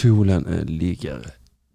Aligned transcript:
Solen 0.00 0.46
eh, 0.46 0.64
ligger 0.64 1.26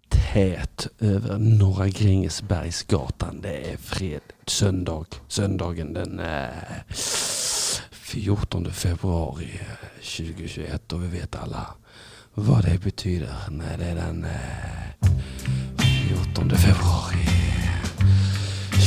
tät 0.08 0.86
över 0.98 1.38
Norra 1.38 1.88
Grängesbergsgatan. 1.88 3.40
Det 3.40 3.72
är 3.72 3.76
fred, 3.76 4.20
söndag, 4.46 5.06
söndagen 5.28 5.92
den 5.92 6.20
eh, 6.20 6.48
14 7.90 8.70
februari 8.70 9.50
eh, 9.60 10.16
2021 10.16 10.92
och 10.92 11.02
vi 11.02 11.06
vet 11.06 11.36
alla 11.36 11.66
vad 12.34 12.64
det 12.64 12.78
betyder 12.84 13.34
när 13.50 13.78
det 13.78 13.84
är 13.84 13.94
den 13.94 14.26
14 16.08 16.50
februari 16.50 17.26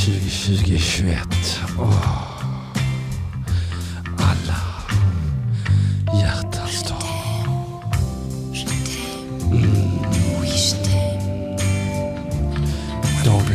2021. 0.05 1.17
Oh. 1.79 2.38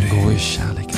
Dagen 0.04 0.24
går 0.24 0.93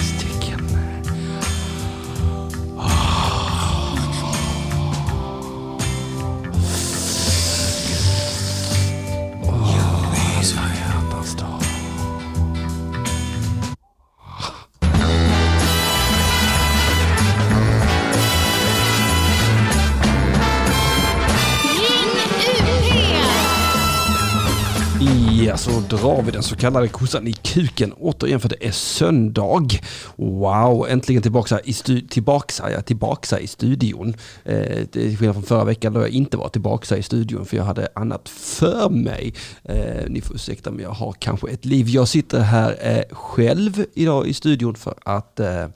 drar 25.88 26.23
vi 26.23 26.30
den 26.30 26.42
så 26.42 26.56
kallade 26.56 26.88
kossan 26.88 27.26
i 27.26 27.32
kuken 27.32 27.92
återigen 27.92 28.40
för 28.40 28.48
det 28.48 28.66
är 28.66 28.70
söndag. 28.70 29.68
Wow, 30.16 30.87
äntligen 30.88 31.23
tillbaka 31.23 31.60
i, 31.65 31.73
stu- 31.73 32.09
tillbaka, 32.09 32.70
ja, 32.70 32.80
tillbaka 32.82 33.40
i 33.40 33.46
studion. 33.46 34.14
Eh, 34.45 34.84
till 34.87 35.18
skillnad 35.18 35.34
från 35.34 35.42
förra 35.42 35.64
veckan 35.64 35.92
då 35.92 36.01
jag 36.01 36.09
inte 36.09 36.37
var 36.37 36.48
tillbaka 36.48 36.96
i 36.96 37.02
studion 37.02 37.46
för 37.46 37.57
jag 37.57 37.64
hade 37.64 37.88
annat 37.95 38.29
för 38.29 38.88
mig. 38.88 39.34
Eh, 39.64 40.04
ni 40.09 40.20
får 40.20 40.34
ursäkta 40.34 40.70
men 40.70 40.82
jag 40.82 40.90
har 40.90 41.12
kanske 41.12 41.48
ett 41.51 41.64
liv. 41.64 41.88
Jag 41.88 42.09
sitter 42.09 42.40
här 42.40 42.76
eh, 42.80 43.16
själv 43.16 43.84
idag 43.95 44.26
i 44.26 44.34
studion 44.34 44.74
för 44.74 44.95
att 45.04 45.40
eh, 45.40 45.66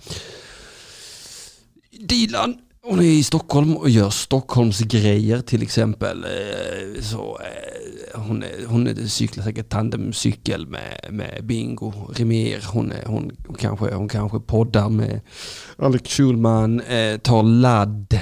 Dilan 2.00 2.55
hon 2.83 2.98
är 2.98 3.03
i 3.05 3.23
Stockholm 3.23 3.77
och 3.77 3.91
gör 3.91 4.11
Stockholmsgrejer 4.11 5.41
till 5.41 5.62
exempel. 5.62 6.25
Eh, 6.25 7.03
så, 7.03 7.39
eh, 7.41 8.20
hon, 8.20 8.42
är- 8.42 8.67
hon 8.67 8.87
är- 8.87 8.95
cyklar 9.06 9.45
säkert 9.45 9.69
tandemcykel 9.69 10.67
med, 10.67 11.06
med 11.11 11.45
Bingo 11.45 11.92
Rimér. 12.14 12.64
Hon, 12.72 12.92
är- 12.92 13.05
hon, 13.06 13.31
hon, 13.47 13.56
kanske, 13.56 13.95
hon 13.95 14.09
kanske 14.09 14.41
poddar 14.41 14.89
med 14.89 15.20
Alex 15.77 16.11
Schulman. 16.11 16.81
Eh, 16.81 17.17
tar 17.19 17.42
ladd 17.42 18.19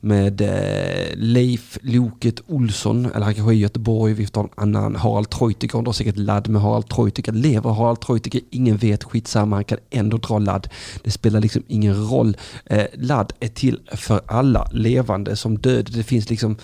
med 0.00 0.40
eh, 0.40 1.16
Leif 1.16 1.78
Loket 1.82 2.40
Olsson, 2.46 3.06
eller 3.06 3.24
han 3.24 3.34
kanske 3.34 3.52
är 3.52 3.56
i 3.56 3.60
Göteborg, 3.60 4.12
vi 4.12 4.26
får 4.26 4.32
ta 4.32 4.40
en 4.40 4.48
annan, 4.56 4.96
Harald 4.96 5.30
Treutiger, 5.30 5.74
han 5.74 5.84
drar 5.84 5.92
säkert 5.92 6.16
ladd 6.16 6.48
med 6.48 6.62
Harald 6.62 6.88
Treutiger. 6.88 7.32
Lever 7.32 7.70
Harald 7.70 8.00
Treutiger? 8.00 8.40
Ingen 8.50 8.76
vet, 8.76 9.04
skitsamma, 9.04 9.56
han 9.56 9.64
kan 9.64 9.78
ändå 9.90 10.16
dra 10.16 10.38
ladd. 10.38 10.68
Det 11.04 11.10
spelar 11.10 11.40
liksom 11.40 11.62
ingen 11.66 12.10
roll. 12.10 12.36
Eh, 12.64 12.84
ladd 12.94 13.32
är 13.40 13.48
till 13.48 13.80
för 13.92 14.20
alla 14.26 14.68
levande 14.72 15.36
som 15.36 15.58
död. 15.58 15.90
Det 15.94 16.02
finns 16.02 16.30
liksom 16.30 16.56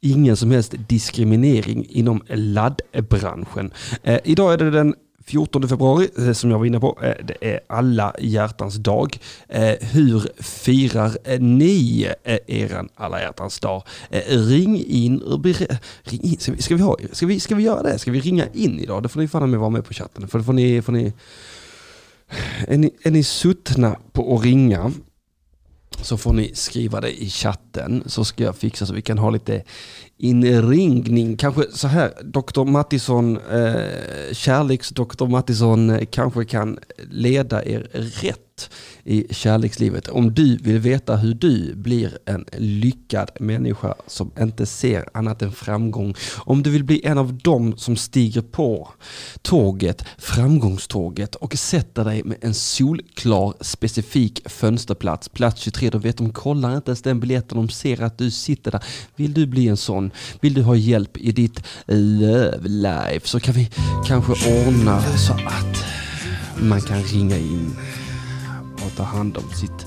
ingen 0.00 0.36
som 0.36 0.50
helst 0.50 0.74
diskriminering 0.88 1.86
inom 1.88 2.22
laddbranschen. 2.28 3.70
Eh, 4.02 4.18
idag 4.24 4.52
är 4.52 4.56
det 4.58 4.70
den 4.70 4.94
14 5.26 5.68
februari, 5.68 6.08
eh, 6.18 6.32
som 6.32 6.50
jag 6.50 6.58
var 6.58 6.66
inne 6.66 6.80
på, 6.80 6.98
eh, 7.02 7.24
det 7.24 7.36
är 7.40 7.60
alla 7.66 8.14
hjärtans 8.18 8.74
dag. 8.74 9.18
Eh, 9.48 9.74
hur 9.80 10.42
firar 10.42 11.38
ni 11.38 12.02
er 12.24 12.38
eran 12.46 12.88
alla 12.94 13.20
hjärtans 13.20 13.60
dag? 13.60 13.82
Ring 14.28 14.84
in 14.86 15.22
och 15.22 15.44
ring 16.02 16.20
in. 16.22 16.38
Ska, 16.38 16.52
vi, 16.52 16.62
ska, 16.62 16.76
vi 16.76 16.82
ha, 16.82 16.96
ska, 17.12 17.26
vi, 17.26 17.40
ska 17.40 17.54
vi 17.54 17.62
göra 17.62 17.82
det? 17.82 17.98
Ska 17.98 18.10
vi 18.10 18.20
ringa 18.20 18.46
in 18.52 18.80
idag? 18.80 19.02
Det 19.02 19.08
får 19.08 19.20
ni 19.20 19.28
fan 19.28 19.50
med 19.50 19.60
vara 19.60 19.70
med 19.70 19.84
på 19.84 19.94
chatten. 19.94 20.28
För, 20.28 20.40
får 20.40 20.52
ni, 20.52 20.82
får 20.82 20.92
ni, 20.92 21.12
är, 22.68 22.76
ni, 22.78 22.90
är 23.02 23.10
ni 23.10 23.22
suttna 23.22 23.96
på 24.12 24.36
att 24.36 24.44
ringa 24.44 24.92
så 26.02 26.16
får 26.16 26.32
ni 26.32 26.50
skriva 26.54 27.00
det 27.00 27.22
i 27.22 27.30
chatten 27.30 28.02
så 28.06 28.24
ska 28.24 28.44
jag 28.44 28.56
fixa 28.56 28.86
så 28.86 28.94
vi 28.94 29.02
kan 29.02 29.18
ha 29.18 29.30
lite 29.30 29.62
inringning. 30.18 31.36
Kanske 31.36 31.62
så 31.72 31.88
här, 31.88 32.12
Dr. 32.22 32.64
Mattisson, 32.64 33.36
eh, 33.36 34.32
kärleks-Dr. 34.32 35.28
Mattisson 35.28 35.90
eh, 35.90 36.04
kanske 36.10 36.44
kan 36.44 36.78
leda 37.10 37.64
er 37.64 37.80
rätt 37.92 38.45
i 39.04 39.34
kärlekslivet. 39.34 40.08
Om 40.08 40.34
du 40.34 40.56
vill 40.56 40.78
veta 40.78 41.16
hur 41.16 41.34
du 41.34 41.74
blir 41.74 42.18
en 42.24 42.44
lyckad 42.56 43.30
människa 43.40 43.94
som 44.06 44.30
inte 44.40 44.66
ser 44.66 45.08
annat 45.14 45.42
än 45.42 45.52
framgång. 45.52 46.14
Om 46.36 46.62
du 46.62 46.70
vill 46.70 46.84
bli 46.84 47.06
en 47.06 47.18
av 47.18 47.34
dem 47.34 47.76
som 47.76 47.96
stiger 47.96 48.42
på 48.42 48.88
tåget, 49.42 50.04
framgångståget 50.18 51.34
och 51.34 51.58
sätter 51.58 52.04
dig 52.04 52.22
med 52.24 52.36
en 52.40 52.54
solklar 52.54 53.54
specifik 53.60 54.48
fönsterplats, 54.48 55.28
plats 55.28 55.60
23. 55.60 55.90
De 55.90 56.00
vet, 56.00 56.16
de 56.16 56.32
kollar 56.32 56.76
inte 56.76 56.90
ens 56.90 57.02
den 57.02 57.20
biljetten, 57.20 57.58
de 57.58 57.68
ser 57.68 58.02
att 58.02 58.18
du 58.18 58.30
sitter 58.30 58.70
där. 58.70 58.84
Vill 59.16 59.34
du 59.34 59.46
bli 59.46 59.68
en 59.68 59.76
sån? 59.76 60.10
Vill 60.40 60.54
du 60.54 60.62
ha 60.62 60.76
hjälp 60.76 61.16
i 61.16 61.32
ditt 61.32 61.62
love 61.86 62.68
life 62.68 63.28
så 63.28 63.40
kan 63.40 63.54
vi 63.54 63.70
kanske 64.06 64.32
ordna 64.32 65.02
så 65.02 65.32
att 65.32 65.84
man 66.60 66.80
kan 66.80 67.02
ringa 67.02 67.36
in 67.36 67.76
och 68.86 68.96
ta 68.96 69.02
hand 69.02 69.36
om 69.36 69.50
sitt 69.54 69.86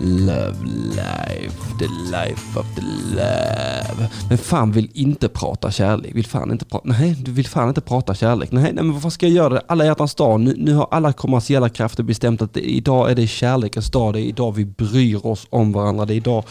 love 0.00 0.56
life, 0.64 1.78
the 1.78 1.88
life 2.10 2.58
of 2.58 2.66
the 2.74 2.82
love. 3.14 4.08
Men 4.28 4.38
fan 4.38 4.72
vill 4.72 4.90
inte 4.94 5.28
prata 5.28 5.70
kärlek, 5.70 6.14
vill 6.14 6.26
fan 6.26 6.52
inte 6.52 6.64
prata, 6.64 6.88
nej 6.88 7.16
du 7.18 7.32
vill 7.32 7.46
fan 7.46 7.68
inte 7.68 7.80
prata 7.80 8.14
kärlek. 8.14 8.52
Nej, 8.52 8.72
nej 8.72 8.84
men 8.84 9.00
vad 9.00 9.12
ska 9.12 9.26
jag 9.26 9.34
göra 9.34 9.54
det? 9.54 9.62
Alla 9.68 9.84
hjärtans 9.84 10.14
dag, 10.14 10.40
nu, 10.40 10.54
nu 10.58 10.74
har 10.74 10.88
alla 10.90 11.12
kommersiella 11.12 11.68
krafter 11.68 12.02
bestämt 12.02 12.42
att 12.42 12.54
det, 12.54 12.60
idag 12.60 13.10
är 13.10 13.14
det 13.14 13.26
kärlekens 13.26 13.90
dag, 13.90 14.12
det 14.12 14.20
är 14.20 14.24
idag 14.24 14.52
vi 14.52 14.64
bryr 14.64 15.26
oss 15.26 15.46
om 15.50 15.72
varandra, 15.72 16.04
det 16.04 16.14
är 16.14 16.16
idag 16.16 16.44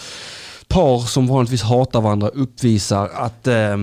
par 0.67 0.99
som 0.99 1.27
vanligtvis 1.27 1.61
hatar 1.61 2.01
varandra 2.01 2.27
uppvisar 2.27 3.09
att, 3.13 3.47
eh, 3.47 3.77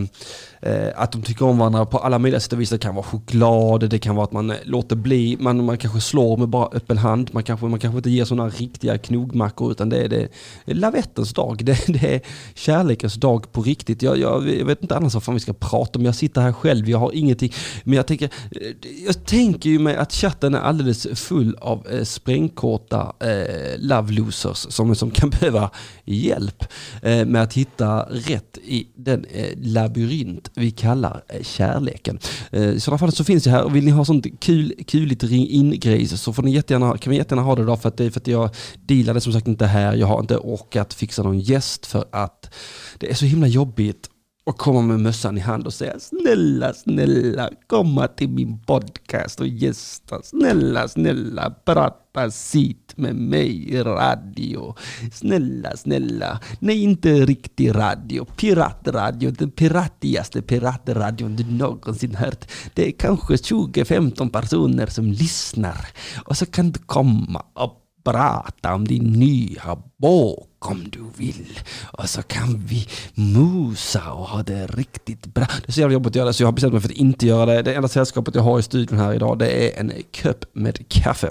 eh, 0.64 0.88
att 0.96 1.12
de 1.12 1.22
tycker 1.22 1.44
om 1.44 1.58
varandra 1.58 1.86
på 1.86 1.98
alla 1.98 2.18
möjliga 2.18 2.40
sätt 2.40 2.52
och 2.52 2.60
vis. 2.60 2.70
Det 2.70 2.78
kan 2.78 2.94
vara 2.94 3.06
choklad, 3.06 3.90
det 3.90 3.98
kan 3.98 4.16
vara 4.16 4.24
att 4.24 4.32
man 4.32 4.50
eh, 4.50 4.56
låter 4.64 4.96
bli, 4.96 5.36
man, 5.40 5.64
man 5.64 5.78
kanske 5.78 6.00
slår 6.00 6.36
med 6.36 6.48
bara 6.48 6.68
öppen 6.72 6.98
hand, 6.98 7.30
man 7.32 7.42
kanske, 7.42 7.66
man 7.66 7.78
kanske 7.78 7.96
inte 7.96 8.10
ger 8.10 8.24
sådana 8.24 8.48
riktiga 8.48 8.98
knogmackor 8.98 9.70
utan 9.70 9.88
det 9.88 9.98
är, 9.98 10.08
det 10.08 10.28
är 10.66 10.74
lavettens 10.74 11.34
dag, 11.34 11.60
det, 11.64 11.86
det 11.86 12.14
är 12.14 12.20
kärlekens 12.54 13.14
dag 13.14 13.52
på 13.52 13.62
riktigt. 13.62 14.02
Jag, 14.02 14.18
jag, 14.18 14.48
jag 14.58 14.66
vet 14.66 14.82
inte 14.82 14.96
annars 14.96 15.14
vad 15.14 15.22
fan 15.22 15.34
vi 15.34 15.40
ska 15.40 15.52
prata 15.52 15.98
om, 15.98 16.04
jag 16.04 16.14
sitter 16.14 16.40
här 16.40 16.52
själv, 16.52 16.88
jag 16.90 16.98
har 16.98 17.12
ingenting, 17.12 17.52
men 17.84 17.96
jag 17.96 18.06
tänker, 18.06 18.30
eh, 18.50 18.60
jag 19.06 19.24
tänker 19.24 19.70
ju 19.70 19.78
mig 19.78 19.96
att 19.96 20.12
chatten 20.12 20.54
är 20.54 20.60
alldeles 20.60 21.06
full 21.14 21.56
av 21.60 21.86
eh, 21.90 22.04
sprängkorta 22.04 23.12
eh, 23.20 23.78
love 23.78 24.12
losers 24.12 24.66
som, 24.68 24.94
som 24.94 25.10
kan 25.10 25.30
behöva 25.40 25.70
hjälp 26.04 26.64
eh, 27.02 27.24
med 27.26 27.42
att 27.42 27.52
hitta 27.52 28.02
rätt 28.02 28.58
i 28.64 28.86
den 28.96 29.24
eh, 29.24 29.48
labyrint 29.56 30.50
vi 30.56 30.70
kallar 30.70 31.24
eh, 31.28 31.42
kärleken. 31.42 32.18
Eh, 32.50 32.68
I 32.68 32.80
sådana 32.80 32.98
fall 32.98 33.12
så 33.12 33.24
finns 33.24 33.44
det 33.44 33.50
här, 33.50 33.64
och 33.64 33.76
vill 33.76 33.84
ni 33.84 33.90
ha 33.90 34.04
sånt 34.04 34.40
kul, 34.40 34.74
kuligt 34.86 35.24
ring 35.24 35.48
in-grejs 35.48 36.22
så 36.22 36.32
får 36.32 36.42
ni 36.42 36.50
jättegärna, 36.50 36.98
kan 36.98 37.10
vi 37.10 37.16
jättegärna 37.16 37.42
ha 37.42 37.56
det 37.56 37.62
idag 37.62 37.82
för 37.82 37.88
att, 37.88 37.96
det, 37.96 38.10
för 38.10 38.20
att 38.20 38.26
jag 38.26 38.50
dealade 38.86 39.20
som 39.20 39.32
sagt 39.32 39.48
inte 39.48 39.66
här, 39.66 39.94
jag 39.94 40.06
har 40.06 40.20
inte 40.20 40.36
orkat 40.36 40.94
fixa 40.94 41.22
någon 41.22 41.40
gäst 41.40 41.86
för 41.86 42.04
att 42.10 42.54
det 42.98 43.10
är 43.10 43.14
så 43.14 43.24
himla 43.24 43.46
jobbigt 43.46 44.10
och 44.46 44.58
komma 44.58 44.82
med 44.82 45.00
mössan 45.00 45.38
i 45.38 45.40
hand 45.40 45.66
och 45.66 45.74
säga 45.74 45.98
snälla, 45.98 46.72
snälla, 46.72 47.50
komma 47.66 48.08
till 48.08 48.28
min 48.28 48.58
podcast 48.58 49.40
och 49.40 49.46
gästa. 49.46 50.22
Snälla, 50.22 50.88
snälla, 50.88 51.50
prata 51.50 52.30
sitt 52.30 52.96
med 52.96 53.16
mig 53.16 53.68
i 53.68 53.82
radio. 53.82 54.74
Snälla, 55.12 55.76
snälla. 55.76 56.40
Nej, 56.58 56.82
inte 56.82 57.26
riktig 57.26 57.74
radio. 57.74 58.24
Piratradio, 58.24 59.30
den 59.30 59.50
piratigaste 59.50 60.42
piratradion 60.42 61.36
du 61.36 61.44
någonsin 61.44 62.14
hört. 62.14 62.44
Det 62.74 62.86
är 62.86 62.92
kanske 62.92 63.34
20-15 63.34 64.30
personer 64.30 64.86
som 64.86 65.06
lyssnar. 65.06 65.88
Och 66.24 66.36
så 66.36 66.46
kan 66.46 66.70
du 66.70 66.78
komma 66.78 67.42
och 67.54 67.80
prata 68.04 68.74
om 68.74 68.88
din 68.88 69.12
nya 69.12 69.76
bok 69.96 70.53
om 70.66 70.90
du 70.90 71.04
vill. 71.16 71.58
Och 71.92 72.10
så 72.10 72.22
kan 72.22 72.64
vi 72.66 72.88
musa 73.14 74.12
och 74.12 74.28
ha 74.28 74.42
det 74.42 74.66
riktigt 74.66 75.26
bra. 75.26 75.46
Det 75.62 75.68
är 75.68 75.72
så 75.72 75.80
jävla 75.80 75.92
jobbigt 75.92 76.10
att 76.10 76.16
göra 76.16 76.26
det 76.26 76.32
så 76.32 76.42
jag 76.42 76.48
har 76.48 76.52
bestämt 76.52 76.72
mig 76.72 76.82
för 76.82 76.88
att 76.88 76.94
inte 76.94 77.26
göra 77.26 77.46
det. 77.46 77.62
Det 77.62 77.74
enda 77.74 77.88
sällskapet 77.88 78.34
jag 78.34 78.42
har 78.42 78.58
i 78.58 78.62
studion 78.62 78.98
här 78.98 79.14
idag 79.14 79.38
det 79.38 79.48
är 79.50 79.80
en 79.80 79.92
kopp 80.22 80.44
med 80.52 80.88
kaffe. 80.88 81.30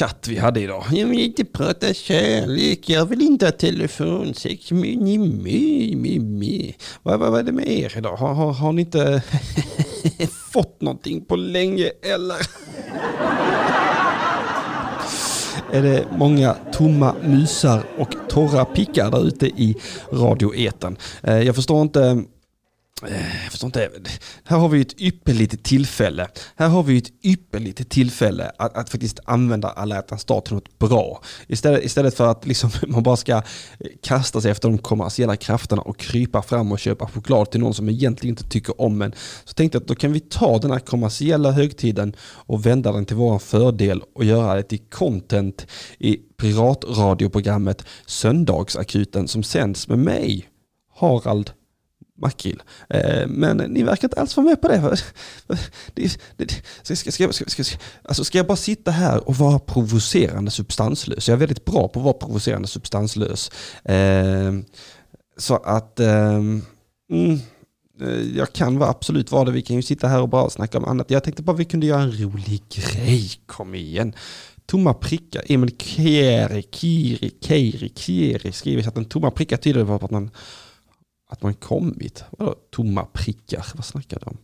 chatt 0.00 0.28
vi 0.28 0.38
hade 0.38 0.60
idag. 0.60 0.84
Jag 0.92 1.06
vill 1.06 1.20
inte 1.20 1.44
prata 1.44 1.94
kärlek, 1.94 2.88
jag 2.88 3.06
vill 3.06 3.22
inte 3.22 3.46
ha 3.46 3.52
telefonsex. 3.52 4.72
Vad, 7.02 7.18
vad, 7.20 7.30
vad 7.30 7.40
är 7.40 7.42
det 7.42 7.52
med 7.52 7.68
er 7.68 7.98
idag? 7.98 8.16
Har, 8.16 8.34
har, 8.34 8.52
har 8.52 8.72
ni 8.72 8.82
inte 8.82 9.22
fått 10.52 10.80
någonting 10.80 11.24
på 11.24 11.36
länge 11.36 11.90
eller? 12.14 12.36
är 15.72 15.82
det 15.82 16.04
många 16.18 16.56
tomma 16.72 17.14
musar 17.22 17.82
och 17.98 18.14
torra 18.28 18.64
pickar 18.64 19.10
där 19.10 19.26
ute 19.26 19.46
i 19.46 19.76
radioeten. 20.12 20.96
Eh, 21.22 21.40
jag 21.40 21.54
förstår 21.54 21.82
inte 21.82 22.24
Eh, 23.08 23.42
jag 23.42 23.50
förstår 23.50 23.66
inte. 23.68 23.90
Här 24.44 24.58
har 24.58 24.68
vi 24.68 24.80
ett 24.80 25.00
ypperligt 25.00 25.62
tillfälle. 25.62 26.28
Här 26.56 26.68
har 26.68 26.82
vi 26.82 26.98
ett 26.98 27.12
ypperligt 27.24 27.88
tillfälle 27.88 28.52
att, 28.58 28.76
att 28.76 28.90
faktiskt 28.90 29.20
använda 29.24 29.68
alla 29.68 29.94
hjärtans 29.94 30.24
dag 30.24 30.44
till 30.44 30.54
något 30.54 30.78
bra. 30.78 31.22
Istället, 31.46 31.84
istället 31.84 32.14
för 32.14 32.30
att 32.30 32.46
liksom 32.46 32.70
man 32.86 33.02
bara 33.02 33.16
ska 33.16 33.42
kasta 34.02 34.40
sig 34.40 34.50
efter 34.50 34.68
de 34.68 34.78
kommersiella 34.78 35.36
krafterna 35.36 35.82
och 35.82 35.98
krypa 35.98 36.42
fram 36.42 36.72
och 36.72 36.78
köpa 36.78 37.06
choklad 37.06 37.50
till 37.50 37.60
någon 37.60 37.74
som 37.74 37.88
egentligen 37.88 38.32
inte 38.32 38.48
tycker 38.48 38.80
om 38.80 39.02
en. 39.02 39.14
Så 39.44 39.54
tänkte 39.54 39.76
jag 39.76 39.82
att 39.82 39.88
då 39.88 39.94
kan 39.94 40.12
vi 40.12 40.20
ta 40.20 40.58
den 40.58 40.70
här 40.70 40.78
kommersiella 40.78 41.50
högtiden 41.50 42.16
och 42.20 42.66
vända 42.66 42.92
den 42.92 43.06
till 43.06 43.16
vår 43.16 43.38
fördel 43.38 44.02
och 44.14 44.24
göra 44.24 44.54
det 44.54 44.62
till 44.62 44.80
content 44.90 45.66
i 45.98 46.16
piratradioprogrammet 46.16 47.84
Söndagsakuten 48.06 49.28
som 49.28 49.42
sänds 49.42 49.88
med 49.88 49.98
mig, 49.98 50.48
Harald 50.96 51.50
makrill. 52.20 52.62
Eh, 52.88 53.26
men 53.26 53.56
ni 53.56 53.82
verkar 53.82 54.08
inte 54.08 54.20
alls 54.20 54.36
vara 54.36 54.46
med 54.46 54.60
på 54.60 54.68
det. 54.68 54.76
det, 55.94 56.20
det 56.36 56.62
ska, 56.82 56.96
ska, 56.96 57.12
ska, 57.12 57.32
ska, 57.32 57.64
ska, 57.64 57.78
alltså 58.02 58.24
ska 58.24 58.38
jag 58.38 58.46
bara 58.46 58.56
sitta 58.56 58.90
här 58.90 59.28
och 59.28 59.36
vara 59.36 59.58
provocerande 59.58 60.50
substanslös? 60.50 61.28
Jag 61.28 61.34
är 61.34 61.38
väldigt 61.38 61.64
bra 61.64 61.88
på 61.88 62.00
att 62.00 62.04
vara 62.04 62.14
provocerande 62.14 62.68
substanslös. 62.68 63.50
Eh, 63.84 64.52
så 65.36 65.56
att 65.56 66.00
ehm, 66.00 66.62
mm, 67.12 67.32
eh, 68.00 68.08
mm, 68.08 68.36
jag 68.36 68.52
kan 68.52 68.78
vara 68.78 68.90
absolut 68.90 69.32
vara 69.32 69.44
det. 69.44 69.52
Vi 69.52 69.62
kan 69.62 69.76
ju 69.76 69.82
sitta 69.82 70.08
här 70.08 70.20
och 70.20 70.28
bara 70.28 70.50
snacka 70.50 70.78
om 70.78 70.84
annat. 70.84 71.10
Jag 71.10 71.24
tänkte 71.24 71.42
bara 71.42 71.56
vi 71.56 71.64
kunde 71.64 71.86
göra 71.86 72.02
en 72.02 72.12
rolig 72.22 72.62
grej. 72.68 73.30
Kom 73.46 73.74
igen. 73.74 74.14
Tomma 74.66 74.94
prickar. 74.94 75.42
Emil 75.46 75.76
Kieri, 75.78 76.62
Kiri, 76.62 77.30
Keiri, 77.40 77.92
Kieri 77.96 78.52
skriver 78.52 78.88
att 78.88 78.96
en 78.96 79.04
tomma 79.04 79.30
prickar 79.30 79.56
tyder 79.56 79.84
på 79.84 79.94
att 79.94 80.10
man 80.10 80.30
att 81.30 81.42
man 81.42 81.54
kommit. 81.54 82.24
Vadå 82.30 82.54
tomma 82.70 83.04
prickar? 83.04 83.66
Vad 83.74 83.84
snackar 83.84 84.18
du 84.20 84.26
om? 84.26 84.38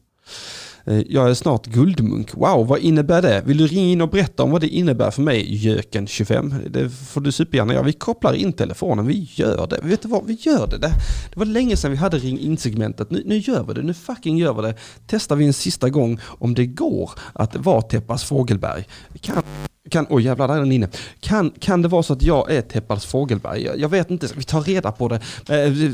Eh, 0.84 1.02
jag 1.08 1.30
är 1.30 1.34
snart 1.34 1.66
guldmunk. 1.66 2.34
Wow, 2.34 2.66
vad 2.66 2.78
innebär 2.78 3.22
det? 3.22 3.42
Vill 3.46 3.56
du 3.56 3.66
ringa 3.66 3.86
in 3.86 4.00
och 4.00 4.08
berätta 4.08 4.42
om 4.42 4.50
vad 4.50 4.60
det 4.60 4.68
innebär 4.68 5.10
för 5.10 5.22
mig, 5.22 5.56
Jöken25? 5.56 6.68
Det 6.68 6.90
får 6.90 7.20
du 7.20 7.32
supergärna 7.32 7.72
göra. 7.72 7.82
Vi 7.82 7.92
kopplar 7.92 8.34
in 8.34 8.52
telefonen, 8.52 9.06
vi 9.06 9.30
gör 9.34 9.66
det. 9.66 9.80
Vet 9.82 10.02
du 10.02 10.08
vad, 10.08 10.26
vi 10.26 10.38
gör 10.40 10.66
det. 10.66 10.78
Det, 10.78 10.92
var 11.34 11.44
länge 11.44 11.76
sedan 11.76 11.90
vi 11.90 11.96
hade 11.96 12.18
ring 12.18 12.38
in-segmentet. 12.38 13.10
Nu, 13.10 13.22
nu 13.26 13.38
gör 13.38 13.64
vi 13.64 13.74
det, 13.74 13.82
nu 13.82 13.94
fucking 13.94 14.38
gör 14.38 14.54
vi 14.54 14.62
det. 14.62 14.74
Testar 15.06 15.36
vi 15.36 15.46
en 15.46 15.52
sista 15.52 15.88
gång 15.88 16.20
om 16.24 16.54
det 16.54 16.66
går 16.66 17.10
att 17.32 17.56
vara 17.56 17.82
Teppas 17.82 18.24
Fågelberg. 18.24 18.84
Kan 19.20 19.42
kan, 19.90 20.06
oj 20.10 20.24
jävlar, 20.24 20.48
där 20.48 20.54
är 20.54 20.60
den 20.60 20.72
inne. 20.72 20.88
Kan, 21.20 21.50
kan 21.50 21.82
det 21.82 21.88
vara 21.88 22.02
så 22.02 22.12
att 22.12 22.22
jag 22.22 22.50
är 22.50 22.62
Teppars 22.62 23.06
Fågelberg? 23.06 23.62
Jag, 23.62 23.78
jag 23.78 23.88
vet 23.88 24.10
inte, 24.10 24.28
vi 24.36 24.42
tar 24.42 24.60
reda 24.60 24.92
på 24.92 25.08
det. 25.08 25.20
Eh, 25.48 25.70
vi, 25.70 25.88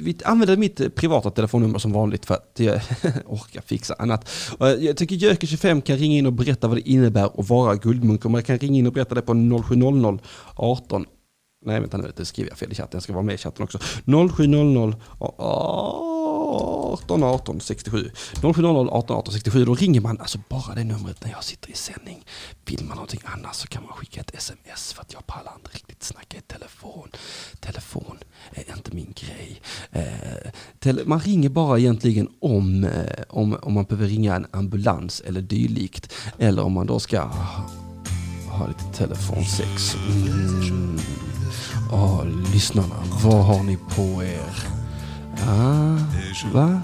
vi, 0.00 0.16
använder 0.24 0.56
mitt 0.56 0.94
privata 0.94 1.30
telefonnummer 1.30 1.78
som 1.78 1.92
vanligt 1.92 2.26
för 2.26 2.34
att 2.34 2.52
jag 2.56 2.80
orkar 3.26 3.60
fixa 3.60 3.94
annat. 3.98 4.30
Eh, 4.60 4.68
jag 4.68 4.96
tycker 4.96 5.16
Jöke25 5.16 5.80
kan 5.80 5.96
ringa 5.96 6.18
in 6.18 6.26
och 6.26 6.32
berätta 6.32 6.68
vad 6.68 6.76
det 6.76 6.88
innebär 6.88 7.40
att 7.40 7.48
vara 7.48 7.74
guldmunk. 7.74 8.24
Och 8.24 8.30
man 8.30 8.42
kan 8.42 8.58
ringa 8.58 8.78
in 8.78 8.86
och 8.86 8.92
berätta 8.92 9.14
det 9.14 9.22
på 9.22 9.62
0700 9.64 10.18
18 10.56 11.06
Nej 11.66 11.80
vänta 11.80 11.96
nu, 11.96 12.12
det 12.16 12.24
skriver 12.24 12.50
jag 12.50 12.58
fel 12.58 12.72
i 12.72 12.74
chatten. 12.74 12.90
Jag 12.92 13.02
ska 13.02 13.12
vara 13.12 13.22
med 13.22 13.34
i 13.34 13.38
chatten 13.38 13.64
också. 13.64 13.78
0700 14.36 14.94
18 15.18 16.19
18 16.50 17.22
18 17.22 17.60
67. 17.60 18.10
0700 18.54 18.92
18 18.92 19.16
18 19.16 19.32
67. 19.32 19.64
Då 19.64 19.74
ringer 19.74 20.00
man 20.00 20.18
alltså 20.20 20.38
bara 20.48 20.74
det 20.74 20.84
numret 20.84 21.24
när 21.24 21.30
jag 21.30 21.44
sitter 21.44 21.70
i 21.70 21.74
sändning. 21.74 22.24
Vill 22.64 22.84
man 22.84 22.96
någonting 22.96 23.20
annat 23.24 23.54
så 23.54 23.68
kan 23.68 23.82
man 23.82 23.92
skicka 23.92 24.20
ett 24.20 24.34
sms 24.34 24.92
för 24.92 25.02
att 25.02 25.12
jag 25.12 25.26
pallar 25.26 25.52
inte 25.56 25.76
riktigt 25.76 26.02
snacka 26.02 26.36
i 26.36 26.40
telefon. 26.40 27.08
Telefon 27.60 28.18
är 28.50 28.76
inte 28.76 28.94
min 28.94 29.14
grej. 29.16 29.60
Eh, 29.92 31.04
man 31.06 31.20
ringer 31.20 31.48
bara 31.48 31.78
egentligen 31.78 32.28
om, 32.40 32.84
eh, 32.84 33.22
om, 33.28 33.58
om 33.62 33.72
man 33.72 33.84
behöver 33.84 34.06
ringa 34.08 34.36
en 34.36 34.46
ambulans 34.50 35.20
eller 35.20 35.40
dylikt. 35.40 36.12
Eller 36.38 36.62
om 36.62 36.72
man 36.72 36.86
då 36.86 37.00
ska 37.00 37.30
ha 38.50 38.66
lite 38.66 38.98
telefonsex. 38.98 39.94
Mm. 39.94 40.98
Oh, 41.92 42.26
lyssnarna, 42.52 43.04
vad 43.24 43.44
har 43.44 43.62
ni 43.62 43.76
på 43.76 44.22
er? 44.22 44.79
Ah, 45.48 45.96
va? 46.52 46.80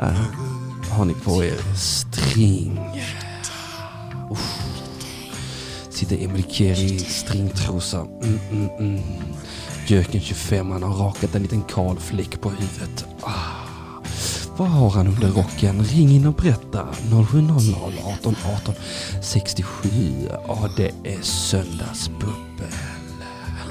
Ah, 0.00 0.14
har 0.90 1.04
ni 1.04 1.14
på 1.14 1.42
er 1.44 1.76
string? 1.76 2.78
Uff. 4.30 4.58
Sitter 5.90 6.24
Emil 6.24 6.44
Keri 6.50 6.94
i 6.94 6.98
stringtrosa. 6.98 8.00
Mm, 8.00 8.38
mm, 8.50 8.68
mm. 8.78 9.02
Göken 9.86 10.20
25, 10.20 10.70
han 10.70 10.82
har 10.82 10.94
rakat 10.94 11.34
en 11.34 11.42
liten 11.42 11.62
kal 11.62 11.98
fläck 11.98 12.40
på 12.40 12.50
huvudet. 12.50 13.06
Ah. 13.20 13.62
Vad 14.56 14.68
har 14.68 14.90
han 14.90 15.06
under 15.06 15.28
rocken? 15.28 15.84
Ring 15.84 16.10
in 16.10 16.26
och 16.26 16.34
berätta. 16.34 16.88
0700 17.30 17.78
18 18.04 18.36
18 18.56 18.74
67. 19.22 19.88
Ja, 20.48 20.70
det 20.76 20.92
är 21.04 21.22
söndagsbubbel. 21.22 22.72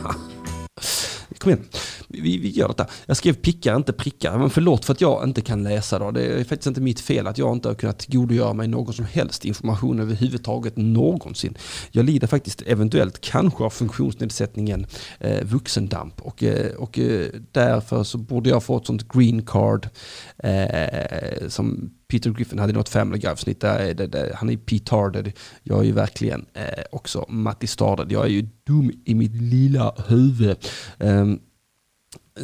Kom 1.39 1.51
igen, 1.51 1.65
vi, 2.13 2.37
vi 2.37 2.49
gör 2.49 2.67
detta. 2.67 2.87
Jag 3.05 3.17
skrev 3.17 3.33
pickar, 3.33 3.75
inte 3.75 3.93
prickar. 3.93 4.37
Men 4.37 4.49
förlåt 4.49 4.85
för 4.85 4.93
att 4.93 5.01
jag 5.01 5.23
inte 5.23 5.41
kan 5.41 5.63
läsa 5.63 5.99
då. 5.99 6.11
Det 6.11 6.25
är 6.25 6.43
faktiskt 6.43 6.67
inte 6.67 6.81
mitt 6.81 6.99
fel 6.99 7.27
att 7.27 7.37
jag 7.37 7.53
inte 7.53 7.67
har 7.67 7.75
kunnat 7.75 7.99
tillgodogöra 7.99 8.53
mig 8.53 8.67
någon 8.67 8.93
som 8.93 9.05
helst 9.05 9.45
information 9.45 9.99
överhuvudtaget 9.99 10.77
någonsin. 10.77 11.57
Jag 11.91 12.05
lider 12.05 12.27
faktiskt 12.27 12.61
eventuellt 12.61 13.21
kanske 13.21 13.63
av 13.63 13.69
funktionsnedsättningen 13.69 14.85
eh, 15.19 15.43
vuxendamp 15.43 16.21
och, 16.21 16.43
eh, 16.43 16.75
och 16.75 16.99
eh, 16.99 17.27
därför 17.51 18.03
så 18.03 18.17
borde 18.17 18.49
jag 18.49 18.63
få 18.63 18.77
ett 18.77 18.85
sånt 18.85 19.13
green 19.13 19.45
card 19.45 19.89
eh, 20.37 21.47
som 21.47 21.91
Peter 22.11 22.29
Griffin 22.29 22.59
hade 22.59 22.73
något 22.73 22.89
Family 22.89 23.19
Guy-avsnitt. 23.19 23.61
Där, 23.61 23.93
där, 23.93 24.07
där, 24.07 24.33
han 24.35 24.49
är 24.49 24.57
petarded. 24.57 25.31
Jag 25.63 25.79
är 25.79 25.83
ju 25.83 25.91
verkligen 25.91 26.45
eh, 26.53 26.83
också 26.91 27.25
mattistarded. 27.29 28.11
Jag 28.11 28.25
är 28.25 28.29
ju 28.29 28.47
dum 28.67 28.91
i 29.05 29.15
mitt 29.15 29.35
lilla 29.35 29.95
huvud. 30.07 30.57
Um, 30.97 31.39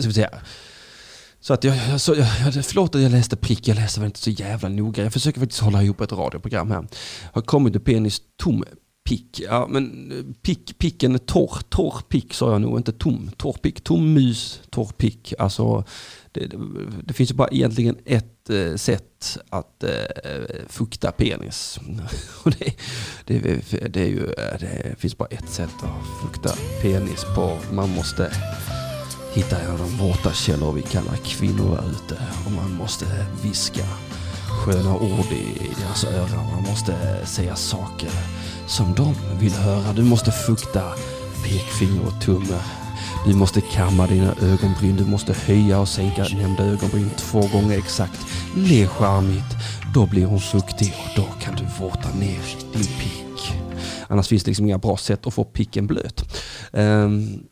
så 0.02 0.10
att 0.10 0.16
säga. 0.16 0.30
Så 1.40 1.54
att 1.54 1.64
jag, 1.64 2.02
så, 2.02 2.16
jag, 2.16 2.66
förlåt 2.66 2.96
att 2.96 3.02
jag 3.02 3.12
läste 3.12 3.36
prick, 3.36 3.68
jag 3.68 3.76
läser 3.76 4.02
väl 4.02 4.06
inte 4.06 4.20
så 4.20 4.30
jävla 4.30 4.70
noga. 4.70 5.04
Jag 5.04 5.14
försöker 5.14 5.40
faktiskt 5.40 5.62
hålla 5.62 5.84
ihop 5.84 6.02
ett 6.02 6.12
radioprogram 6.12 6.72
här. 6.72 6.88
Har 7.32 7.42
kommit 7.42 7.74
till 7.74 7.82
penis 7.82 8.22
tom 8.38 8.64
pick. 9.08 9.40
Ja, 9.40 9.68
men 9.70 10.12
eh, 10.12 10.34
pick, 10.42 10.78
picken 10.78 11.14
är 11.14 11.20
torr. 11.20 11.60
Torr 11.70 12.02
pick 12.10 12.34
sa 12.34 12.52
jag 12.52 12.62
nog, 12.62 12.80
inte 12.80 12.92
tom. 12.92 13.30
Torr 13.38 13.58
pick, 13.62 13.84
tom 13.84 14.14
mus, 14.14 14.62
torr 14.70 14.92
pick. 14.98 15.34
Alltså, 15.40 15.84
det, 16.32 16.48
det, 16.48 16.58
det 17.04 17.14
finns 17.14 17.32
ju 17.32 17.36
bara 17.36 17.50
egentligen 17.50 17.96
ett 18.06 18.50
eh, 18.50 18.76
sätt 18.76 19.38
att 19.50 19.84
eh, 19.84 19.90
fukta 20.68 21.12
penis. 21.12 21.80
Och 22.44 22.52
det, 22.52 22.74
det, 23.26 23.40
det, 23.94 24.02
är 24.02 24.08
ju, 24.08 24.26
eh, 24.26 24.60
det 24.60 24.96
finns 25.00 25.18
bara 25.18 25.30
ett 25.30 25.50
sätt 25.50 25.76
att 25.84 26.22
fukta 26.22 26.56
penis 26.82 27.26
på. 27.36 27.58
Man 27.74 27.90
måste 27.90 28.32
hittar 29.38 29.64
jag 29.64 29.78
de 29.78 29.98
våta 29.98 30.34
källor 30.34 30.74
vi 30.74 30.82
kallar 30.82 31.16
kvinnor 31.16 31.76
där 31.76 31.90
ute. 31.90 32.24
Och 32.46 32.52
man 32.52 32.72
måste 32.72 33.06
viska 33.44 33.86
sköna 34.50 34.96
ord 34.96 35.32
i 35.32 35.72
deras 35.80 36.04
öron. 36.04 36.52
Man 36.54 36.64
måste 36.64 37.26
säga 37.26 37.56
saker 37.56 38.10
som 38.68 38.96
de 38.96 39.16
vill 39.40 39.54
höra. 39.54 39.94
Du 39.94 40.04
måste 40.04 40.32
fukta 40.32 40.84
pekfinger 41.44 42.08
och 42.08 42.22
tumme. 42.22 42.60
Du 43.26 43.34
måste 43.34 43.62
kamma 43.62 44.08
dina 44.08 44.36
ögonbryn. 44.42 44.96
Du 44.96 45.06
måste 45.06 45.34
höja 45.34 45.80
och 45.80 45.90
sänka 45.90 46.24
nämnda 46.24 46.64
ögonbryn 46.64 47.10
två 47.18 47.40
gånger 47.40 47.78
exakt. 47.78 48.20
Le 48.56 48.88
charmigt. 48.88 49.56
Då 49.94 50.06
blir 50.06 50.26
hon 50.26 50.40
fuktig 50.40 50.94
och 50.98 51.12
då 51.16 51.26
kan 51.42 51.56
du 51.56 51.64
våta 51.80 52.10
ner 52.20 52.42
din 52.74 52.84
pick. 53.00 53.54
Annars 54.08 54.28
finns 54.28 54.44
det 54.44 54.50
liksom 54.50 54.66
inga 54.66 54.78
bra 54.78 54.98
sätt 54.98 55.28
att 55.28 55.34
få 55.34 55.44
picken 55.44 55.88
blöt. 55.88 56.42
Um, 56.72 57.44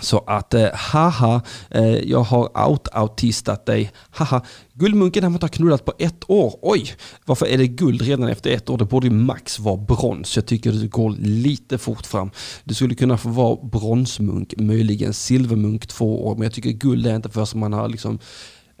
så 0.00 0.18
att 0.18 0.54
eh, 0.54 0.68
haha, 0.74 1.42
eh, 1.70 1.98
jag 1.98 2.22
har 2.22 2.48
out-autistat 2.68 3.66
dig. 3.66 3.92
Haha, 4.10 4.42
guldmunken 4.74 5.22
har 5.22 5.30
man 5.30 5.36
inte 5.36 5.48
knullat 5.48 5.84
på 5.84 5.92
ett 5.98 6.30
år. 6.30 6.58
Oj, 6.62 6.94
varför 7.24 7.46
är 7.46 7.58
det 7.58 7.66
guld 7.66 8.02
redan 8.02 8.28
efter 8.28 8.50
ett 8.50 8.70
år? 8.70 8.78
Det 8.78 8.84
borde 8.84 9.06
ju 9.06 9.12
max 9.12 9.58
vara 9.58 9.76
brons. 9.76 10.36
Jag 10.36 10.46
tycker 10.46 10.72
det 10.72 10.86
går 10.86 11.10
lite 11.18 11.78
fort 11.78 12.06
fram. 12.06 12.30
Det 12.64 12.74
skulle 12.74 12.94
kunna 12.94 13.18
få 13.18 13.28
vara 13.28 13.58
bronsmunk, 13.62 14.54
möjligen 14.56 15.12
silvermunk 15.12 15.86
två 15.86 16.26
år. 16.26 16.34
Men 16.34 16.42
jag 16.42 16.52
tycker 16.52 16.70
guld 16.70 17.06
är 17.06 17.16
inte 17.16 17.28
för 17.28 17.44
som 17.44 17.60
man 17.60 17.72
har 17.72 17.88
liksom 17.88 18.18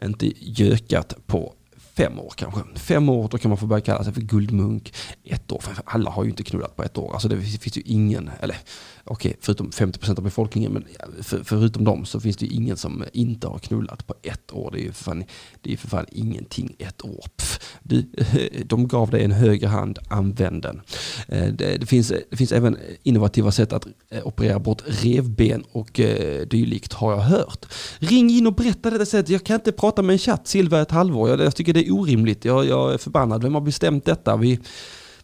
inte 0.02 0.32
gökat 0.40 1.14
på 1.26 1.54
fem 2.00 2.18
år 2.18 2.32
kanske. 2.36 2.60
Fem 2.74 3.08
år, 3.08 3.28
då 3.28 3.38
kan 3.38 3.48
man 3.48 3.58
få 3.58 3.66
börja 3.66 3.80
kalla 3.80 4.04
sig 4.04 4.12
för 4.12 4.20
guldmunk. 4.20 4.94
Ett 5.24 5.52
år, 5.52 5.60
för 5.60 5.74
alla 5.84 6.10
har 6.10 6.24
ju 6.24 6.30
inte 6.30 6.42
knullat 6.42 6.76
på 6.76 6.82
ett 6.82 6.98
år. 6.98 7.12
Alltså 7.12 7.28
det 7.28 7.36
finns 7.40 7.76
ju 7.76 7.82
ingen, 7.84 8.30
eller 8.40 8.56
okej, 9.04 9.36
förutom 9.40 9.70
50% 9.70 10.18
av 10.18 10.24
befolkningen, 10.24 10.72
men 10.72 10.84
för, 11.22 11.44
förutom 11.44 11.84
dem 11.84 12.04
så 12.04 12.20
finns 12.20 12.36
det 12.36 12.46
ju 12.46 12.52
ingen 12.52 12.76
som 12.76 13.04
inte 13.12 13.46
har 13.48 13.58
knullat 13.58 14.06
på 14.06 14.14
ett 14.22 14.52
år. 14.52 14.70
Det 14.70 14.80
är 14.80 14.82
ju 14.82 14.92
för 14.92 15.04
fan, 15.04 15.24
det 15.60 15.72
är 15.72 15.76
för 15.76 15.88
fan 15.88 16.06
ingenting 16.12 16.74
ett 16.78 17.04
år. 17.04 17.24
Pff, 17.36 17.60
du, 17.82 18.02
de 18.64 18.88
gav 18.88 19.10
dig 19.10 19.24
en 19.24 19.32
höger 19.32 19.68
hand, 19.68 19.98
använd 20.08 20.62
den. 20.62 20.80
Eh, 21.28 21.46
det, 21.46 21.76
det, 21.76 21.86
finns, 21.86 22.12
det 22.30 22.36
finns 22.36 22.52
även 22.52 22.78
innovativa 23.02 23.50
sätt 23.50 23.72
att 23.72 23.86
eh, 24.10 24.26
operera 24.26 24.58
bort 24.58 24.82
revben 24.86 25.64
och 25.72 26.00
eh, 26.00 26.46
dylikt 26.46 26.92
har 26.92 27.12
jag 27.12 27.20
hört. 27.20 27.66
Ring 27.98 28.30
in 28.30 28.46
och 28.46 28.54
berätta 28.54 28.90
det 28.90 29.06
sättet. 29.06 29.28
Jag 29.28 29.44
kan 29.44 29.54
inte 29.54 29.72
prata 29.72 30.02
med 30.02 30.12
en 30.12 30.18
chatt 30.18 30.48
Silva 30.48 30.80
ett 30.80 30.90
halvår. 30.90 31.28
Jag, 31.28 31.40
jag 31.40 31.56
tycker 31.56 31.72
det 31.72 31.86
är 31.86 31.94
orimligt. 31.94 32.44
Jag, 32.44 32.66
jag 32.66 32.94
är 32.94 32.98
förbannad. 32.98 33.42
Vem 33.42 33.54
har 33.54 33.60
bestämt 33.60 34.04
detta? 34.04 34.36
Vi, 34.36 34.58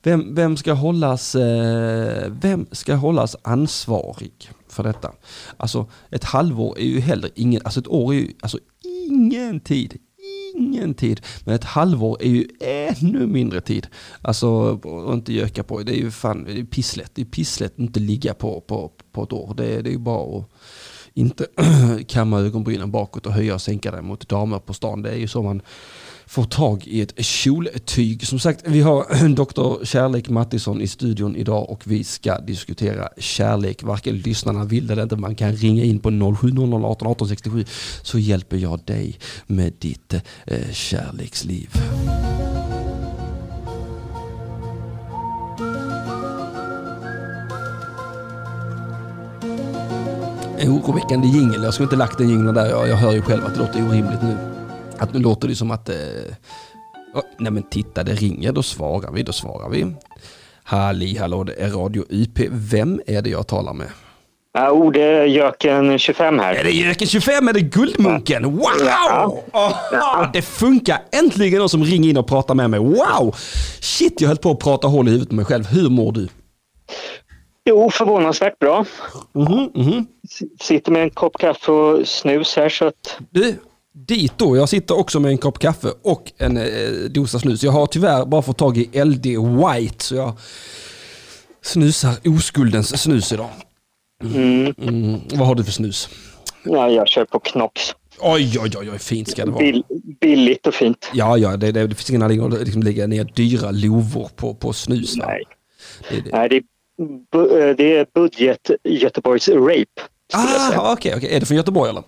vem, 0.07 0.35
vem, 0.35 0.57
ska 0.57 0.73
hållas, 0.73 1.35
eh, 1.35 2.33
vem 2.41 2.67
ska 2.73 2.95
hållas 2.95 3.37
ansvarig 3.43 4.51
för 4.69 4.83
detta? 4.83 5.13
Alltså 5.57 5.87
ett 6.11 6.25
halvår 6.25 6.79
är 6.79 6.85
ju 6.85 7.01
heller 7.01 7.31
ingen, 7.35 7.63
alltså 7.65 7.81
ett 7.81 7.89
år 7.89 8.15
är 8.15 8.19
ju 8.19 8.33
alltså 8.41 8.59
ingen 8.83 9.61
tid. 9.61 9.99
Ingen 10.57 10.95
tid. 10.95 11.21
Men 11.45 11.55
ett 11.55 11.65
halvår 11.65 12.23
är 12.23 12.29
ju 12.29 12.49
ännu 12.61 13.27
mindre 13.27 13.61
tid. 13.61 13.87
Alltså 14.23 14.81
att 15.09 15.15
inte 15.15 15.33
göka 15.33 15.63
på. 15.63 15.83
Det 15.83 15.93
är 15.93 16.01
ju 16.01 16.11
fan, 16.11 16.45
det 16.45 16.61
är 16.61 16.65
pisslätt. 16.65 17.11
Det 17.15 17.23
är 17.23 17.27
pisslätt 17.27 17.73
att 17.73 17.79
inte 17.79 18.01
ligga 18.01 18.35
på, 18.35 18.61
på, 18.61 18.93
på 19.13 19.23
ett 19.23 19.33
år. 19.33 19.55
Det, 19.57 19.83
det 19.83 19.91
är 19.91 19.93
ju 19.93 19.99
bara 19.99 20.39
att 20.39 20.51
inte 21.15 21.47
kamma 22.09 22.41
ögonbrynen 22.41 22.91
bakåt 22.91 23.27
och 23.27 23.33
höja 23.33 23.55
och 23.55 23.63
sänka 23.63 23.91
den 23.91 24.05
mot 24.05 24.29
damer 24.29 24.59
på 24.59 24.75
stan. 24.75 25.03
Det 25.03 25.11
är 25.11 25.17
ju 25.17 25.29
så 25.29 25.43
man 25.43 25.63
får 26.27 26.45
tag 26.45 26.87
i 26.87 27.01
ett 27.01 27.25
kjoltyg. 27.25 28.27
Som 28.27 28.39
sagt, 28.39 28.63
vi 28.65 28.81
har 28.81 29.29
doktor 29.35 29.85
Kärlek 29.85 30.29
Mattisson 30.29 30.81
i 30.81 30.87
studion 30.87 31.37
idag 31.37 31.71
och 31.71 31.83
vi 31.85 32.05
ska 32.05 32.41
diskutera 32.41 33.09
kärlek. 33.19 33.83
Varken 33.83 34.19
lyssnarna 34.19 34.65
vill 34.65 34.91
eller 34.91 35.03
inte. 35.03 35.17
Man 35.17 35.35
kan 35.35 35.53
ringa 35.53 35.85
in 35.85 35.99
på 35.99 36.11
0700 36.11 36.89
18 36.89 37.09
18 37.09 37.29
67 37.29 37.65
så 38.03 38.19
hjälper 38.19 38.57
jag 38.57 38.81
dig 38.85 39.19
med 39.47 39.73
ditt 39.79 40.15
eh, 40.47 40.73
kärleksliv. 40.73 41.71
Oroväckande 50.69 51.29
jingel. 51.29 51.63
Jag 51.63 51.75
skulle 51.75 51.85
inte 51.85 51.97
lagt 51.97 52.19
den 52.19 52.29
jingeln 52.29 52.55
där. 52.55 52.67
Jag, 52.67 52.89
jag 52.89 52.97
hör 52.97 53.13
ju 53.13 53.23
själv 53.23 53.45
att 53.45 53.55
det 53.55 53.61
låter 53.61 53.89
orimligt 53.89 54.23
nu. 54.23 54.56
Att 54.99 55.15
nu 55.15 55.21
låter 55.21 55.49
det 55.49 55.55
som 55.55 55.71
att... 55.71 55.89
Eh, 55.89 55.97
oh, 57.15 57.23
nej 57.39 57.53
men 57.53 57.63
titta, 57.63 58.03
det 58.03 58.13
ringer. 58.13 58.53
Då 58.53 58.63
svarar 58.63 59.13
vi, 59.13 59.23
då 59.23 59.33
svarar 59.33 59.69
vi. 59.69 59.95
Halli 60.65 61.19
hallå, 61.19 61.45
det 61.45 61.55
är 61.63 61.71
Radio 61.71 62.05
UP. 62.09 62.39
Vem 62.51 63.01
är 63.07 63.23
det 63.23 63.31
jag 63.31 63.47
talar 63.47 63.73
med? 63.73 63.89
Ja, 64.53 64.71
oh, 64.71 64.93
det 64.93 65.03
är 65.03 65.25
Jöken 65.25 65.99
25 65.99 66.39
här. 66.39 66.55
Är 66.55 66.65
det 66.65 66.71
Jöken 66.71 67.09
25? 67.09 67.49
Är 67.49 67.53
det 67.53 67.61
Guldmunken? 67.61 68.45
Wow! 68.45 68.63
Ja. 68.85 69.43
Oh, 69.53 70.33
det 70.33 70.43
funkar! 70.43 70.99
Äntligen 71.13 71.59
någon 71.59 71.69
som 71.69 71.85
ringer 71.85 72.11
in 72.11 72.17
och 72.17 72.29
pratar 72.29 72.55
med 72.55 72.71
mig. 72.71 72.81
Wow! 72.81 73.37
Shit, 73.81 74.21
jag 74.21 74.29
höll 74.29 74.37
på 74.37 74.51
att 74.51 74.59
prata 74.59 74.89
hål 74.89 75.09
i 75.09 75.11
huvudet 75.11 75.31
med 75.31 75.37
mig 75.37 75.45
själv. 75.45 75.67
Hur 75.67 75.91
mår 75.91 76.13
du? 76.13 76.29
Jo, 77.65 77.91
förvånansvärt 77.91 78.59
bra. 78.59 78.85
Mm 79.35 79.49
-hmm, 79.49 79.77
mm 79.77 79.89
-hmm. 79.89 80.07
Sitter 80.61 80.93
med 80.93 81.03
en 81.03 81.11
kopp 81.11 81.39
kaffe 81.39 81.73
och 81.73 82.09
snus 82.09 82.57
här 82.57 82.69
så 82.69 82.87
att... 82.87 83.19
Du, 83.31 83.55
Dito, 83.99 84.57
jag 84.57 84.69
sitter 84.69 84.99
också 84.99 85.21
med 85.21 85.31
en 85.31 85.39
kopp 85.39 85.59
kaffe 85.59 85.89
och 86.03 86.33
en 86.39 86.57
eh, 86.57 86.65
dosa 87.11 87.39
snus. 87.39 87.63
Jag 87.63 87.73
har 87.73 87.87
tyvärr 87.87 88.25
bara 88.25 88.43
fått 88.43 88.59
tag 88.59 88.79
i 88.79 89.05
LD 89.05 89.27
White 89.27 90.05
så 90.05 90.15
jag 90.15 90.33
snusar 91.63 92.15
oskuldens 92.25 93.03
snus 93.03 93.33
idag. 93.33 93.51
Mm. 94.23 94.75
Mm. 94.79 95.21
Vad 95.35 95.49
har 95.49 95.55
du 95.55 95.65
för 95.65 95.73
snus? 95.73 96.09
Ja, 96.65 96.91
jag 96.91 97.09
kör 97.09 97.25
på 97.25 97.39
Knox. 97.39 97.95
Oj, 98.21 98.59
oj, 98.61 98.71
oj, 98.79 98.91
oj 98.91 98.99
fint 98.99 99.29
ska 99.31 99.45
det 99.45 99.51
vara. 99.51 99.63
Bill, 99.63 99.85
billigt 100.21 100.67
och 100.67 100.75
fint. 100.75 101.11
Ja, 101.15 101.39
ja, 101.39 101.57
det, 101.57 101.73
det, 101.73 101.87
det 101.87 101.95
finns 101.95 102.11
ingen 102.11 102.23
anledning 102.23 102.53
att 102.53 102.61
liksom 102.61 102.83
lägga 102.83 103.07
ner 103.07 103.25
dyra 103.25 103.71
lovor 103.71 104.31
på, 104.37 104.55
på 104.55 104.73
snus. 104.73 105.17
Nej, 105.17 105.45
det, 106.11 106.21
det. 106.21 106.31
Nej 106.33 106.49
det, 106.49 106.57
är, 107.39 107.75
det 107.75 107.97
är 107.97 108.07
budget 108.15 108.71
Göteborgs 108.85 109.49
Rape. 109.49 110.03
Ah, 110.33 110.93
okej, 110.93 111.15
okay, 111.15 111.19
okay. 111.19 111.37
Är 111.37 111.41
det 111.41 111.47
från 111.47 111.57
Göteborg 111.57 111.91
eller? 111.91 112.03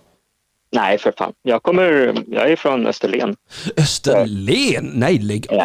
Nej, 0.71 0.97
för 0.97 1.13
fan. 1.17 1.33
Jag, 1.43 1.63
kommer, 1.63 2.13
jag 2.27 2.51
är 2.51 2.55
från 2.55 2.87
Österlen. 2.87 3.35
Österlen? 3.77 4.91
Nej, 4.93 5.19
lägg 5.19 5.47
av. 5.49 5.59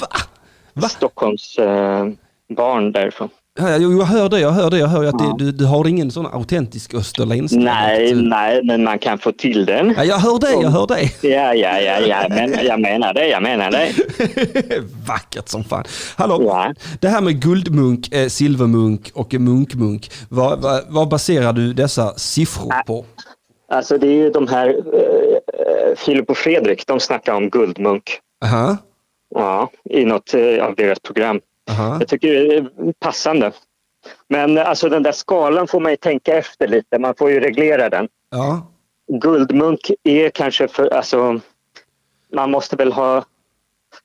Va? 0.00 0.08
Va? 0.72 0.88
Stockholms 0.88 1.58
eh, 1.58 2.06
barn 2.48 2.92
därifrån. 2.92 3.28
Ja, 3.60 3.70
jag 3.70 4.04
hör 4.04 4.28
det, 4.28 4.40
jag 4.40 4.50
hör 4.50 4.70
det. 4.70 4.78
Jag 4.78 4.88
hör 4.88 5.04
att 5.04 5.14
ja. 5.18 5.36
du, 5.38 5.52
du 5.52 5.64
har 5.64 5.86
ingen 5.86 6.10
sån 6.10 6.26
autentisk 6.26 6.94
österländsk. 6.94 7.56
Nej, 7.56 8.14
nej, 8.14 8.60
men 8.64 8.84
man 8.84 8.98
kan 8.98 9.18
få 9.18 9.32
till 9.32 9.66
den. 9.66 9.94
Ja, 9.96 10.04
jag 10.04 10.18
hör 10.18 10.38
det, 10.38 10.62
jag 10.62 10.70
hör 10.70 10.86
det. 10.86 11.28
Ja, 11.28 11.54
ja, 11.54 11.80
ja, 11.80 12.00
ja, 12.00 12.26
men 12.28 12.66
jag 12.66 12.80
menar 12.80 13.14
det, 13.14 13.28
jag 13.28 13.42
menar 13.42 13.70
det. 13.70 13.92
Vackert 15.06 15.48
som 15.48 15.64
fan. 15.64 15.84
Hallå, 16.16 16.42
ja. 16.42 16.74
det 17.00 17.08
här 17.08 17.20
med 17.20 17.42
guldmunk, 17.42 18.14
eh, 18.14 18.28
silvermunk 18.28 19.10
och 19.14 19.34
munkmunk. 19.34 20.10
Vad, 20.28 20.62
vad, 20.62 20.84
vad 20.88 21.08
baserar 21.08 21.52
du 21.52 21.72
dessa 21.72 22.14
siffror 22.16 22.82
på? 22.86 23.04
Alltså 23.68 23.98
det 23.98 24.06
är 24.06 24.12
ju 24.12 24.30
de 24.30 24.48
här, 24.48 24.68
eh, 24.68 25.96
Filip 25.96 26.30
och 26.30 26.36
Fredrik, 26.36 26.86
de 26.86 27.00
snackar 27.00 27.34
om 27.34 27.50
guldmunk. 27.50 28.20
Aha. 28.44 28.76
Ja, 29.34 29.70
i 29.84 30.04
något 30.04 30.34
eh, 30.34 30.64
av 30.64 30.74
deras 30.74 31.00
program. 31.00 31.40
Aha. 31.70 31.96
Jag 32.00 32.08
tycker 32.08 32.28
det 32.28 32.56
är 32.56 32.92
passande. 32.92 33.52
Men 34.28 34.58
alltså 34.58 34.88
den 34.88 35.02
där 35.02 35.12
skalan 35.12 35.66
får 35.66 35.80
man 35.80 35.92
ju 35.92 35.96
tänka 35.96 36.36
efter 36.36 36.68
lite, 36.68 36.98
man 36.98 37.14
får 37.14 37.30
ju 37.30 37.40
reglera 37.40 37.88
den. 37.88 38.08
Ja. 38.30 38.66
Guldmunk 39.12 39.90
är 40.02 40.30
kanske 40.30 40.68
för, 40.68 40.94
alltså 40.94 41.40
man 42.32 42.50
måste 42.50 42.76
väl 42.76 42.92
ha 42.92 43.24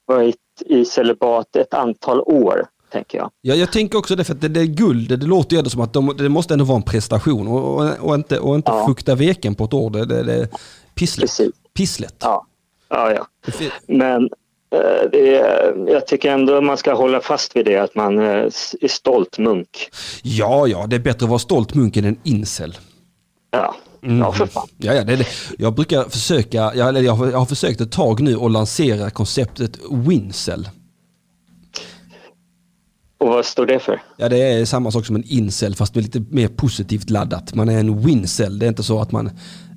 varit 0.06 0.36
i 0.66 0.86
celibat 0.86 1.56
ett 1.56 1.74
antal 1.74 2.22
år 2.22 2.66
tänker 2.94 3.18
jag. 3.18 3.32
Ja, 3.42 3.56
jag 3.56 3.72
tänker 3.72 3.98
också 3.98 4.16
det, 4.16 4.24
för 4.24 4.34
att 4.34 4.42
det, 4.42 4.48
det 4.48 4.60
är 4.60 4.66
guld, 4.66 5.20
det, 5.20 5.26
låter 5.26 5.56
ju 5.56 5.58
ändå 5.58 5.70
som 5.70 5.82
att 5.82 5.94
de, 5.94 6.18
det 6.18 6.30
måste 6.30 6.54
ändå 6.54 6.66
vara 6.66 6.76
en 6.76 6.84
prestation 6.84 7.48
och, 7.48 7.76
och, 7.76 7.92
och 8.00 8.16
inte, 8.16 8.40
och 8.40 8.56
inte 8.56 8.72
ja. 8.72 8.86
fukta 8.88 9.16
veken 9.16 9.56
på 9.56 9.64
ett 9.64 9.74
år. 9.74 9.90
Det, 9.90 10.06
det, 10.06 10.24
det 10.24 10.48
pisslet. 10.96 11.22
Precis. 11.22 11.52
Pisslet. 11.74 12.16
Ja, 12.20 12.46
ja. 12.90 13.12
ja. 13.12 13.28
Men 13.88 14.30
eh, 14.76 15.20
är, 15.20 15.90
jag 15.90 16.08
tycker 16.08 16.32
ändå 16.32 16.62
man 16.62 16.78
ska 16.78 16.94
hålla 16.94 17.22
fast 17.22 17.56
vid 17.56 17.66
det, 17.66 17.78
att 17.78 17.96
man 17.96 18.20
eh, 18.20 18.26
är 18.82 18.88
stolt 18.88 19.38
munk. 19.38 19.90
Ja, 20.24 20.68
ja, 20.68 20.88
det 20.88 20.96
är 20.96 21.00
bättre 21.00 21.24
att 21.26 21.30
vara 21.30 21.40
stolt 21.40 21.74
munk 21.74 21.98
än 21.98 22.06
en 22.06 22.20
incel. 22.24 22.78
Ja. 23.52 23.76
Mm. 24.04 24.20
Ja, 24.20 24.32
för 24.32 24.46
fan. 24.46 24.68
Ja, 24.78 24.94
ja, 24.94 25.04
det, 25.04 25.16
det. 25.16 25.28
Jag 25.58 25.74
brukar 25.74 26.04
försöka, 26.04 26.72
jag, 26.76 27.04
jag, 27.04 27.14
har, 27.14 27.32
jag 27.32 27.38
har 27.38 27.46
försökt 27.46 27.82
ett 27.82 27.92
tag 27.92 28.22
nu 28.22 28.36
att 28.36 28.52
lansera 28.52 29.10
konceptet 29.10 29.80
Wincel. 29.92 30.68
Och 33.24 33.30
vad 33.30 33.46
står 33.46 33.66
det 33.66 33.80
för? 33.80 34.02
Ja, 34.18 34.30
det 34.30 34.38
är 34.38 34.66
samma 34.66 34.92
sak 34.92 35.06
som 35.06 35.16
en 35.16 35.24
incel 35.28 35.76
fast 35.76 35.96
med 35.96 36.04
lite 36.04 36.24
mer 36.30 36.48
positivt 36.48 37.10
laddat. 37.10 37.56
Man 37.56 37.70
är 37.70 37.80
en 37.80 38.06
wincel. 38.06 38.60
Det 38.60 38.66
är 38.66 38.68
inte 38.68 38.84
så 38.84 39.00
att 39.00 39.12
man 39.12 39.32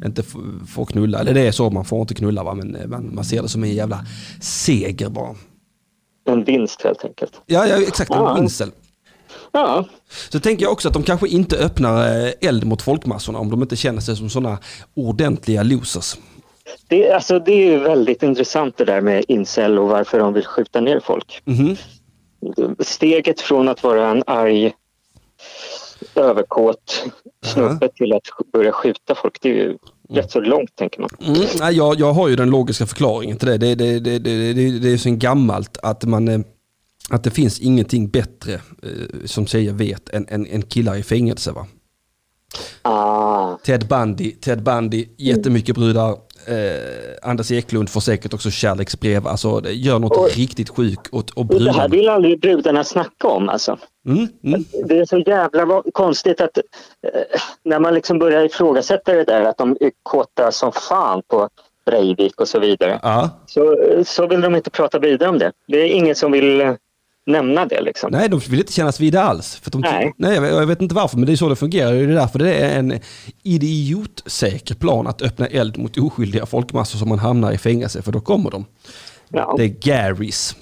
inte 0.04 0.22
får 0.68 0.86
knulla. 0.86 1.18
Eller 1.18 1.34
det 1.34 1.40
är 1.40 1.52
så, 1.52 1.70
man 1.70 1.84
får 1.84 2.00
inte 2.00 2.14
knulla 2.14 2.42
va? 2.42 2.54
men 2.54 2.74
eh, 2.74 2.86
man, 2.86 3.14
man 3.14 3.24
ser 3.24 3.42
det 3.42 3.48
som 3.48 3.64
en 3.64 3.74
jävla 3.74 4.06
seger 4.40 5.08
bara. 5.08 5.34
En 6.28 6.44
vinst 6.44 6.82
helt 6.82 7.04
enkelt. 7.04 7.32
Ja, 7.46 7.66
ja 7.66 7.82
exakt. 7.82 8.10
En 8.10 8.16
ja. 8.16 8.34
vinsel. 8.34 8.70
Ja. 9.52 9.84
Så 10.30 10.40
tänker 10.40 10.64
jag 10.64 10.72
också 10.72 10.88
att 10.88 10.94
de 10.94 11.02
kanske 11.02 11.28
inte 11.28 11.56
öppnar 11.56 12.26
eh, 12.26 12.32
eld 12.40 12.64
mot 12.64 12.82
folkmassorna 12.82 13.38
om 13.38 13.50
de 13.50 13.62
inte 13.62 13.76
känner 13.76 14.00
sig 14.00 14.16
som 14.16 14.30
sådana 14.30 14.58
ordentliga 14.94 15.62
losers. 15.62 16.16
Det, 16.88 17.12
alltså, 17.12 17.38
det 17.38 17.74
är 17.74 17.78
väldigt 17.78 18.22
intressant 18.22 18.76
det 18.76 18.84
där 18.84 19.00
med 19.00 19.24
incel 19.28 19.78
och 19.78 19.88
varför 19.88 20.18
de 20.18 20.32
vill 20.32 20.46
skjuta 20.46 20.80
ner 20.80 21.00
folk. 21.00 21.42
Mm. 21.46 21.76
Steget 22.80 23.40
från 23.40 23.68
att 23.68 23.82
vara 23.82 24.10
en 24.10 24.22
arg 24.26 24.72
överkåt 26.14 27.04
snubbe 27.44 27.88
till 27.88 28.12
att 28.12 28.52
börja 28.52 28.72
skjuta 28.72 29.14
folk, 29.14 29.38
det 29.40 29.48
är 29.48 29.54
ju 29.54 29.64
mm. 29.64 29.78
rätt 30.10 30.30
så 30.30 30.40
långt 30.40 30.76
tänker 30.76 31.00
man. 31.00 31.10
Mm, 31.20 31.46
nej, 31.60 31.76
jag, 31.76 32.00
jag 32.00 32.12
har 32.12 32.28
ju 32.28 32.36
den 32.36 32.50
logiska 32.50 32.86
förklaringen 32.86 33.36
till 33.36 33.48
det. 33.48 33.58
Det, 33.58 33.74
det, 33.74 33.98
det, 33.98 34.18
det, 34.18 34.52
det, 34.52 34.78
det 34.78 34.92
är 34.92 34.96
så 34.96 35.10
gammalt 35.10 35.78
att 35.82 36.04
man 36.04 36.28
eh, 36.28 36.40
att 37.10 37.24
det 37.24 37.30
finns 37.30 37.60
ingenting 37.60 38.08
bättre 38.08 38.54
eh, 38.54 39.24
som 39.24 39.46
tjejer 39.46 39.72
vet 39.72 40.08
än, 40.08 40.26
än, 40.28 40.46
än 40.46 40.62
killar 40.62 40.96
i 40.96 41.02
fängelse. 41.02 41.52
Va? 41.52 41.66
Ah. 42.82 43.58
Ted 43.64 43.88
Bundy, 43.88 44.32
Ted 44.32 44.62
Bundy, 44.62 45.08
jättemycket 45.16 45.74
brudar. 45.74 46.10
Eh, 46.48 47.30
Anders 47.30 47.50
Eklund 47.52 47.90
får 47.90 48.00
säkert 48.00 48.34
också 48.34 48.50
kärleksbrev. 48.50 49.26
Alltså 49.26 49.60
det 49.60 49.72
gör 49.72 49.98
något 49.98 50.16
och, 50.16 50.36
riktigt 50.36 50.68
sjukt 50.68 51.30
och 51.34 51.46
brudarna. 51.46 51.72
Det 51.72 51.78
här 51.78 51.88
vill 51.88 52.08
aldrig 52.08 52.40
brudarna 52.40 52.84
snacka 52.84 53.28
om 53.28 53.48
alltså. 53.48 53.78
Mm, 54.08 54.28
mm. 54.44 54.64
Det 54.88 54.98
är 54.98 55.04
så 55.04 55.18
jävla 55.18 55.82
konstigt 55.92 56.40
att 56.40 56.58
eh, 56.58 57.40
när 57.64 57.78
man 57.78 57.94
liksom 57.94 58.18
börjar 58.18 58.44
ifrågasätta 58.44 59.12
det 59.12 59.24
där 59.24 59.44
att 59.44 59.58
de 59.58 59.76
är 59.80 59.90
kåta 60.02 60.52
som 60.52 60.72
fan 60.72 61.22
på 61.28 61.48
Breivik 61.86 62.40
och 62.40 62.48
så 62.48 62.58
vidare. 62.58 63.00
Ah. 63.02 63.28
Så, 63.46 63.76
så 64.06 64.26
vill 64.26 64.40
de 64.40 64.56
inte 64.56 64.70
prata 64.70 64.98
vidare 64.98 65.28
om 65.28 65.38
det. 65.38 65.52
Det 65.68 65.78
är 65.78 65.86
ingen 65.86 66.14
som 66.14 66.32
vill 66.32 66.60
eh, 66.60 66.74
nämna 67.26 67.66
det. 67.66 67.80
Liksom. 67.80 68.12
Nej, 68.12 68.28
de 68.28 68.40
vill 68.40 68.58
inte 68.58 68.72
kännas 68.72 69.00
vid 69.00 69.16
alls. 69.16 69.56
För 69.56 69.70
de, 69.70 69.80
nej. 69.80 70.12
nej 70.16 70.34
jag 70.34 70.66
vet 70.66 70.82
inte 70.82 70.94
varför, 70.94 71.16
men 71.16 71.26
det 71.26 71.32
är 71.32 71.36
så 71.36 71.48
det 71.48 71.56
fungerar. 71.56 71.92
Det 71.92 71.98
är 71.98 72.06
därför 72.06 72.38
det 72.38 72.54
är 72.54 72.78
en 72.78 73.00
idiotsäker 73.42 74.74
plan 74.74 75.06
att 75.06 75.22
öppna 75.22 75.46
eld 75.46 75.78
mot 75.78 75.98
oskyldiga 75.98 76.46
folkmassor 76.46 76.98
som 76.98 77.08
man 77.08 77.18
hamnar 77.18 77.52
i 77.52 77.58
fängelse, 77.58 78.02
för 78.02 78.12
då 78.12 78.20
kommer 78.20 78.50
de. 78.50 78.64
Ja. 79.28 79.54
Det 79.56 79.64
är 79.64 79.68
Garys. 79.68 80.56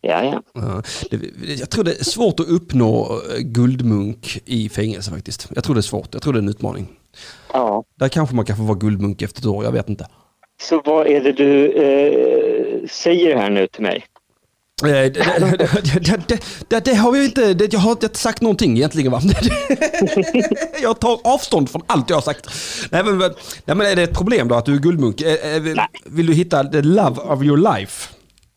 Ja, 0.00 0.24
ja. 0.24 0.42
ja 0.54 0.82
det, 1.10 1.20
jag 1.60 1.70
tror 1.70 1.84
det 1.84 2.00
är 2.00 2.04
svårt 2.04 2.40
att 2.40 2.48
uppnå 2.48 3.20
eh, 3.36 3.38
guldmunk 3.38 4.40
i 4.44 4.68
fängelse 4.68 5.10
faktiskt. 5.10 5.48
Jag 5.54 5.64
tror 5.64 5.74
det 5.74 5.80
är 5.80 5.82
svårt. 5.82 6.08
Jag 6.12 6.22
tror 6.22 6.32
det 6.32 6.38
är 6.38 6.42
en 6.42 6.48
utmaning. 6.48 6.86
Ja. 7.52 7.84
Där 7.98 8.08
kanske 8.08 8.34
man 8.36 8.44
kan 8.44 8.56
få 8.56 8.62
vara 8.62 8.78
guldmunk 8.78 9.22
efter 9.22 9.40
ett 9.40 9.46
år, 9.46 9.64
jag 9.64 9.72
vet 9.72 9.88
inte. 9.88 10.06
Så 10.62 10.82
vad 10.84 11.06
är 11.06 11.20
det 11.20 11.32
du 11.32 11.72
eh, 11.72 12.88
säger 12.88 13.36
här 13.36 13.50
nu 13.50 13.66
till 13.66 13.82
mig? 13.82 14.04
Det, 14.82 15.08
det, 15.08 16.40
det, 16.68 16.84
det, 16.84 16.94
har 16.94 17.12
vi 17.12 17.24
inte, 17.24 17.68
jag 17.70 17.80
har 17.80 17.90
inte 17.90 18.18
sagt 18.18 18.42
någonting 18.42 18.76
egentligen 18.76 19.12
va? 19.12 19.20
jag 20.82 21.00
tar 21.00 21.20
avstånd 21.24 21.70
från 21.70 21.82
allt 21.86 22.10
jag 22.10 22.16
har 22.16 22.22
sagt. 22.22 22.50
Nej 22.90 23.04
men, 23.04 23.18
nej, 23.18 23.76
men 23.76 23.80
är 23.80 23.96
det 23.96 24.02
ett 24.02 24.14
problem 24.14 24.48
då 24.48 24.54
att 24.54 24.66
du 24.66 24.74
är 24.74 24.78
guldmunk? 24.78 25.22
Vill, 25.60 25.80
vill 26.04 26.26
du 26.26 26.34
hitta 26.34 26.64
the 26.64 26.82
love 26.82 27.20
of 27.20 27.42
your 27.42 27.76
life? 27.76 28.08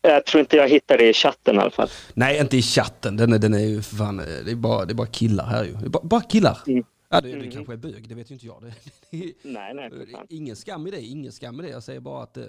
Jag 0.02 0.24
tror 0.24 0.40
inte 0.40 0.56
jag 0.56 0.68
hittar 0.68 0.98
det 0.98 1.08
i 1.08 1.12
chatten 1.12 1.56
i 1.56 1.58
alla 1.58 1.70
fall. 1.70 1.88
Nej, 2.14 2.38
inte 2.40 2.56
i 2.56 2.62
chatten. 2.62 3.16
Den 3.16 3.32
är, 3.32 3.38
den 3.38 3.54
är 3.54 3.58
ju 3.58 3.82
fan, 3.82 4.16
det 4.44 4.50
är 4.50 4.54
bara, 4.54 4.84
det 4.84 4.92
är 4.92 4.94
bara 4.94 5.06
killar 5.06 5.46
här 5.46 5.64
ju. 5.64 5.72
Det 5.72 5.88
bara, 5.88 6.04
bara 6.04 6.20
killar. 6.20 6.58
Mm. 6.66 6.84
Ja, 7.08 7.20
det, 7.20 7.28
det 7.28 7.34
mm. 7.34 7.50
kanske 7.50 7.72
är 7.72 7.76
bög, 7.76 8.08
det 8.08 8.14
vet 8.14 8.30
ju 8.30 8.34
inte 8.34 8.46
jag. 8.46 8.62
Det, 8.62 8.72
det, 9.10 9.34
nej, 9.44 9.74
nej, 9.74 10.06
ingen 10.28 10.56
skam 10.56 10.86
i 10.86 10.90
det, 10.90 11.00
ingen 11.00 11.32
skam 11.32 11.60
i 11.60 11.62
det. 11.62 11.68
Jag 11.68 11.82
säger 11.82 12.00
bara 12.00 12.22
att 12.22 12.36
eh, 12.36 12.44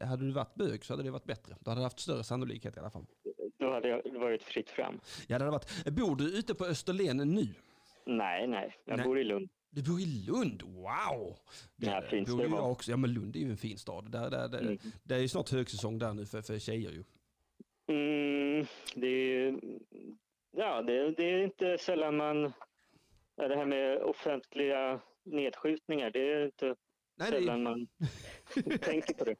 hade 0.00 0.24
du 0.24 0.32
varit 0.32 0.54
bög 0.54 0.84
så 0.84 0.92
hade 0.92 1.02
det 1.02 1.10
varit 1.10 1.24
bättre. 1.24 1.56
Då 1.60 1.70
hade 1.70 1.80
du 1.80 1.84
haft 1.84 2.00
större 2.00 2.24
sannolikhet 2.24 2.76
i 2.76 2.80
alla 2.80 2.90
fall. 2.90 3.06
Då 3.58 3.72
hade 3.72 3.88
det 3.88 4.18
varit 4.18 4.42
fritt 4.42 4.70
fram. 4.70 5.00
Ja, 5.26 5.38
det 5.38 5.44
hade 5.44 5.50
varit. 5.50 5.84
Bor 5.84 6.16
du 6.16 6.38
ute 6.38 6.54
på 6.54 6.64
Österlen 6.64 7.16
nu? 7.16 7.48
Nej, 8.06 8.46
nej, 8.46 8.76
jag 8.84 8.96
nej. 8.96 9.06
bor 9.06 9.18
i 9.18 9.24
Lund. 9.24 9.48
Du 9.70 9.82
bor 9.82 10.00
i 10.00 10.06
Lund? 10.26 10.62
Wow! 10.62 11.36
Det 11.76 11.86
ja, 11.86 12.02
finns 12.10 12.36
det 12.36 12.42
jag 12.42 12.70
också. 12.70 12.90
Ja, 12.90 12.96
men 12.96 13.12
Lund 13.12 13.36
är 13.36 13.40
ju 13.40 13.50
en 13.50 13.56
fin 13.56 13.78
stad. 13.78 14.10
Där, 14.10 14.30
där, 14.30 14.48
där, 14.48 14.60
mm. 14.60 14.78
Det 15.02 15.14
är 15.14 15.18
ju 15.18 15.28
snart 15.28 15.50
högsäsong 15.50 15.98
där 15.98 16.14
nu 16.14 16.26
för, 16.26 16.42
för 16.42 16.58
tjejer 16.58 16.90
ju. 16.90 17.04
Mm, 17.88 18.66
det 18.94 19.06
är, 19.06 19.60
ja, 20.56 20.82
det, 20.82 21.10
det 21.10 21.30
är 21.30 21.44
inte 21.44 21.78
sällan 21.78 22.16
man 22.16 22.52
det 23.36 23.56
här 23.56 23.66
med 23.66 24.02
offentliga 24.02 25.00
nedskjutningar, 25.24 26.10
det 26.10 26.32
är 26.32 26.44
inte 26.44 26.74
Nej, 27.16 27.30
sällan 27.30 27.62
man 27.62 27.88
tänker 28.80 29.14
på 29.14 29.24
det. 29.24 29.36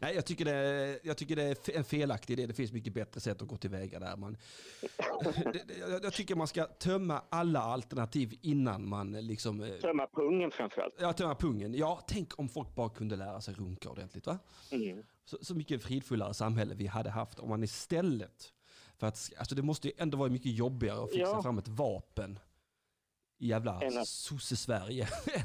Nej, 0.00 0.14
jag 0.14 0.26
tycker 0.26 0.44
det, 0.44 1.00
jag 1.02 1.16
tycker 1.16 1.36
det 1.36 1.42
är 1.42 1.76
en 1.76 1.84
felaktig 1.84 2.38
idé. 2.38 2.46
Det 2.46 2.54
finns 2.54 2.72
mycket 2.72 2.92
bättre 2.92 3.20
sätt 3.20 3.42
att 3.42 3.48
gå 3.48 3.56
tillväga 3.56 3.98
där. 3.98 4.16
Man, 4.16 4.36
jag 6.02 6.12
tycker 6.12 6.34
man 6.34 6.46
ska 6.46 6.64
tömma 6.64 7.22
alla 7.28 7.60
alternativ 7.60 8.38
innan 8.42 8.88
man 8.88 9.12
liksom... 9.12 9.60
Eh, 9.60 9.68
tömma 9.68 10.06
pungen 10.06 10.50
framförallt. 10.50 10.94
Ja, 10.98 11.12
tömma 11.12 11.34
pungen. 11.34 11.74
Ja, 11.74 12.00
tänk 12.06 12.38
om 12.38 12.48
folk 12.48 12.74
bara 12.74 12.88
kunde 12.88 13.16
lära 13.16 13.40
sig 13.40 13.54
runka 13.54 13.90
ordentligt. 13.90 14.26
Va? 14.26 14.38
Mm. 14.70 15.02
Så, 15.24 15.38
så 15.40 15.54
mycket 15.54 15.82
fridfullare 15.82 16.34
samhälle 16.34 16.74
vi 16.74 16.86
hade 16.86 17.10
haft 17.10 17.38
om 17.38 17.48
man 17.48 17.64
istället 17.64 18.52
för 18.96 19.06
att, 19.06 19.32
alltså 19.38 19.54
det 19.54 19.62
måste 19.62 19.88
ju 19.88 19.94
ändå 19.96 20.18
vara 20.18 20.30
mycket 20.30 20.52
jobbigare 20.52 21.04
att 21.04 21.10
fixa 21.10 21.30
ja. 21.30 21.42
fram 21.42 21.58
ett 21.58 21.68
vapen 21.68 22.38
jävla 23.38 23.80
sosse-Sverige. 24.04 25.08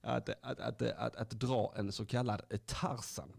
att, 0.00 0.28
att, 0.28 0.60
att, 0.60 0.82
att, 0.82 1.16
att, 1.16 1.30
dra 1.30 1.72
en 1.76 1.92
så 1.92 2.06
kallad 2.06 2.42
Tarzan. 2.66 3.32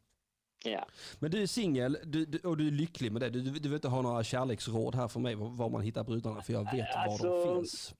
Ja. 0.65 0.88
Men 1.19 1.32
du 1.32 1.41
är 1.41 1.48
singel 1.48 1.98
och 2.43 2.58
du 2.58 2.67
är 2.67 2.71
lycklig 2.71 3.12
med 3.12 3.21
det. 3.21 3.30
Du, 3.30 3.41
du 3.41 3.52
vill 3.52 3.74
inte 3.74 3.88
ha 3.88 4.02
några 4.02 4.24
kärleksråd 4.24 4.95
här 4.95 5.08
för 5.08 5.19
mig 5.19 5.36
var 5.36 5.69
man 5.69 5.82
hittar 5.82 6.04
brudarna 6.04 6.41
för 6.41 6.54
jag 6.54 6.71
vet 6.71 6.95
alltså, 6.95 7.28
var 7.28 7.36
de 7.36 7.50
alltså, 7.50 7.56
finns. 7.56 7.95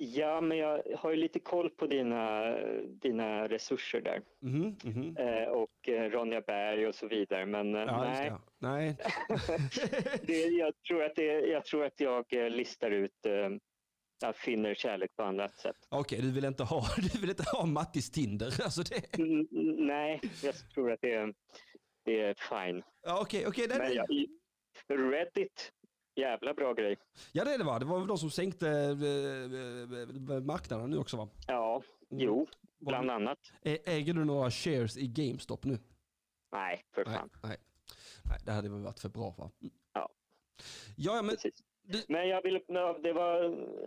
Ja, 0.00 0.40
men 0.40 0.58
jag 0.58 0.82
har 0.96 1.10
ju 1.10 1.16
lite 1.16 1.38
koll 1.38 1.70
på 1.70 1.86
dina, 1.86 2.52
dina 2.86 3.48
resurser 3.48 4.00
där. 4.00 4.22
Mm, 4.42 4.76
mm. 4.84 5.16
Eh, 5.16 5.48
och 5.48 5.88
eh, 5.88 6.10
Ronja 6.10 6.40
Berg 6.40 6.86
och 6.86 6.94
så 6.94 7.08
vidare. 7.08 7.46
Men 7.46 7.74
eh, 7.74 7.80
ja, 7.80 8.04
nej. 8.04 8.32
nej. 8.58 8.96
det, 10.26 10.46
jag, 10.46 10.82
tror 10.88 11.02
att 11.02 11.16
det, 11.16 11.24
jag 11.24 11.64
tror 11.64 11.84
att 11.84 12.00
jag 12.00 12.24
eh, 12.32 12.50
listar 12.50 12.90
ut 12.90 13.26
eh, 13.26 13.48
jag 14.20 14.36
finner 14.36 14.74
kärlek 14.74 15.16
på 15.16 15.22
annat 15.22 15.56
sätt. 15.56 15.76
Okej, 15.88 16.18
okay, 16.18 16.28
du 16.28 16.32
vill 16.32 16.44
inte 16.44 16.64
ha, 16.64 16.84
du 17.12 17.20
vill 17.20 17.30
inte 17.30 17.44
ha 17.52 17.66
Mattis 17.66 18.10
Tinder? 18.10 18.46
Alltså 18.64 18.82
det... 18.82 19.18
Mm, 19.18 19.46
nej, 19.86 20.20
jag 20.42 20.54
tror 20.74 20.92
att 20.92 21.00
det 21.00 21.14
är, 21.14 21.34
det 22.04 22.20
är 22.20 22.34
fine. 22.34 22.82
Okej, 23.06 23.46
okay, 23.46 23.66
okej. 23.66 23.76
Okay, 23.76 23.94
jag, 23.94 25.12
Reddit, 25.12 25.72
jävla 26.16 26.54
bra 26.54 26.74
grej. 26.74 26.96
Ja, 27.32 27.44
det 27.44 27.54
är 27.54 27.58
det 27.58 27.64
va? 27.64 27.78
Det 27.78 27.84
var 27.84 27.98
väl 27.98 28.08
de 28.08 28.18
som 28.18 28.30
sänkte 28.30 28.68
äh, 28.68 30.36
äh, 30.36 30.42
marknaden 30.42 30.90
nu 30.90 30.98
också 30.98 31.16
va? 31.16 31.28
Ja, 31.46 31.82
mm. 32.10 32.24
jo, 32.24 32.46
bland 32.78 33.10
annat. 33.10 33.38
Äger 33.62 34.14
du 34.14 34.24
några 34.24 34.50
shares 34.50 34.96
i 34.96 35.06
GameStop 35.06 35.64
nu? 35.64 35.78
Nej, 36.52 36.84
för 36.94 37.04
fan. 37.04 37.30
Nej, 37.32 37.40
nej. 37.42 37.56
nej 38.24 38.38
det 38.44 38.52
hade 38.52 38.68
väl 38.68 38.82
varit 38.82 39.00
för 39.00 39.08
bra 39.08 39.34
va? 39.38 39.50
Mm. 39.60 39.72
Ja. 39.92 40.08
Ja, 40.96 41.22
men 41.22 41.30
Precis. 41.30 41.64
Men 42.08 42.28
jag 42.28 42.42
vill, 42.42 42.60
det 43.02 43.12
var 43.12 43.42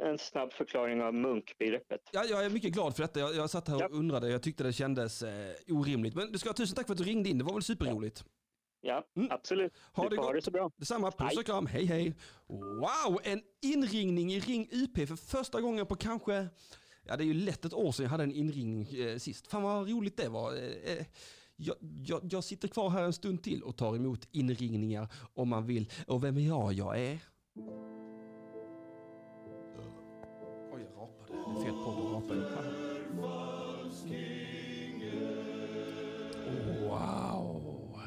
en 0.06 0.18
snabb 0.18 0.54
förklaring 0.54 1.02
av 1.02 1.14
munkbegreppet. 1.14 2.02
Ja, 2.12 2.24
jag 2.30 2.46
är 2.46 2.50
mycket 2.50 2.74
glad 2.74 2.96
för 2.96 3.04
detta. 3.04 3.20
Jag, 3.20 3.36
jag 3.36 3.50
satt 3.50 3.68
här 3.68 3.76
och 3.76 3.82
ja. 3.82 3.88
undrade. 3.92 4.30
Jag 4.30 4.44
tyckte 4.44 4.64
det 4.64 4.74
kändes 4.74 5.24
eh, 5.24 5.54
orimligt. 5.68 6.16
Men 6.16 6.32
du 6.32 6.38
ska 6.38 6.50
ha 6.50 6.54
tusen 6.54 6.76
tack 6.76 6.88
för 6.88 6.94
att 6.94 6.98
du 6.98 7.04
ringde 7.04 7.30
in. 7.30 7.38
Det 7.38 7.44
var 7.44 7.54
väl 7.54 7.64
superroligt? 7.64 8.24
Ja, 8.82 9.06
mm. 9.16 9.32
absolut. 9.32 9.74
Ha 9.94 10.10
det, 10.10 10.16
gott. 10.16 10.34
det 10.34 10.42
så 10.42 10.52
bra. 10.52 10.72
Detsamma. 10.78 11.12
Puss 11.12 11.38
och 11.38 11.46
kram. 11.46 11.66
Hej, 11.66 11.86
hej. 11.86 12.14
Wow, 12.48 13.20
en 13.24 13.42
inringning 13.62 14.34
i 14.34 14.40
Ring 14.40 14.70
UP 14.72 15.08
för 15.08 15.16
första 15.16 15.62
gången 15.62 15.86
på 15.86 15.96
kanske... 15.96 16.48
Ja, 17.04 17.18
det 17.18 17.24
är 17.24 17.26
ju 17.26 17.34
lätt 17.34 17.66
ett 17.66 17.74
år 17.74 17.92
sedan 17.92 18.04
jag 18.04 18.10
hade 18.10 18.24
en 18.24 18.32
inringning 18.32 18.82
eh, 18.82 19.18
sist. 19.18 19.48
Fan 19.48 19.64
vad 19.64 19.90
roligt 19.90 20.18
det 20.18 20.30
var. 20.30 20.54
Eh, 20.54 20.98
eh 20.98 21.06
jag, 21.56 21.76
jag, 22.06 22.22
jag, 22.34 22.44
sitter 22.44 22.68
kvar 22.68 22.90
här 22.90 23.04
en 23.04 23.14
stund 23.14 23.44
till 23.44 23.64
och 23.64 23.78
tar 23.78 23.96
emot 23.96 24.28
inringningar 24.32 25.08
om 25.34 25.50
man 25.50 25.66
vill. 25.66 25.90
Och 26.08 26.24
vem 26.24 26.38
är 26.38 26.42
jag? 26.42 26.74
Jag 26.74 27.00
är... 27.00 27.20
Oj, 27.56 27.64
jag 30.72 30.92
rapade. 30.96 31.34
Det 31.34 31.60
är 31.60 31.64
fel 31.64 31.74
podd 31.74 31.98
att 31.98 32.12
rapa 32.14 32.36
i. 32.36 32.42
Wow. 36.88 38.00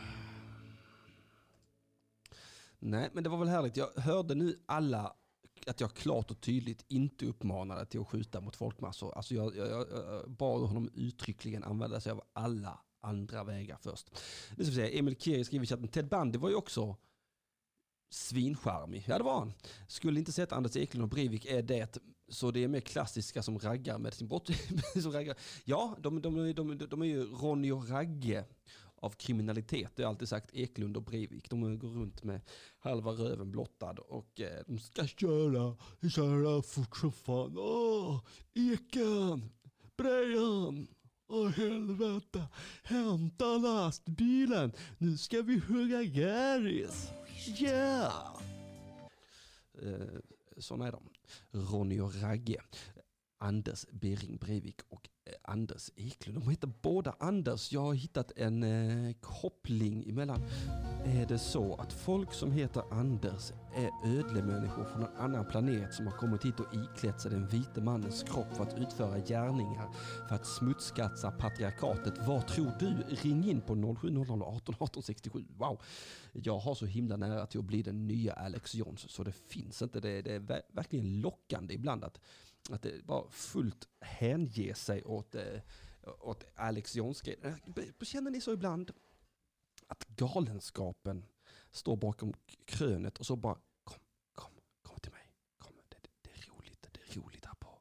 Nej, 2.78 3.10
men 3.12 3.24
det 3.24 3.30
var 3.30 3.38
väl 3.38 3.48
härligt. 3.48 3.76
Jag 3.76 3.88
hörde 3.96 4.34
nu 4.34 4.58
alla 4.66 5.16
att 5.66 5.80
jag 5.80 5.94
klart 5.94 6.30
och 6.30 6.40
tydligt 6.40 6.84
inte 6.88 7.26
uppmanade 7.26 7.86
till 7.86 8.00
att 8.00 8.08
skjuta 8.08 8.40
mot 8.40 8.56
folkmassor. 8.56 9.14
Alltså 9.14 9.34
jag, 9.34 9.56
jag, 9.56 9.68
jag 9.68 9.86
bad 10.30 10.60
honom 10.60 10.90
uttryckligen 10.94 11.64
använda 11.64 12.00
sig 12.00 12.12
av 12.12 12.22
alla 12.32 12.80
andra 13.00 13.44
vägar 13.44 13.78
först. 13.80 14.10
Nu 14.56 14.64
ska 14.64 14.70
vi 14.70 14.76
se, 14.76 14.98
Emil 14.98 15.16
Kiri 15.16 15.44
skriver 15.44 15.64
i 15.64 15.68
chatten, 15.68 15.88
Ted 15.88 16.08
Bundy 16.08 16.38
var 16.38 16.48
ju 16.48 16.54
också 16.54 16.96
svincharmig. 18.10 19.04
Ja, 19.08 19.18
det 19.18 19.24
var 19.24 19.38
han. 19.38 19.52
Skulle 19.88 20.18
inte 20.18 20.32
sett 20.32 20.52
Anders 20.52 20.76
Eklund 20.76 21.02
och 21.02 21.08
Breivik 21.08 21.44
är 21.46 21.62
det 21.62 21.98
så 22.28 22.50
det 22.50 22.64
är 22.64 22.68
mer 22.68 22.80
klassiska 22.80 23.42
som 23.42 23.58
raggar 23.58 23.98
med 23.98 24.14
sin 24.14 24.28
brott. 24.28 24.50
som 25.02 25.12
raggar. 25.12 25.36
Ja, 25.64 25.96
de, 26.00 26.22
de, 26.22 26.54
de, 26.54 26.78
de, 26.78 27.02
är 27.02 27.06
ju 27.06 27.24
Ronny 27.24 27.70
och 27.70 27.88
Ragge 27.88 28.44
av 28.96 29.10
kriminalitet. 29.10 29.92
Det 29.96 30.02
har 30.02 30.10
alltid 30.10 30.28
sagt 30.28 30.50
Eklund 30.54 30.96
och 30.96 31.02
Breivik. 31.02 31.50
De 31.50 31.78
går 31.78 31.88
runt 31.88 32.24
med 32.24 32.40
halva 32.78 33.10
röven 33.10 33.50
blottad 33.50 33.94
och 33.98 34.40
eh, 34.40 34.62
de 34.66 34.78
ska 34.78 35.06
köra, 35.06 35.76
köra 36.14 36.62
fort 36.62 36.96
som 36.96 37.12
fan. 37.12 37.58
Åh, 37.58 38.20
Eken, 38.54 39.50
Brejan. 39.96 40.86
Åh 41.28 41.48
helvete, 41.48 42.48
hämta 42.82 43.58
lastbilen, 43.58 44.72
nu 44.98 45.16
ska 45.16 45.42
vi 45.42 45.58
hugga 45.58 46.02
gäris. 46.02 47.10
Yeah! 47.46 48.36
Eh, 49.82 50.20
sådana 50.58 50.86
är 50.86 50.92
de. 50.92 51.10
Ronny 51.50 52.00
och 52.00 52.14
Ragge. 52.22 52.60
Anders 53.44 53.86
Bering 53.90 54.36
Breivik 54.36 54.80
och 54.88 55.08
eh, 55.24 55.32
Anders 55.42 55.90
Eklund. 55.96 56.38
De 56.38 56.50
heter 56.50 56.70
båda 56.82 57.14
Anders. 57.18 57.72
Jag 57.72 57.80
har 57.80 57.94
hittat 57.94 58.32
en 58.36 58.62
eh, 58.62 59.14
koppling 59.20 60.08
emellan. 60.08 60.42
Är 61.04 61.26
det 61.26 61.38
så 61.38 61.74
att 61.74 61.92
folk 61.92 62.32
som 62.32 62.52
heter 62.52 62.82
Anders 62.90 63.52
är 63.74 63.90
ödlemänniskor 64.18 64.84
från 64.84 65.02
en 65.02 65.16
annan 65.16 65.46
planet 65.46 65.94
som 65.94 66.06
har 66.06 66.16
kommit 66.16 66.44
hit 66.44 66.60
och 66.60 66.74
iklätt 66.74 67.20
sig 67.20 67.30
den 67.30 67.48
vite 67.48 67.80
mannens 67.80 68.22
kropp 68.22 68.56
för 68.56 68.62
att 68.62 68.78
utföra 68.78 69.18
gärningar 69.18 69.88
för 70.28 70.34
att 70.34 70.46
smutskatsa 70.46 71.30
patriarkatet? 71.30 72.14
Vad 72.26 72.46
tror 72.46 72.72
du? 72.78 72.96
Ring 73.08 73.50
in 73.50 73.60
på 73.60 73.96
0700 74.00 74.46
18 74.46 74.74
18 74.78 75.02
67. 75.02 75.44
Wow! 75.56 75.80
Jag 76.32 76.58
har 76.58 76.74
så 76.74 76.86
himla 76.86 77.16
nära 77.16 77.46
till 77.46 77.60
att 77.60 77.66
bli 77.66 77.82
den 77.82 78.06
nya 78.06 78.32
Alex 78.32 78.74
Jones 78.74 79.10
så 79.10 79.24
det 79.24 79.32
finns 79.32 79.82
inte. 79.82 80.00
Det, 80.00 80.22
det 80.22 80.34
är 80.34 80.62
verkligen 80.72 81.20
lockande 81.20 81.74
ibland 81.74 82.04
att 82.04 82.20
att 82.70 82.82
det 82.82 83.04
bara 83.04 83.30
fullt 83.30 83.88
hänge 84.00 84.74
sig 84.74 85.04
åt, 85.04 85.34
eh, 85.34 85.60
åt 86.20 86.44
Alex 86.54 86.96
Jonsgren. 86.96 87.44
Eh, 87.44 87.84
känner 88.02 88.30
ni 88.30 88.40
så 88.40 88.52
ibland 88.52 88.92
att 89.86 90.06
galenskapen 90.06 91.26
står 91.70 91.96
bakom 91.96 92.34
krönet 92.64 93.18
och 93.18 93.26
så 93.26 93.36
bara 93.36 93.58
kom, 93.84 93.98
kom, 94.34 94.52
kom 94.82 95.00
till 95.00 95.12
mig. 95.12 95.32
Kom, 95.58 95.72
det, 95.88 95.96
det, 96.02 96.08
det 96.22 96.30
är 96.30 96.50
roligt, 96.50 96.88
det 96.92 97.00
är 97.00 97.20
roligt 97.20 97.44
här 97.44 97.54
på, 97.54 97.80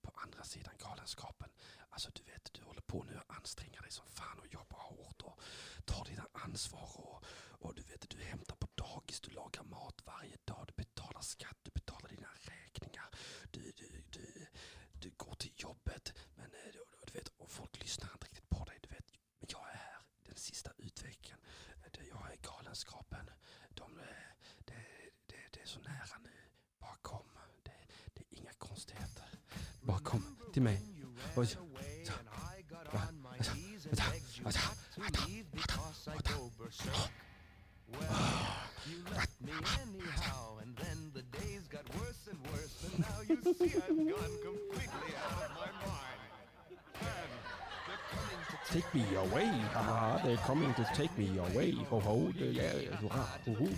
på 0.00 0.10
andra 0.14 0.44
sidan 0.44 0.74
galenskapen. 0.78 1.50
Alltså 1.88 2.10
du 2.14 2.22
vet, 2.22 2.52
du 2.52 2.62
håller 2.62 2.80
på 2.80 3.04
nu 3.04 3.16
att 3.16 3.36
anstränga 3.36 3.80
dig 3.80 3.90
som 3.90 4.06
fan 4.06 4.38
och 4.38 4.46
jobbar 4.46 4.78
hårt 4.78 5.22
och 5.22 5.40
tar 5.84 6.04
dina 6.04 6.26
ansvar 6.32 6.90
och, 6.94 7.24
och 7.62 7.74
du 7.74 7.82
vet, 7.82 8.10
du 8.10 8.18
hämtar 8.18 8.56
på 8.56 8.68
dagis, 8.74 9.20
du 9.20 9.30
lagar 9.30 9.62
mat 9.62 10.00
varje 10.04 10.36
dag, 10.44 10.64
du 10.68 10.72
betalar 10.76 11.20
skatt, 11.20 11.58
du 11.62 11.70
betalar 11.70 12.08
dina 12.08 12.28
räkningar, 12.34 12.69
du, 13.50 13.72
du, 13.76 14.02
du, 14.10 14.46
du 14.92 15.10
går 15.16 15.34
till 15.34 15.52
jobbet, 15.56 16.12
men 16.34 16.50
du, 16.50 16.84
du 17.06 17.12
vet, 17.12 17.28
och 17.28 17.50
folk 17.50 17.80
lyssnar 17.82 18.12
inte 18.12 18.26
riktigt 18.26 18.48
på 18.48 18.64
dig, 18.64 18.78
du 18.82 18.88
vet, 18.88 19.12
men 19.40 19.48
jag 19.52 19.60
är 19.72 19.76
här 19.76 20.02
den 20.26 20.36
sista 20.36 20.70
utvägen. 20.78 21.38
Jag 21.92 22.30
är 22.32 22.36
galenskapen. 22.42 23.30
De, 23.74 24.00
det, 24.64 24.74
det, 25.26 25.36
det 25.52 25.60
är 25.60 25.66
så 25.66 25.80
nära 25.80 26.18
nu. 26.22 26.30
Bara 26.80 26.96
kom. 27.02 27.26
Det, 27.62 27.72
det 28.14 28.20
är 28.20 28.38
inga 28.38 28.52
konstigheter. 28.52 29.28
Bara 29.82 29.98
kom 29.98 30.36
till 30.52 30.62
mig. 30.62 30.82
Oj. 31.36 31.56
You 38.86 39.04
left 39.04 39.40
me 39.40 39.52
anyhow, 39.82 40.59
now 42.98 43.06
you 43.28 43.36
see 43.54 43.64
I've 43.64 43.88
gone 43.88 44.36
completely 44.44 45.12
out 45.24 45.42
of 45.46 45.50
my 45.60 45.70
mind. 45.86 46.20
And 47.00 47.30
they're 47.86 48.04
coming 48.10 48.42
to 48.50 48.56
take 48.72 48.94
me 48.94 49.04
away. 49.16 49.50
Haha, 49.74 50.18
they're 50.24 50.46
coming 50.46 50.74
to 50.74 50.84
take 50.94 51.18
me 51.18 51.38
away. 51.38 51.72
Ho 51.90 52.00
ho, 52.00 52.32
hurra, 52.38 53.24
ho 53.46 53.52
ho. 53.54 53.68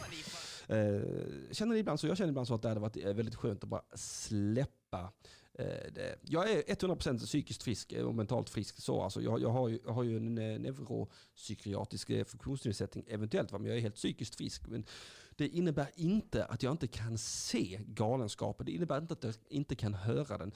Uh, 0.69 1.53
känner 1.53 1.77
ibland 1.77 2.01
så, 2.01 2.07
jag 2.07 2.17
känner 2.17 2.29
ibland 2.29 2.49
så 2.49 2.55
att 2.55 2.63
det 2.63 2.69
hade 2.69 2.81
varit 2.81 2.97
eh, 2.97 3.13
väldigt 3.13 3.35
skönt 3.35 3.63
att 3.63 3.69
bara 3.69 3.83
släppa 3.95 4.73
Eh, 4.93 5.42
Eh, 5.55 5.93
det, 5.93 6.19
jag 6.23 6.51
är 6.51 6.63
100% 6.63 7.19
psykiskt 7.19 7.63
frisk 7.63 7.93
eh, 7.93 8.05
och 8.05 8.15
mentalt 8.15 8.51
frisk. 8.51 8.81
Så, 8.81 9.03
alltså, 9.03 9.23
jag, 9.23 9.41
jag, 9.41 9.51
har 9.51 9.69
ju, 9.69 9.79
jag 9.85 9.93
har 9.93 10.03
ju 10.03 10.17
en 10.17 10.39
eh, 10.39 10.59
neuropsykiatrisk 10.59 12.07
funktionsnedsättning 12.07 13.05
eventuellt, 13.09 13.53
men 13.53 13.65
jag 13.65 13.77
är 13.77 13.81
helt 13.81 13.95
psykiskt 13.95 14.35
frisk. 14.35 14.67
Men 14.67 14.85
det 15.37 15.49
innebär 15.49 15.91
inte 15.97 16.45
att 16.45 16.63
jag 16.63 16.73
inte 16.73 16.87
kan 16.87 17.19
se 17.19 17.81
galenskapen. 17.87 18.67
Det 18.67 18.73
innebär 18.73 18.99
inte 18.99 19.15
att 19.15 19.25
jag 19.25 19.35
inte 19.49 19.75
kan 19.75 19.95
höra 19.95 20.39
den. 20.39 20.53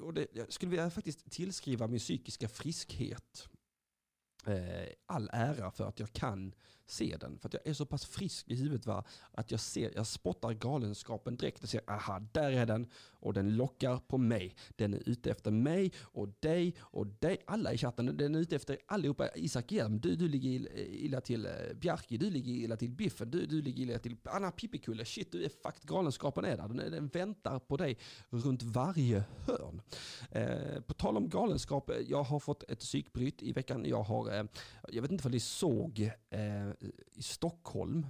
Och 0.00 0.14
det, 0.14 0.26
jag 0.32 0.52
skulle 0.52 0.70
vilja 0.70 0.90
faktiskt 0.90 1.30
tillskriva 1.30 1.86
min 1.86 1.98
psykiska 1.98 2.48
friskhet 2.48 3.48
all 5.06 5.30
ära 5.32 5.70
för 5.70 5.84
att 5.84 6.00
jag 6.00 6.12
kan 6.12 6.54
se 6.90 7.16
den. 7.20 7.38
För 7.38 7.48
att 7.48 7.54
jag 7.54 7.66
är 7.66 7.72
så 7.72 7.86
pass 7.86 8.06
frisk 8.06 8.48
i 8.48 8.54
huvudet 8.54 8.86
va, 8.86 9.04
att 9.32 9.50
jag 9.50 9.60
ser, 9.60 9.92
jag 9.94 10.06
spottar 10.06 10.52
galenskapen 10.52 11.36
direkt 11.36 11.62
och 11.62 11.68
ser, 11.68 11.90
aha, 11.90 12.20
där 12.32 12.50
är 12.50 12.66
den. 12.66 12.86
Och 13.20 13.34
den 13.34 13.56
lockar 13.56 13.96
på 13.96 14.18
mig. 14.18 14.54
Den 14.76 14.94
är 14.94 15.08
ute 15.08 15.30
efter 15.30 15.50
mig 15.50 15.92
och 15.98 16.28
dig 16.40 16.74
och 16.78 17.06
dig. 17.06 17.38
Alla 17.46 17.72
i 17.72 17.78
chatten, 17.78 18.16
den 18.16 18.34
är 18.34 18.38
ute 18.38 18.56
efter 18.56 18.78
allihopa. 18.86 19.28
Isak 19.34 19.72
Hjelm, 19.72 20.00
du, 20.00 20.16
du 20.16 20.28
ligger 20.28 20.78
illa 20.78 21.20
till. 21.20 21.46
Eh, 21.46 21.52
Bjarki, 21.74 22.16
du 22.16 22.30
ligger 22.30 22.52
illa 22.52 22.76
till. 22.76 22.90
Biffen, 22.90 23.30
du, 23.30 23.46
du 23.46 23.62
ligger 23.62 23.82
illa 23.82 23.98
till. 23.98 24.16
Anna 24.24 24.50
Pippikulle, 24.50 25.04
shit, 25.04 25.32
du 25.32 25.44
är 25.44 25.50
fakt 25.62 25.82
galenskapen 25.82 26.44
är 26.44 26.56
där. 26.56 26.68
Den, 26.68 26.76
den 26.76 27.08
väntar 27.08 27.58
på 27.58 27.76
dig 27.76 27.98
runt 28.30 28.62
varje 28.62 29.24
hörn. 29.46 29.82
Eh, 30.30 30.80
på 30.80 30.94
tal 30.94 31.16
om 31.16 31.28
galenskap, 31.28 31.90
eh, 31.90 31.96
jag 32.08 32.22
har 32.22 32.40
fått 32.40 32.62
ett 32.70 32.78
psykbryt 32.78 33.42
i 33.42 33.52
veckan. 33.52 33.84
Jag 33.84 34.02
har, 34.02 34.32
eh, 34.34 34.44
jag 34.88 35.02
vet 35.02 35.10
inte 35.10 35.28
om 35.28 35.32
ni 35.32 35.40
såg 35.40 36.10
eh, 36.30 36.68
i 37.14 37.22
Stockholm, 37.22 38.06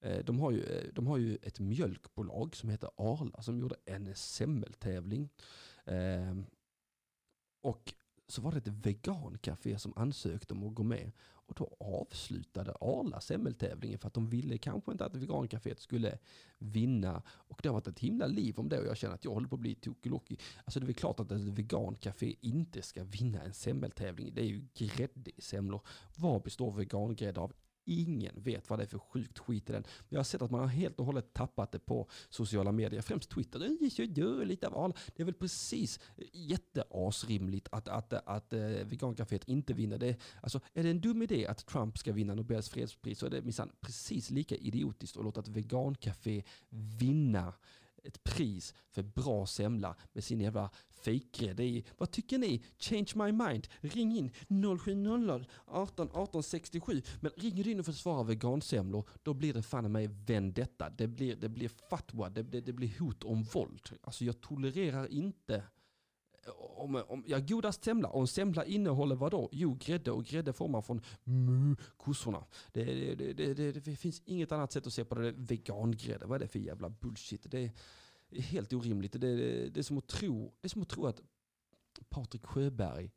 eh, 0.00 0.24
de 0.24 0.40
har, 0.40 0.50
ju, 0.50 0.62
eh, 0.62 0.92
de 0.94 1.06
har 1.06 1.16
ju 1.18 1.38
ett 1.42 1.60
mjölkbolag 1.60 2.56
som 2.56 2.68
heter 2.68 2.90
Arla 2.96 3.42
som 3.42 3.58
gjorde 3.58 3.76
en 3.84 4.14
semmeltävling. 4.14 5.28
Ehm, 5.84 6.46
och 7.62 7.94
så 8.28 8.42
var 8.42 8.52
det 8.52 8.58
ett 8.58 8.86
vegancafé 8.86 9.78
som 9.78 9.92
ansökte 9.96 10.54
om 10.54 10.68
att 10.68 10.74
gå 10.74 10.82
med. 10.82 11.12
Och 11.50 11.56
då 11.56 11.76
avslutade 11.80 12.74
Arla 12.80 13.20
semmeltävlingen 13.20 13.98
för 13.98 14.08
att 14.08 14.14
de 14.14 14.28
ville 14.28 14.58
kanske 14.58 14.92
inte 14.92 15.04
att 15.04 15.16
vegancaféet 15.16 15.80
skulle 15.80 16.18
vinna. 16.58 17.22
Och 17.28 17.60
det 17.62 17.68
har 17.68 17.74
varit 17.74 17.86
ett 17.86 17.98
himla 17.98 18.26
liv 18.26 18.58
om 18.58 18.68
det 18.68 18.80
och 18.80 18.86
jag 18.86 18.96
känner 18.96 19.14
att 19.14 19.24
jag 19.24 19.32
håller 19.32 19.48
på 19.48 19.54
att 19.54 19.60
bli 19.60 19.74
tokiloki. 19.74 20.38
Alltså 20.64 20.80
det 20.80 20.84
är 20.84 20.86
väl 20.86 20.94
klart 20.94 21.20
att 21.20 21.32
ett 21.32 21.40
vegancafé 21.40 22.34
inte 22.40 22.82
ska 22.82 23.04
vinna 23.04 23.42
en 23.42 23.54
semmeltävling. 23.54 24.34
Det 24.34 24.40
är 24.40 24.46
ju 24.46 24.64
grädde 24.74 25.30
i 25.36 25.40
semlor. 25.40 25.80
Vad 26.16 26.42
består 26.42 26.70
vegangrädde 26.72 27.40
av? 27.40 27.52
Ingen 27.84 28.42
vet 28.42 28.70
vad 28.70 28.78
det 28.78 28.82
är 28.82 28.86
för 28.86 28.98
sjukt 28.98 29.38
skit 29.38 29.70
i 29.70 29.72
den. 29.72 29.82
Men 29.82 30.08
jag 30.08 30.18
har 30.18 30.24
sett 30.24 30.42
att 30.42 30.50
man 30.50 30.60
har 30.60 30.66
helt 30.66 31.00
och 31.00 31.06
hållet 31.06 31.32
tappat 31.32 31.72
det 31.72 31.78
på 31.78 32.08
sociala 32.28 32.72
medier, 32.72 33.02
främst 33.02 33.30
Twitter. 33.30 33.58
Det 33.58 33.66
är 33.66 33.90
så 33.90 34.02
av 34.66 34.78
all. 34.78 34.94
Det 35.16 35.22
är 35.22 35.24
väl 35.24 35.34
precis 35.34 36.00
jätteasrimligt 36.32 37.68
att, 37.72 37.88
att, 37.88 38.12
att, 38.12 38.26
att 38.26 38.52
vegankaféet 38.52 39.30
vegancaféet 39.30 39.48
inte 39.48 39.72
vinner. 39.74 39.98
Det, 39.98 40.16
alltså, 40.40 40.60
är 40.74 40.82
det 40.82 40.90
en 40.90 41.00
dum 41.00 41.22
idé 41.22 41.46
att 41.46 41.66
Trump 41.66 41.98
ska 41.98 42.12
vinna 42.12 42.34
Nobels 42.34 42.68
fredspris 42.68 43.18
så 43.18 43.26
är 43.26 43.30
det 43.30 43.42
minsann 43.42 43.70
precis 43.80 44.30
lika 44.30 44.56
idiotiskt 44.56 45.16
att 45.16 45.24
låta 45.24 45.40
ett 45.40 45.48
vegancafé 45.48 46.42
vinna 46.68 47.52
ett 48.04 48.24
pris 48.24 48.74
för 48.90 49.02
bra 49.02 49.46
semla 49.46 49.96
med 50.12 50.24
sin 50.24 50.40
jävla 50.40 50.70
fejkgrädde 50.90 51.64
i. 51.64 51.84
Vad 51.98 52.10
tycker 52.10 52.38
ni? 52.38 52.62
Change 52.78 53.12
my 53.14 53.32
mind. 53.32 53.68
Ring 53.80 54.16
in 54.16 54.30
0700 54.78 55.44
18 55.66 56.10
18 56.12 56.42
67. 56.42 57.02
Men 57.20 57.32
ringer 57.36 57.64
du 57.64 57.70
in 57.70 57.80
och 57.80 57.86
försvarar 57.86 58.24
vegansemlor, 58.24 59.08
då 59.22 59.34
blir 59.34 59.54
det 59.54 59.62
fan 59.62 59.92
mig 59.92 60.06
vendetta. 60.26 60.90
Det 60.90 61.06
blir, 61.06 61.36
det 61.36 61.48
blir 61.48 61.70
fatwa, 61.90 62.28
det, 62.28 62.42
det, 62.42 62.60
det 62.60 62.72
blir 62.72 62.98
hot 62.98 63.24
om 63.24 63.42
våld. 63.42 63.90
Alltså 64.02 64.24
jag 64.24 64.40
tolererar 64.40 65.12
inte 65.12 65.62
om, 66.56 67.02
om, 67.08 67.24
ja, 67.26 67.38
godast 67.38 67.84
semla. 67.84 68.08
Och 68.08 68.20
en 68.20 68.26
semla 68.26 68.64
innehåller 68.64 69.16
vad 69.16 69.30
då? 69.30 69.48
Jo, 69.52 69.78
grädde. 69.80 70.10
Och 70.10 70.24
grädde 70.24 70.52
får 70.52 70.68
man 70.68 70.82
från 70.82 71.00
mu, 71.24 71.76
kossorna. 71.96 72.44
Det, 72.72 72.84
det, 73.14 73.32
det, 73.32 73.54
det, 73.54 73.72
det 73.72 73.96
finns 73.96 74.22
inget 74.24 74.52
annat 74.52 74.72
sätt 74.72 74.86
att 74.86 74.92
se 74.92 75.04
på 75.04 75.14
det. 75.14 75.32
Vegangrädde, 75.32 76.26
vad 76.26 76.36
är 76.36 76.38
det 76.38 76.48
för 76.48 76.58
jävla 76.58 76.90
bullshit? 76.90 77.50
Det 77.50 77.58
är 77.58 77.72
helt 78.40 78.72
orimligt. 78.72 79.12
Det, 79.12 79.18
det, 79.18 79.68
det, 79.68 79.80
är, 79.80 79.82
som 79.82 79.98
att 79.98 80.06
tro, 80.06 80.52
det 80.60 80.66
är 80.66 80.68
som 80.68 80.82
att 80.82 80.88
tro 80.88 81.06
att 81.06 81.20
Patrik 82.08 82.46
Sjöberg 82.46 83.10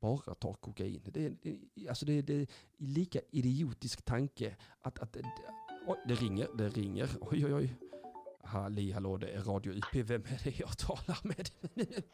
bara 0.00 0.34
tar 0.34 0.54
kokain. 0.54 1.02
Det 1.04 1.26
är, 1.26 1.36
det, 1.42 1.88
alltså 1.88 2.06
det, 2.06 2.22
det 2.22 2.34
är 2.34 2.46
lika 2.76 3.20
idiotisk 3.30 4.02
tanke 4.02 4.56
att, 4.80 4.98
att 4.98 5.12
det, 5.12 5.22
oj, 5.86 5.96
det 6.08 6.14
ringer, 6.14 6.48
det 6.58 6.68
ringer. 6.68 7.10
Oj, 7.20 7.46
oj, 7.46 7.54
oj. 7.54 7.76
Halli 8.42 8.92
hallå, 8.92 9.16
det 9.16 9.28
är 9.28 9.42
Radio 9.42 9.72
UP. 9.72 9.94
Vem 9.94 10.22
är 10.22 10.40
det 10.44 10.58
jag 10.58 10.78
talar 10.78 11.18
med? 11.22 11.50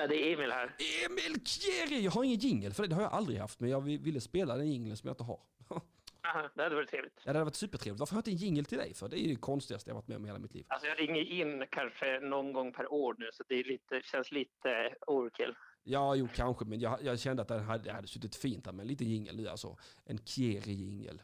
Ja, 0.00 0.06
det 0.06 0.16
är 0.16 0.34
Emil 0.34 0.50
här. 0.50 0.76
Emil 1.06 1.46
Kjeri! 1.46 2.04
Jag 2.04 2.10
har 2.10 2.24
ingen 2.24 2.38
jingel 2.38 2.72
för 2.72 2.82
det, 2.82 2.88
det 2.88 2.94
har 2.94 3.02
jag 3.02 3.12
aldrig 3.12 3.38
haft, 3.38 3.60
men 3.60 3.70
jag 3.70 3.80
ville 3.80 4.20
spela 4.20 4.56
den 4.56 4.70
jingeln 4.70 4.96
som 4.96 5.06
jag 5.06 5.12
inte 5.12 5.24
har. 5.24 5.40
Aha, 6.26 6.50
det 6.54 6.62
hade 6.62 6.74
varit 6.74 6.90
trevligt. 6.90 7.22
Ja, 7.24 7.32
det 7.32 7.38
hade 7.38 7.44
varit 7.44 7.54
supertrevligt. 7.54 8.00
Varför 8.00 8.14
har 8.14 8.18
jag 8.18 8.28
inte 8.28 8.44
en 8.44 8.48
jingel 8.48 8.64
till 8.64 8.78
dig 8.78 8.94
för? 8.94 9.08
Det 9.08 9.20
är 9.20 9.28
det 9.28 9.36
konstigaste 9.36 9.90
jag 9.90 9.94
varit 9.94 10.08
med 10.08 10.16
om 10.16 10.24
i 10.24 10.28
hela 10.28 10.38
mitt 10.38 10.54
liv. 10.54 10.64
Alltså 10.68 10.88
jag 10.88 11.00
ringer 11.00 11.22
in 11.22 11.64
kanske 11.70 12.20
någon 12.20 12.52
gång 12.52 12.72
per 12.72 12.92
år 12.92 13.14
nu, 13.18 13.28
så 13.32 13.44
det 13.48 13.54
är 13.54 13.64
lite, 13.64 14.00
känns 14.04 14.32
lite 14.32 14.94
overkill. 15.06 15.54
Ja, 15.82 16.14
jo 16.14 16.28
kanske, 16.34 16.64
men 16.64 16.80
jag, 16.80 17.02
jag 17.02 17.20
kände 17.20 17.42
att 17.42 17.48
det 17.48 17.58
hade, 17.58 17.92
hade 17.92 18.08
suttit 18.08 18.36
fint 18.36 18.64
där 18.64 18.72
med 18.72 18.82
en 18.82 18.88
liten 18.88 19.08
jingel 19.08 19.36
nu 19.36 19.48
alltså. 19.48 19.76
En 20.04 20.18
Kieri-jingel. 20.18 21.22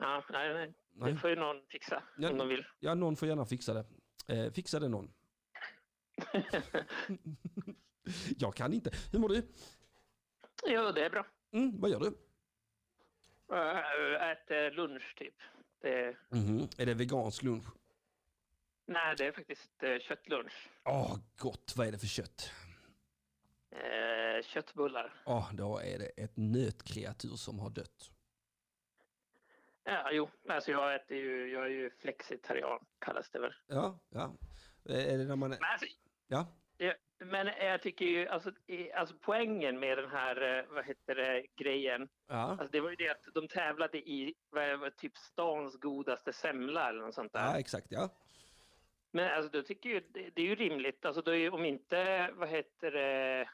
Ja, 0.00 0.24
nej, 0.30 0.54
nej. 0.54 0.74
Det 1.12 1.16
får 1.16 1.30
ju 1.30 1.36
någon 1.36 1.56
fixa 1.68 2.02
ja, 2.18 2.30
om 2.30 2.38
de 2.38 2.48
vill. 2.48 2.66
Ja, 2.78 2.94
någon 2.94 3.16
får 3.16 3.28
gärna 3.28 3.44
fixa 3.44 3.74
det. 3.74 3.84
Eh, 4.28 4.52
fixa 4.52 4.80
det 4.80 4.88
någon. 4.88 5.10
jag 8.38 8.54
kan 8.54 8.72
inte. 8.72 8.90
Hur 9.12 9.18
mår 9.18 9.28
du? 9.28 9.42
Jo, 10.66 10.92
det 10.92 11.04
är 11.04 11.10
bra. 11.10 11.26
Mm, 11.52 11.80
vad 11.80 11.90
gör 11.90 12.00
du? 12.00 12.06
Äter 14.32 14.70
lunch 14.70 15.14
typ. 15.16 15.34
Det... 15.80 16.16
Mm. 16.32 16.68
Är 16.78 16.86
det 16.86 16.94
vegansk 16.94 17.42
lunch? 17.42 17.64
Nej, 18.86 19.14
det 19.16 19.26
är 19.26 19.32
faktiskt 19.32 19.82
uh, 19.82 19.98
köttlunch. 19.98 20.68
Åh, 20.84 21.12
oh, 21.12 21.18
gott. 21.36 21.74
Vad 21.76 21.86
är 21.86 21.92
det 21.92 21.98
för 21.98 22.06
kött? 22.06 22.52
Uh, 23.72 24.42
köttbullar. 24.42 25.22
Ja, 25.26 25.38
oh, 25.38 25.54
då 25.54 25.78
är 25.78 25.98
det 25.98 26.06
ett 26.06 26.36
nötkreatur 26.36 27.36
som 27.36 27.58
har 27.58 27.70
dött. 27.70 28.10
Ja, 29.84 30.10
jo, 30.12 30.30
alltså 30.48 30.70
jag 30.70 30.94
äter 30.94 31.16
ju, 31.16 31.52
jag 31.52 31.64
är 31.64 31.70
ju 31.70 31.90
flexitarian 31.90 32.84
kallas 32.98 33.30
det 33.30 33.38
väl. 33.38 33.54
Ja, 33.66 33.98
ja. 34.08 34.36
Är 34.84 35.18
det 35.18 35.24
när 35.24 35.36
man... 35.36 35.50
Men 35.50 35.58
alltså, 35.62 35.86
ja. 36.28 36.46
ja. 36.76 36.92
Men 37.20 37.46
jag 37.46 37.82
tycker 37.82 38.04
ju, 38.04 38.28
alltså, 38.28 38.50
alltså 38.94 39.14
poängen 39.20 39.80
med 39.80 39.98
den 39.98 40.10
här, 40.10 40.66
vad 40.70 40.84
heter 40.84 41.14
det, 41.14 41.46
grejen. 41.56 42.08
Ja. 42.28 42.34
Alltså 42.36 42.68
det 42.72 42.80
var 42.80 42.90
ju 42.90 42.96
det 42.96 43.08
att 43.08 43.34
de 43.34 43.48
tävlade 43.48 43.98
i, 43.98 44.34
vad 44.50 44.78
var 44.78 44.90
typ 44.90 45.16
stans 45.16 45.76
godaste 45.76 46.32
semla 46.32 46.88
eller 46.88 47.00
något 47.00 47.14
sånt 47.14 47.32
där. 47.32 47.44
Ja, 47.44 47.58
exakt, 47.58 47.86
ja. 47.90 48.08
Men 49.10 49.32
alltså 49.32 49.50
då 49.50 49.62
tycker 49.62 49.90
jag 49.90 50.02
det, 50.08 50.30
det 50.34 50.42
är 50.42 50.46
ju 50.46 50.54
rimligt, 50.54 51.04
alltså 51.04 51.22
då 51.22 51.34
är, 51.34 51.54
om 51.54 51.64
inte, 51.64 52.30
vad 52.34 52.48
heter 52.48 52.90
det, 52.90 53.48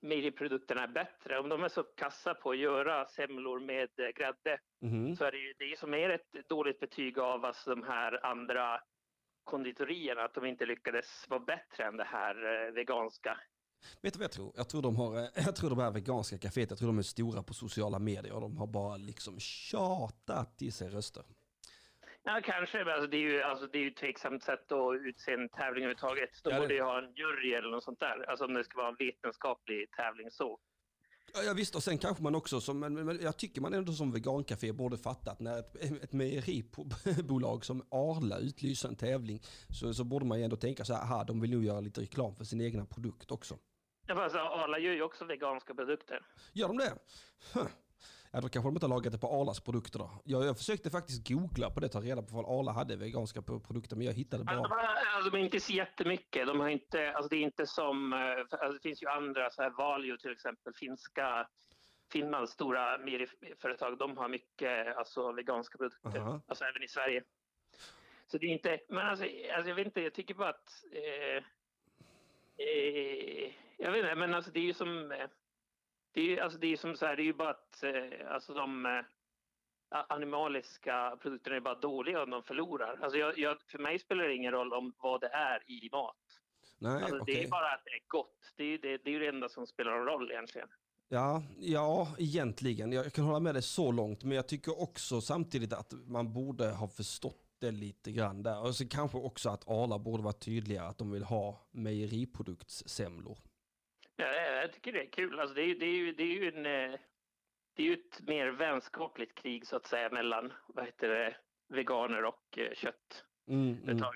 mejeriprodukterna 0.00 0.82
är 0.82 0.88
bättre, 0.88 1.38
om 1.38 1.48
de 1.48 1.64
är 1.64 1.68
så 1.68 1.82
kassa 1.82 2.34
på 2.34 2.50
att 2.50 2.58
göra 2.58 3.06
semlor 3.06 3.60
med 3.60 3.88
grädde, 3.96 4.58
mm. 4.82 5.16
så 5.16 5.24
är 5.24 5.32
det 5.32 5.38
ju 5.38 5.54
det 5.58 5.78
som 5.78 5.94
är 5.94 6.10
ett 6.10 6.48
dåligt 6.48 6.80
betyg 6.80 7.18
av 7.18 7.44
alltså, 7.44 7.70
de 7.70 7.82
här 7.82 8.26
andra 8.26 8.80
konditorierna, 9.48 10.22
att 10.24 10.34
de 10.34 10.44
inte 10.44 10.66
lyckades 10.66 11.24
vara 11.28 11.40
bättre 11.40 11.84
än 11.84 11.96
det 11.96 12.04
här 12.04 12.34
eh, 12.66 12.72
veganska. 12.72 13.40
Vet 14.02 14.12
du 14.12 14.18
vad 14.18 14.24
jag 14.24 14.32
tror? 14.32 14.52
Jag 14.56 14.68
tror 14.68 14.82
de 14.82 14.96
har, 14.96 15.18
eh, 15.18 15.28
jag 15.46 15.56
tror 15.56 15.70
de 15.70 15.78
här 15.78 15.90
veganska 15.90 16.38
kaféet, 16.38 16.70
jag 16.70 16.78
tror 16.78 16.88
de 16.88 16.98
är 16.98 17.02
stora 17.02 17.42
på 17.42 17.54
sociala 17.54 17.98
medier 17.98 18.34
och 18.34 18.40
de 18.40 18.56
har 18.56 18.66
bara 18.66 18.96
liksom 18.96 19.40
tjatat 19.40 20.58
till 20.58 20.72
sig 20.72 20.88
röster. 20.88 21.24
Ja, 22.22 22.40
kanske. 22.44 22.84
Men 22.84 22.94
alltså, 22.94 23.10
det, 23.10 23.16
är 23.16 23.20
ju, 23.20 23.42
alltså, 23.42 23.66
det 23.66 23.78
är 23.78 23.82
ju 23.82 23.88
ett 23.88 23.96
tveksamt 23.96 24.42
sätt 24.42 24.72
att 24.72 24.94
utse 24.94 25.32
en 25.32 25.48
tävling 25.48 25.84
överhuvudtaget. 25.84 26.30
De 26.44 26.50
ja, 26.50 26.60
borde 26.60 26.74
ju 26.74 26.82
ha 26.82 26.98
en 26.98 27.12
jury 27.14 27.52
eller 27.54 27.70
något 27.70 27.84
sånt 27.84 28.00
där. 28.00 28.30
Alltså 28.30 28.44
om 28.44 28.54
det 28.54 28.64
ska 28.64 28.76
vara 28.76 28.88
en 28.88 28.96
vetenskaplig 28.98 29.90
tävling 29.90 30.30
så. 30.30 30.58
Ja, 31.34 31.42
ja 31.42 31.52
visst, 31.52 31.74
och 31.74 31.82
sen 31.82 31.98
kanske 31.98 32.22
man 32.22 32.34
också 32.34 32.60
som, 32.60 32.78
men, 32.78 32.94
men 32.94 33.18
jag 33.22 33.36
tycker 33.36 33.60
man 33.60 33.74
ändå 33.74 33.92
som 33.92 34.12
vegancafé 34.12 34.72
borde 34.72 34.98
fatta 34.98 35.30
att 35.30 35.40
när 35.40 35.58
ett, 35.58 35.76
ett 36.02 36.12
mejeribolag 36.12 37.64
som 37.64 37.82
Arla 37.90 38.38
utlyser 38.38 38.88
en 38.88 38.96
tävling 38.96 39.42
så, 39.80 39.94
så 39.94 40.04
borde 40.04 40.26
man 40.26 40.38
ju 40.38 40.44
ändå 40.44 40.56
tänka 40.56 40.84
så 40.84 40.94
här, 40.94 41.24
de 41.24 41.40
vill 41.40 41.50
nog 41.50 41.64
göra 41.64 41.80
lite 41.80 42.00
reklam 42.00 42.36
för 42.36 42.44
sin 42.44 42.60
egna 42.60 42.84
produkt 42.84 43.30
också. 43.30 43.58
Ja, 44.06 44.22
alltså, 44.22 44.38
Arla 44.38 44.78
gör 44.78 44.92
ju 44.92 45.02
också 45.02 45.24
veganska 45.24 45.74
produkter. 45.74 46.26
Gör 46.52 46.68
de 46.68 46.78
det? 46.78 46.92
Huh. 47.54 47.66
Ja, 48.32 48.40
då 48.40 48.48
kanske 48.48 48.68
de 48.68 48.74
inte 48.76 48.86
har 48.86 48.90
lagat 48.90 49.12
det 49.12 49.18
på 49.18 49.26
Arlas 49.26 49.60
produkter 49.60 49.98
då. 49.98 50.10
Jag, 50.24 50.44
jag 50.44 50.56
försökte 50.56 50.90
faktiskt 50.90 51.28
googla 51.28 51.70
på 51.70 51.80
det, 51.80 51.88
ta 51.88 52.00
reda 52.00 52.22
på 52.22 52.34
vad 52.34 52.58
Arla 52.58 52.72
hade 52.72 52.96
veganska 52.96 53.42
produkter, 53.42 53.96
men 53.96 54.06
jag 54.06 54.14
hittade 54.14 54.44
bara... 54.44 54.56
Alltså, 54.58 54.74
alltså, 55.16 55.30
de 55.30 55.38
är 55.38 55.44
inte 55.44 55.60
så 55.60 55.72
jättemycket. 55.72 56.46
De 56.46 56.60
har 56.60 56.68
inte, 56.68 57.12
alltså, 57.12 57.28
det 57.28 57.36
är 57.36 57.42
inte 57.42 57.66
som... 57.66 58.12
Eh, 58.12 58.18
alltså, 58.50 58.72
det 58.72 58.80
finns 58.82 59.02
ju 59.02 59.06
andra, 59.06 59.50
så 59.50 59.62
här 59.62 59.70
Valio 59.70 60.16
till 60.16 60.32
exempel, 60.32 60.72
finska 60.74 61.48
Finlands 62.12 62.52
stora 62.52 62.98
mejeriföretag, 62.98 63.98
de 63.98 64.16
har 64.16 64.28
mycket 64.28 64.96
alltså, 64.96 65.32
veganska 65.32 65.78
produkter. 65.78 66.18
Uh 66.18 66.26
-huh. 66.26 66.40
Alltså 66.46 66.64
även 66.64 66.82
i 66.82 66.88
Sverige. 66.88 67.22
Så 68.26 68.38
det 68.38 68.46
är 68.46 68.50
inte... 68.50 68.80
Men 68.88 69.06
alltså, 69.06 69.24
alltså 69.54 69.68
jag 69.68 69.74
vet 69.74 69.86
inte, 69.86 70.00
jag 70.00 70.14
tycker 70.14 70.34
bara 70.34 70.48
att... 70.48 70.84
Eh, 70.92 71.44
eh, 72.66 73.52
jag 73.76 73.92
vet 73.92 74.02
inte, 74.02 74.14
men 74.14 74.34
alltså 74.34 74.50
det 74.50 74.60
är 74.60 74.64
ju 74.64 74.74
som... 74.74 75.12
Eh, 75.12 75.26
det 76.12 76.38
är, 76.38 76.42
alltså 76.42 76.58
det 76.58 76.72
är 76.72 76.76
som 76.76 76.96
så 76.96 77.06
här, 77.06 77.16
det 77.16 77.22
är 77.22 77.24
ju 77.24 77.32
bara 77.32 77.50
att 77.50 77.82
eh, 77.82 78.32
alltså 78.32 78.54
de 78.54 78.86
eh, 78.86 79.02
animaliska 80.08 81.18
produkterna 81.22 81.56
är 81.56 81.60
bara 81.60 81.74
dåliga 81.74 82.22
om 82.22 82.30
de 82.30 82.42
förlorar. 82.42 82.98
Alltså 83.02 83.18
jag, 83.18 83.38
jag, 83.38 83.62
för 83.62 83.78
mig 83.78 83.98
spelar 83.98 84.24
det 84.24 84.34
ingen 84.34 84.52
roll 84.52 84.72
om 84.72 84.94
vad 84.98 85.20
det 85.20 85.28
är 85.28 85.70
i 85.70 85.88
mat. 85.92 86.16
Nej, 86.78 87.02
alltså 87.02 87.20
okay. 87.20 87.34
Det 87.34 87.44
är 87.44 87.48
bara 87.48 87.72
att 87.72 87.84
det 87.84 87.90
är 87.90 88.04
gott. 88.08 88.54
Det 88.56 88.64
är, 88.64 88.78
det, 88.78 88.96
det 89.04 89.14
är 89.14 89.20
det 89.20 89.28
enda 89.28 89.48
som 89.48 89.66
spelar 89.66 89.90
någon 89.98 90.06
roll 90.06 90.30
egentligen. 90.30 90.68
Ja, 91.08 91.42
ja, 91.58 92.08
egentligen. 92.18 92.92
Jag 92.92 93.12
kan 93.12 93.24
hålla 93.24 93.40
med 93.40 93.54
dig 93.54 93.62
så 93.62 93.92
långt, 93.92 94.24
men 94.24 94.36
jag 94.36 94.48
tycker 94.48 94.82
också 94.82 95.20
samtidigt 95.20 95.72
att 95.72 95.92
man 96.06 96.32
borde 96.32 96.70
ha 96.70 96.88
förstått 96.88 97.44
det 97.60 97.70
lite 97.70 98.12
grann 98.12 98.42
där. 98.42 98.60
Och 98.60 98.74
så 98.74 98.88
kanske 98.88 99.18
också 99.18 99.50
att 99.50 99.68
Arla 99.68 99.98
borde 99.98 100.22
vara 100.22 100.32
tydligare 100.32 100.86
att 100.86 100.98
de 100.98 101.10
vill 101.10 101.22
ha 101.22 101.68
mejeriproduktssemlor. 101.70 103.38
Ja, 104.68 104.72
jag 104.72 104.74
tycker 104.74 104.92
det 104.92 105.02
är 105.02 105.10
kul. 105.10 105.40
Alltså 105.40 105.54
det, 105.54 105.62
är, 105.62 105.74
det, 105.74 105.86
är 105.86 106.12
det 106.12 106.22
är 106.22 106.26
ju 106.26 106.48
en... 106.48 106.66
Eh, 106.66 107.00
det 107.76 107.82
är 107.82 107.86
ju 107.86 107.94
ett 107.94 108.26
mer 108.26 108.48
vänskapligt 108.48 109.38
krig 109.38 109.66
så 109.66 109.76
att 109.76 109.86
säga 109.86 110.10
mellan 110.10 110.52
vad 110.66 110.84
heter 110.84 111.08
det, 111.08 111.36
veganer 111.68 112.24
och 112.24 112.58
eh, 112.58 112.74
kött. 112.74 113.24
Mm, 113.48 113.60
mm. 113.60 113.80
Men 113.84 113.98
jag, 113.98 114.14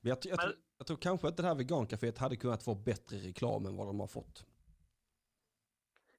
jag, 0.00 0.18
jag, 0.24 0.36
Men, 0.36 0.52
jag, 0.78 0.86
tror 0.86 0.96
kanske 0.96 1.28
att 1.28 1.36
det 1.36 1.42
här 1.42 1.54
vegancaféet 1.54 2.18
hade 2.18 2.36
kunnat 2.36 2.64
få 2.64 2.74
bättre 2.74 3.16
reklam 3.16 3.66
än 3.66 3.76
vad 3.76 3.86
de 3.86 4.00
har 4.00 4.06
fått. 4.06 4.46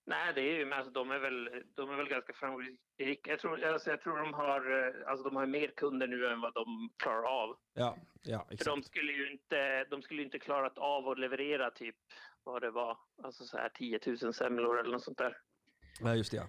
Nej, 0.06 0.34
det 0.34 0.42
är 0.42 0.58
ju, 0.58 0.66
men 0.66 0.78
alltså, 0.78 0.92
de, 0.92 1.12
är 1.12 1.20
väl, 1.20 1.64
de 1.76 1.90
är 1.90 1.96
väl 1.96 2.10
ganska 2.10 2.34
framgångsrika. 2.34 3.32
Jag 3.32 3.40
tror, 3.40 3.64
alltså, 3.64 3.90
jag 3.90 4.02
tror 4.02 4.18
de, 4.18 4.34
har, 4.34 4.88
eh, 4.88 5.10
alltså, 5.10 5.30
de 5.30 5.36
har 5.36 5.46
mer 5.46 5.68
kunder 5.68 6.08
nu 6.08 6.28
än 6.28 6.42
vad 6.42 6.54
de 6.54 6.90
klarar 6.98 7.24
av. 7.24 7.58
Ja, 7.74 7.98
ja 8.24 8.42
exakt. 8.42 8.64
För 8.64 8.72
de 8.72 8.84
skulle 8.84 9.12
ju 9.12 9.32
inte, 9.32 9.84
de 9.84 10.02
skulle 10.02 10.24
inte 10.24 10.40
klarat 10.40 10.78
av 10.78 11.10
att 11.10 11.20
leverera 11.20 11.72
typ 11.72 11.96
vad 12.48 12.62
det 12.62 12.72
var, 12.72 12.98
alltså 13.24 13.46
så 13.46 13.58
här 13.58 13.70
10 13.70 14.00
000 14.22 14.34
semlor 14.34 14.80
eller 14.80 14.92
något 14.92 15.04
sånt 15.04 15.18
där. 15.18 15.38
Ja, 16.00 16.16
just 16.16 16.32
det. 16.32 16.38
Ja. 16.38 16.48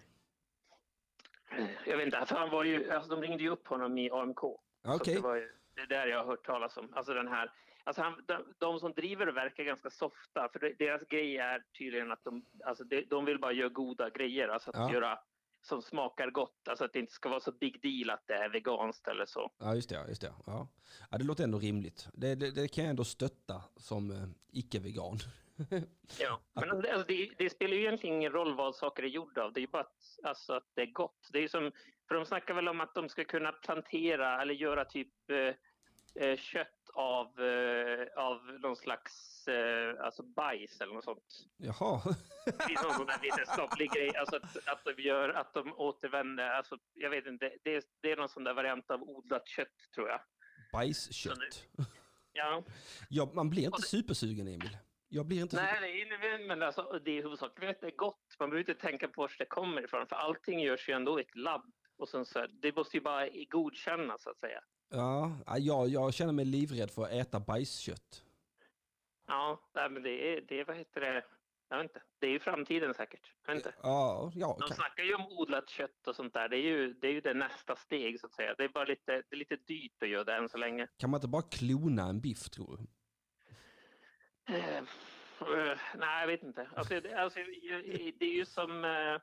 Jag 1.87 1.97
vet 1.97 2.07
inte, 2.07 2.27
han 2.29 2.51
var 2.51 2.65
ju, 2.65 2.91
alltså, 2.91 3.11
de 3.11 3.23
ringde 3.23 3.43
ju 3.43 3.51
upp 3.51 3.69
honom 3.69 3.99
i 3.99 4.11
AMK. 4.11 4.45
Okay. 4.45 5.15
det, 5.15 5.21
var 5.21 5.37
ju, 5.37 5.53
det 5.75 5.81
är 5.81 5.87
där 5.87 6.07
jag 6.07 6.19
har 6.19 6.27
hört 6.27 6.47
talas 6.47 6.77
om. 6.77 6.95
Alltså 6.95 7.15
den 7.15 7.29
här, 7.29 7.53
alltså 7.85 8.03
han, 8.03 8.25
de, 8.27 8.55
de 8.59 8.81
som 8.81 8.93
driver 8.93 9.27
det 9.27 9.33
verkar 9.33 9.65
ganska 9.65 9.91
softa, 9.91 10.49
för 10.53 10.75
deras 10.79 11.03
grej 11.03 11.37
är 11.37 11.63
tydligen 11.79 12.13
att 12.13 12.25
de, 12.25 12.45
alltså 12.65 12.85
de, 12.85 13.05
de 13.11 13.25
vill 13.25 13.39
bara 13.39 13.53
göra 13.53 13.69
goda 13.69 14.11
grejer, 14.11 14.49
alltså 14.49 14.71
att 14.71 14.77
ja. 14.77 14.93
göra 14.93 15.19
som 15.63 15.83
smakar 15.83 16.31
gott. 16.31 16.69
Alltså 16.69 16.85
att 16.85 16.93
det 16.93 16.99
inte 16.99 17.13
ska 17.13 17.29
vara 17.29 17.41
så 17.41 17.53
big 17.53 17.83
deal 17.83 18.11
att 18.11 18.27
det 18.27 18.35
är 18.35 18.49
veganskt 18.49 19.09
eller 19.09 19.27
så. 19.27 19.51
Ja, 19.59 19.75
just 19.75 19.89
det. 19.89 20.09
Just 20.09 20.21
det. 20.21 20.33
Ja. 20.47 20.69
Ja, 21.11 21.19
det 21.19 21.25
låter 21.25 21.45
ändå 21.45 21.59
rimligt. 21.59 22.09
Det, 22.13 22.35
det, 22.35 22.51
det 22.51 22.69
kan 22.69 22.85
jag 22.85 22.91
ändå 22.91 23.05
stötta 23.05 23.63
som 23.77 24.11
eh, 24.11 24.29
icke-vegan. 24.53 25.19
Ja, 26.21 26.41
men 26.55 26.71
alltså, 26.71 26.93
alltså, 26.93 27.07
det, 27.09 27.31
det, 27.39 27.51
spelar 27.51 27.75
ju 27.75 27.81
egentligen 27.81 28.17
ingen 28.17 28.33
roll 28.33 28.55
vad 28.55 28.75
saker 28.75 29.03
är 29.03 29.07
gjorda 29.09 29.43
av. 29.43 29.53
Det 29.53 29.61
är 29.61 29.63
ju 29.63 29.69
bara 29.69 29.83
att, 29.83 30.19
alltså, 30.23 30.53
att 30.53 30.71
det 30.75 30.83
är 30.83 30.93
gott. 30.93 31.29
Det 31.33 31.39
är 31.39 31.49
som, 31.49 31.73
för 32.09 32.15
de 32.15 32.27
snackar 32.27 32.55
väl 32.55 32.69
om 32.69 32.81
att 32.81 32.95
de 32.95 33.09
ska 33.09 33.25
kunna 33.25 33.53
plantera 33.53 34.43
eller 34.43 34.55
göra 34.55 34.85
typ 34.85 35.31
eh, 35.31 35.55
eh 36.25 36.37
kött 36.37 36.91
av, 36.95 37.41
eh, 37.41 38.07
av 38.17 38.59
någon 38.61 38.77
slags 38.77 39.49
eh, 39.49 40.05
alltså 40.05 40.23
bajs 40.23 40.81
eller 40.81 40.95
något 40.95 41.05
sånt. 41.05 41.47
Jaha. 41.57 42.03
det 42.45 42.51
är 42.51 42.85
någon 42.85 42.95
sån 42.95 43.07
där 43.07 43.19
vetenskaplig 43.23 43.91
grej. 43.91 44.17
Alltså 44.17 44.37
att, 44.37 44.69
att 44.69 44.85
de 44.85 45.03
gör 45.03 45.29
att 45.29 45.55
de 45.55 45.73
återvänder. 45.77 46.51
Alltså, 46.51 46.79
jag 46.95 47.11
vet 47.11 47.27
inte. 47.27 47.53
Det 47.65 47.75
är, 47.75 47.83
det 48.03 48.13
är 48.13 48.17
någon 48.17 48.29
sån 48.29 48.45
där 48.45 48.55
variant 48.55 48.91
av 48.91 49.03
odlat 49.03 49.49
kött 49.49 49.91
tror 49.95 50.09
jag. 50.09 50.21
Bajskött? 50.73 51.69
Ja. 52.33 52.63
ja. 53.09 53.31
Man 53.35 53.51
blir 53.51 53.65
inte 53.65 53.83
supersugen 53.83 54.49
Emil. 54.49 54.79
Jag 55.09 55.27
blir 55.27 55.43
inte 55.43 55.57
Nej, 55.57 56.07
nej 56.21 56.47
men 56.47 56.63
alltså, 56.63 57.01
det 57.05 57.19
är 57.19 57.23
huvudsakligen 57.23 57.71
att 57.71 57.81
det 57.81 57.87
är 57.87 57.97
gott. 57.97 58.37
Man 58.39 58.51
behöver 58.51 58.71
inte 58.71 58.83
tänka 58.89 59.09
på 59.09 59.21
var 59.21 59.33
det 59.39 59.45
kommer 59.45 59.85
ifrån. 59.85 60.07
För 60.07 60.17
allting 60.17 60.61
görs 60.61 60.89
ju 60.89 60.95
ändå 60.95 61.21
i 61.21 61.23
ett 61.23 61.37
labb. 61.37 61.73
Och 61.99 62.09
sen 62.09 62.25
så, 62.25 62.47
det 62.47 62.77
måste 62.77 62.97
ju 62.97 63.01
bara 63.01 63.29
godkännas 63.51 64.23
så 64.23 64.31
att 64.31 64.39
säga. 64.39 64.61
Ja, 64.91 65.37
jag, 65.59 65.89
jag 65.89 66.15
känner 66.15 66.33
mig 66.33 66.45
livrädd 66.45 66.91
för 66.91 67.03
att 67.03 67.13
äta 67.13 67.41
bajskött. 67.41 68.25
Ja, 69.27 69.61
men 69.73 70.03
det 70.03 70.37
är, 70.37 70.41
det 70.49 70.65
vad 70.65 70.77
heter 70.77 71.01
det? 71.01 71.25
Jag 71.69 71.77
vet 71.79 71.85
inte. 71.85 72.03
Det 72.19 72.27
är 72.27 72.31
ju 72.31 72.41
framtiden 72.41 72.95
säkert. 72.95 73.33
Jag 73.47 73.55
vet 73.55 73.67
inte. 73.67 73.79
Ja, 73.83 74.33
ja, 74.35 74.57
De 74.61 74.75
snackar 74.75 75.03
ju 75.03 75.15
om 75.15 75.27
odlat 75.27 75.69
kött 75.69 76.07
och 76.07 76.17
sånt 76.17 76.35
där. 76.35 76.49
Det 76.49 76.57
är 76.57 76.63
ju 76.63 76.93
det, 76.95 77.07
är 77.07 77.13
ju 77.13 77.21
det 77.21 77.35
nästa 77.35 77.77
steg 77.77 78.21
så 78.21 78.27
att 78.27 78.33
säga. 78.33 78.55
Det 78.59 78.65
är 78.65 78.69
bara 78.69 78.85
lite, 78.85 79.13
det 79.13 79.37
är 79.37 79.37
lite 79.37 79.57
dyrt 79.57 80.03
att 80.03 80.09
göra 80.09 80.25
det 80.25 80.35
än 80.35 80.49
så 80.49 80.59
länge. 80.59 80.89
Kan 80.97 81.11
man 81.11 81.19
inte 81.19 81.29
bara 81.29 81.43
klona 81.43 82.03
en 82.03 82.21
biff 82.21 82.51
tror 82.51 82.77
du? 82.77 82.87
Uh, 84.51 84.57
uh, 84.57 85.79
nej, 85.95 86.21
jag 86.21 86.27
vet 86.27 86.43
inte. 86.43 86.69
Alltså, 86.77 87.01
det, 87.01 87.15
alltså, 87.15 87.39
det 88.19 88.25
är 88.25 88.37
ju 88.37 88.45
som... 88.45 88.85
Uh, 88.85 89.21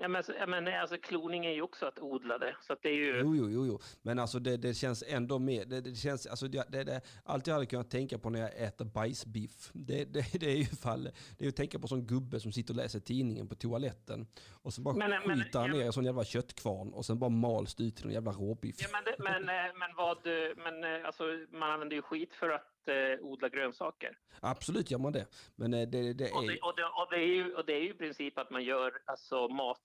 Ja, 0.00 0.08
men, 0.08 0.16
alltså, 0.16 0.32
men 0.48 0.68
alltså, 0.68 0.96
kloning 0.96 1.46
är 1.46 1.50
ju 1.50 1.62
också 1.62 1.86
att 1.86 1.98
odla 1.98 2.38
det. 2.38 2.56
Så 2.60 2.72
att 2.72 2.82
det 2.82 2.88
är 2.88 2.94
ju... 2.94 3.20
Jo, 3.20 3.36
jo, 3.36 3.50
jo, 3.50 3.66
jo. 3.66 3.80
men 4.02 4.18
alltså 4.18 4.38
det, 4.38 4.56
det 4.56 4.74
känns 4.74 5.04
ändå 5.06 5.38
mer, 5.38 5.64
det, 5.64 5.80
det 5.80 5.94
känns, 5.94 6.26
alltså 6.26 6.48
det, 6.48 7.00
allt 7.24 7.46
jag 7.46 7.54
hade 7.54 7.66
kunnat 7.66 7.90
tänka 7.90 8.18
på 8.18 8.30
när 8.30 8.40
jag 8.40 8.56
äter 8.56 8.84
bajsbiff, 8.84 9.70
det, 9.72 10.04
det, 10.04 10.46
är 10.46 10.56
ju 10.56 10.64
fall, 10.64 11.08
det 11.38 11.44
är 11.44 11.48
att 11.48 11.56
tänka 11.56 11.78
på 11.78 11.88
sån 11.88 12.06
gubbe 12.06 12.40
som 12.40 12.52
sitter 12.52 12.72
och 12.74 12.76
läser 12.76 13.00
tidningen 13.00 13.48
på 13.48 13.54
toaletten 13.54 14.26
och 14.62 14.72
så 14.72 14.80
bara 14.80 14.94
men, 14.94 15.20
skiter 15.20 15.58
han 15.58 15.70
ner 15.70 15.80
i 15.80 15.86
en 15.86 15.92
sån 15.92 16.04
jävla 16.04 16.24
köttkvarn 16.24 16.92
och 16.92 17.04
sen 17.04 17.18
bara 17.18 17.30
mals 17.30 17.74
det 17.74 17.84
ut 17.84 17.96
till 17.96 18.06
en 18.06 18.12
jävla 18.12 18.32
råbiff. 18.32 18.76
Ja, 18.78 18.88
men, 18.92 19.04
men, 19.18 19.48
eh, 19.48 19.72
men 19.78 19.96
vad, 19.96 20.18
men 20.56 20.84
eh, 20.84 21.06
alltså 21.06 21.24
man 21.50 21.70
använder 21.70 21.96
ju 21.96 22.02
skit 22.02 22.34
för 22.34 22.50
att 22.50 22.69
att 22.80 22.88
eh, 22.88 23.26
odla 23.26 23.48
grönsaker. 23.48 24.18
Absolut 24.40 24.90
gör 24.90 24.98
man 24.98 25.12
det. 25.12 25.26
Men 25.56 25.74
eh, 25.74 25.88
det, 25.88 26.12
det 26.12 26.28
är... 26.28 26.36
Och 26.36 26.46
det, 26.46 26.58
och, 26.58 26.76
det, 26.76 26.84
och, 26.84 27.08
det 27.10 27.16
är 27.16 27.26
ju, 27.26 27.54
och 27.54 27.66
det 27.66 27.72
är 27.72 27.80
ju 27.80 27.90
i 27.90 27.94
princip 27.94 28.38
att 28.38 28.50
man 28.50 28.64
gör 28.64 28.92
alltså, 29.04 29.48
mat 29.48 29.80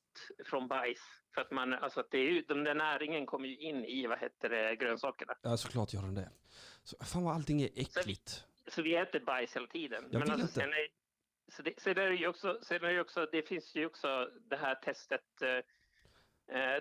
från 0.46 0.68
bajs. 0.68 1.00
För 1.34 1.42
att 1.42 1.52
man, 1.52 1.74
alltså, 1.74 2.00
att 2.00 2.12
det 2.12 2.18
är 2.18 2.32
ju, 2.32 2.42
den 2.42 2.64
där 2.64 2.76
näringen 2.76 3.26
kommer 3.26 3.48
ju 3.48 3.58
in 3.58 3.86
i 3.86 4.08
vad 4.08 4.20
heter 4.20 4.50
det, 4.50 4.76
grönsakerna. 4.76 5.34
Ja, 5.42 5.58
såklart 5.58 5.94
gör 5.94 6.02
den 6.02 6.16
det. 6.16 6.30
Så, 6.84 7.06
fan 7.06 7.24
vad 7.24 7.36
allting 7.36 7.62
är 7.62 7.70
äckligt. 7.76 8.30
Så 8.30 8.42
vi, 8.66 8.72
så 8.72 8.82
vi 8.82 8.96
äter 8.96 9.20
bajs 9.20 9.56
hela 9.56 9.68
tiden. 9.68 10.08
Jag 10.12 10.20
Men 10.20 10.32
alltså, 10.32 10.48
sen 10.48 10.70
är, 10.70 10.88
så 11.52 11.62
det, 11.62 11.74
sen 11.78 11.98
är 11.98 12.10
det 12.10 12.16
ju 12.16 12.28
också, 12.28 12.60
sen 12.62 12.84
är 12.84 12.94
det, 12.94 13.02
också, 13.02 13.28
det 13.32 13.48
finns 13.48 13.76
ju 13.76 13.86
också 13.86 14.30
det 14.50 14.58
här 14.58 14.76
testet 14.76 15.22
Eh, 15.42 15.64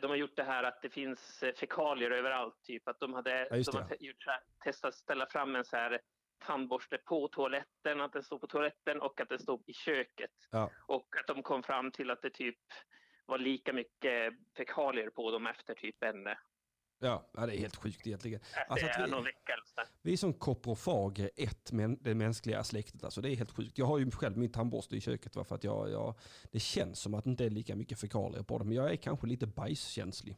De 0.01 0.07
har 0.07 0.17
gjort 0.17 0.37
det 0.37 0.45
här 0.45 0.63
att 0.63 0.83
det 0.83 0.91
finns 0.91 1.43
eh, 1.43 1.55
fekalier 1.55 2.11
överallt. 2.11 2.63
Typ 2.63 2.89
att 2.89 3.01
de 3.01 3.15
hade 3.15 3.49
Ja, 3.51 3.57
de 3.73 3.77
har 3.77 3.97
gjort 4.01 4.25
testat 4.65 4.89
att 4.89 4.95
ställa 4.95 5.27
fram 5.27 5.57
en 5.57 5.65
så 5.65 5.77
här 5.77 6.01
tandborste 6.39 6.99
på 6.99 7.29
toaletten, 7.29 8.01
att 8.01 8.13
den 8.13 8.23
står 8.23 8.39
på 8.39 8.47
toaletten 8.47 9.01
och 9.01 9.21
att 9.21 9.29
den 9.29 9.39
står 9.39 9.61
i 9.67 9.73
köket. 9.73 10.31
Ja. 10.51 10.71
Och 10.87 11.17
att 11.21 11.27
de 11.27 11.43
kom 11.43 11.63
fram 11.63 11.91
till 11.91 12.11
att 12.11 12.23
det 12.23 12.31
typ 12.31 12.59
var 13.27 13.39
lika 13.39 13.73
mycket 13.73 14.33
fekalier 14.57 15.11
på 15.11 15.31
dem 15.31 15.47
efter 15.47 15.75
typ 15.75 16.03
en, 16.03 16.29
Ja, 16.99 17.31
det 17.33 17.41
är 17.43 17.59
helt 17.59 17.77
sjukt 17.77 18.07
egentligen. 18.07 18.41
efter 18.41 18.65
Alltså 18.69 18.87
att 18.87 19.07
vi- 19.07 19.11
någon 19.11 19.25
där. 19.25 19.87
Vi 20.03 20.13
är 20.13 20.17
som 20.17 20.33
koprofager 20.35 21.31
ett, 21.37 21.73
men 21.73 22.03
det 22.03 22.15
mänskliga 22.15 22.65
släktet. 22.65 23.05
Alltså 23.05 23.21
det 23.21 23.31
är 23.31 23.37
helt 23.37 23.51
sjukt. 23.51 23.79
Jag 23.79 23.87
har 23.87 23.99
ju 23.99 24.11
själv 24.11 24.37
min 24.39 24.53
tandborste 24.53 24.97
i 24.97 25.01
köket 25.01 25.37
va, 25.37 25.45
för 25.45 25.55
att 25.55 25.65
jag, 25.65 25.91
jag, 25.91 26.15
det 26.53 26.61
känns 26.61 26.99
som 26.99 27.15
att 27.15 27.25
det 27.25 27.31
inte 27.31 27.45
är 27.45 27.51
lika 27.51 27.77
mycket 27.77 28.01
fekalier 28.01 28.43
på 28.43 28.59
det. 28.59 28.65
Men 28.65 28.77
jag 28.77 28.93
är 28.93 28.97
kanske 28.97 29.27
lite 29.27 29.47
bajskänslig. 29.47 30.37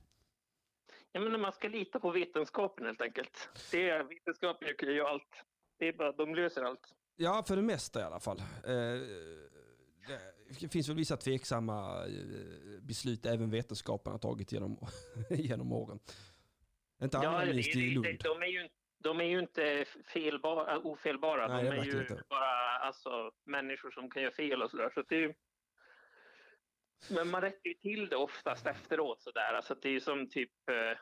Ja, 1.13 1.21
men 1.21 1.41
man 1.41 1.53
ska 1.53 1.69
lita 1.69 2.01
på 2.01 2.11
vetenskapen 2.11 2.87
helt 2.87 3.01
enkelt. 3.01 3.49
Det 3.71 3.91
är, 3.91 4.05
vetenskapen 4.05 4.69
gör 4.83 4.91
ju 4.91 5.03
allt. 5.03 5.45
Det 5.79 5.89
är 5.89 5.93
bara, 5.93 6.13
de 6.13 6.35
löser 6.35 6.63
allt. 6.63 6.95
Ja, 7.17 7.45
för 7.49 7.57
det 7.57 7.63
mesta 7.63 8.01
i 8.01 8.03
alla 8.03 8.21
fall. 8.21 8.39
Eh, 8.39 8.75
det 10.61 10.69
finns 10.69 10.89
väl 10.89 10.97
vissa 10.97 11.17
tveksamma 11.17 12.07
eh, 12.07 12.81
beslut 12.83 13.27
även 13.27 13.51
vetenskapen 13.51 14.13
har 14.13 14.19
tagit 14.19 14.53
genom, 14.53 14.79
genom 15.31 15.73
åren. 15.73 15.99
Inte 17.03 17.19
alla 17.19 17.45
det- 17.45 17.55
minst 17.55 17.77
i 17.77 17.91
Lund. 17.91 18.19
De 18.23 18.43
är 18.43 18.47
ju, 18.47 18.69
de 18.99 19.21
är 19.21 19.25
ju 19.25 19.39
inte 19.39 19.85
felbara, 20.07 20.79
ofelbara. 20.79 21.49
Nej, 21.49 21.65
de 21.65 21.71
är 21.71 21.85
ju 21.85 22.01
inte. 22.01 22.23
bara 22.29 22.79
alltså, 22.79 23.33
människor 23.45 23.91
som 23.91 24.11
kan 24.11 24.23
göra 24.23 24.35
fel 24.35 24.63
och 24.63 24.71
sådär. 24.71 24.91
Så 24.95 25.03
det 25.03 25.17
ju... 25.17 25.35
Men 27.11 27.31
man 27.31 27.41
rättar 27.41 27.69
ju 27.69 27.75
till 27.75 28.09
det 28.09 28.17
oftast 28.17 28.67
efteråt 28.67 29.23
sådär. 29.23 29.53
Alltså 29.55 29.75
det 29.75 29.89
är 29.89 29.93
ju 29.93 30.01
som 30.01 30.29
typ 30.29 30.69
eh, 30.71 30.99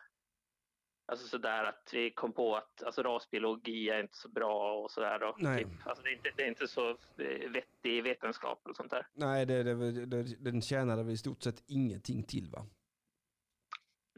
Alltså 1.07 1.27
sådär 1.27 1.65
att 1.65 1.91
vi 1.93 2.11
kom 2.11 2.33
på 2.33 2.57
att 2.57 2.83
alltså, 2.83 3.03
rasbiologi 3.03 3.91
är 3.91 4.01
inte 4.01 4.17
så 4.17 4.29
bra 4.29 4.75
och 4.75 4.91
sådär. 4.91 5.19
Då. 5.19 5.35
Nej. 5.39 5.65
Typ. 5.65 5.87
Alltså, 5.87 6.03
det, 6.03 6.11
är 6.11 6.13
inte, 6.13 6.31
det 6.37 6.43
är 6.43 6.49
inte 6.49 6.69
så 6.69 6.91
eh, 6.91 7.51
vettig 7.51 8.03
vetenskap 8.03 8.67
och 8.69 8.77
sånt 8.77 8.91
där. 8.91 9.07
Nej, 9.13 9.47
det, 9.47 9.63
det, 9.63 10.07
det, 10.07 10.23
den 10.23 10.63
tjänade 10.63 11.03
väl 11.03 11.13
i 11.13 11.17
stort 11.17 11.43
sett 11.43 11.63
ingenting 11.67 12.23
till 12.23 12.51
va? 12.51 12.67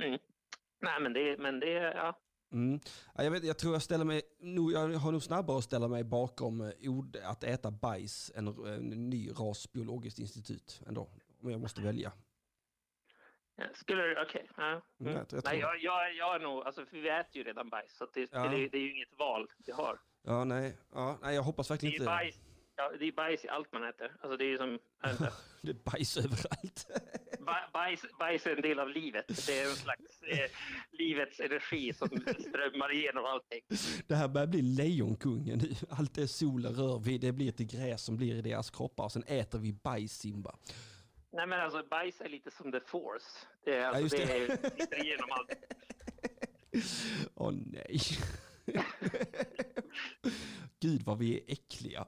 Mm. 0.00 0.18
Nej 0.80 1.00
men 1.00 1.12
det, 1.12 1.38
men 1.38 1.60
det, 1.60 1.70
ja. 1.72 2.18
Mm. 2.52 2.80
Ja, 3.14 3.24
jag, 3.24 3.30
vet, 3.30 3.44
jag 3.44 3.58
tror 3.58 3.72
jag 3.72 3.82
ställer 3.82 4.04
mig, 4.04 4.22
jag 4.72 4.88
har 4.98 5.12
nog 5.12 5.22
snabbare 5.22 5.58
att 5.58 5.64
ställa 5.64 5.88
mig 5.88 6.04
bakom 6.04 6.60
eh, 6.60 6.70
ord, 6.90 7.16
att 7.24 7.44
äta 7.44 7.70
bajs 7.70 8.32
än 8.34 8.48
en 8.48 9.10
ny 9.10 9.30
rasbiologiskt 9.30 10.18
institut 10.18 10.82
ändå. 10.86 11.10
Om 11.42 11.50
jag 11.50 11.60
måste 11.60 11.80
välja. 11.80 12.12
Ja, 13.56 13.64
Skulle 13.74 14.02
du, 14.02 14.22
okej. 14.22 14.50
ja. 14.56 14.62
Mm, 14.70 14.82
Mm. 15.00 15.12
jag 15.14 15.26
jag 15.30 15.32
Nej, 15.32 15.42
tror- 15.42 15.60
jag, 15.60 15.78
jag, 15.82 16.14
jag 16.14 16.34
är 16.34 16.40
nog, 16.40 16.66
alltså 16.66 16.86
för 16.86 16.96
vi 16.96 17.08
äter 17.08 17.36
ju 17.36 17.42
redan 17.44 17.68
bajs 17.70 17.96
så 17.96 18.06
det, 18.14 18.28
Ja. 18.32 18.42
det, 18.48 18.68
det 18.68 18.76
är 18.78 18.82
ju 18.82 18.94
inget 18.96 19.18
val 19.18 19.48
vi 19.66 19.72
har. 19.72 20.00
Ja, 20.22 20.44
nej, 20.44 20.76
ja, 20.92 21.18
nej 21.22 21.34
jag 21.34 21.42
hoppas 21.42 21.70
verkligen 21.70 21.94
inte. 21.94 22.04
bajs, 22.04 22.34
ja, 22.76 22.92
det 22.98 23.04
är 23.04 23.12
bajs 23.12 23.44
i 23.44 23.48
allt 23.48 23.72
man 23.72 23.84
äter. 23.84 24.16
Alltså 24.20 24.36
det 24.36 24.44
är 24.44 24.48
ju 24.48 24.56
som, 24.56 24.78
jag. 25.02 25.10
Det 25.62 25.70
är 25.70 25.90
bajs 25.92 26.16
överallt. 26.16 26.86
Ba- 27.46 27.70
bajs, 27.72 28.04
bajs 28.18 28.46
är 28.46 28.56
en 28.56 28.62
del 28.62 28.78
av 28.78 28.88
livet. 28.88 29.46
Det 29.46 29.60
är 29.60 29.68
en 29.70 29.76
slags 29.86 30.22
eh, 30.22 30.50
livets 30.92 31.40
energi 31.40 31.92
som 31.92 32.08
strömmar 32.48 32.92
igenom 32.92 33.24
allting. 33.24 33.60
Det 34.06 34.14
här 34.14 34.28
börjar 34.28 34.46
bli 34.46 34.62
lejonkungen 34.62 35.58
nu. 35.58 35.74
Allt 35.90 36.14
det 36.14 36.28
solen 36.28 36.74
rör 36.74 36.98
vid, 36.98 37.20
det 37.20 37.32
blir 37.32 37.52
till 37.52 37.66
gräs 37.66 38.02
som 38.02 38.16
blir 38.16 38.34
i 38.34 38.42
deras 38.42 38.70
kroppar 38.70 39.04
och 39.04 39.12
sen 39.12 39.24
äter 39.26 39.58
vi 39.58 39.72
bajs 39.72 40.12
Simba. 40.18 40.56
Nej 41.32 41.46
men 41.46 41.60
alltså 41.60 41.82
bajs 41.90 42.20
är 42.20 42.28
lite 42.28 42.50
som 42.50 42.72
the 42.72 42.80
force. 42.80 43.26
Det, 43.64 43.76
är, 43.76 43.86
alltså, 43.88 44.02
just 44.02 44.16
det. 44.16 44.46
det. 44.62 44.80
sitter 44.80 45.04
igenom 45.04 45.28
allt. 45.30 45.50
Åh 47.34 47.52
nej. 47.66 48.00
Gud 50.80 51.02
vad 51.02 51.18
vi 51.18 51.36
är 51.36 51.52
äckliga. 51.52 52.06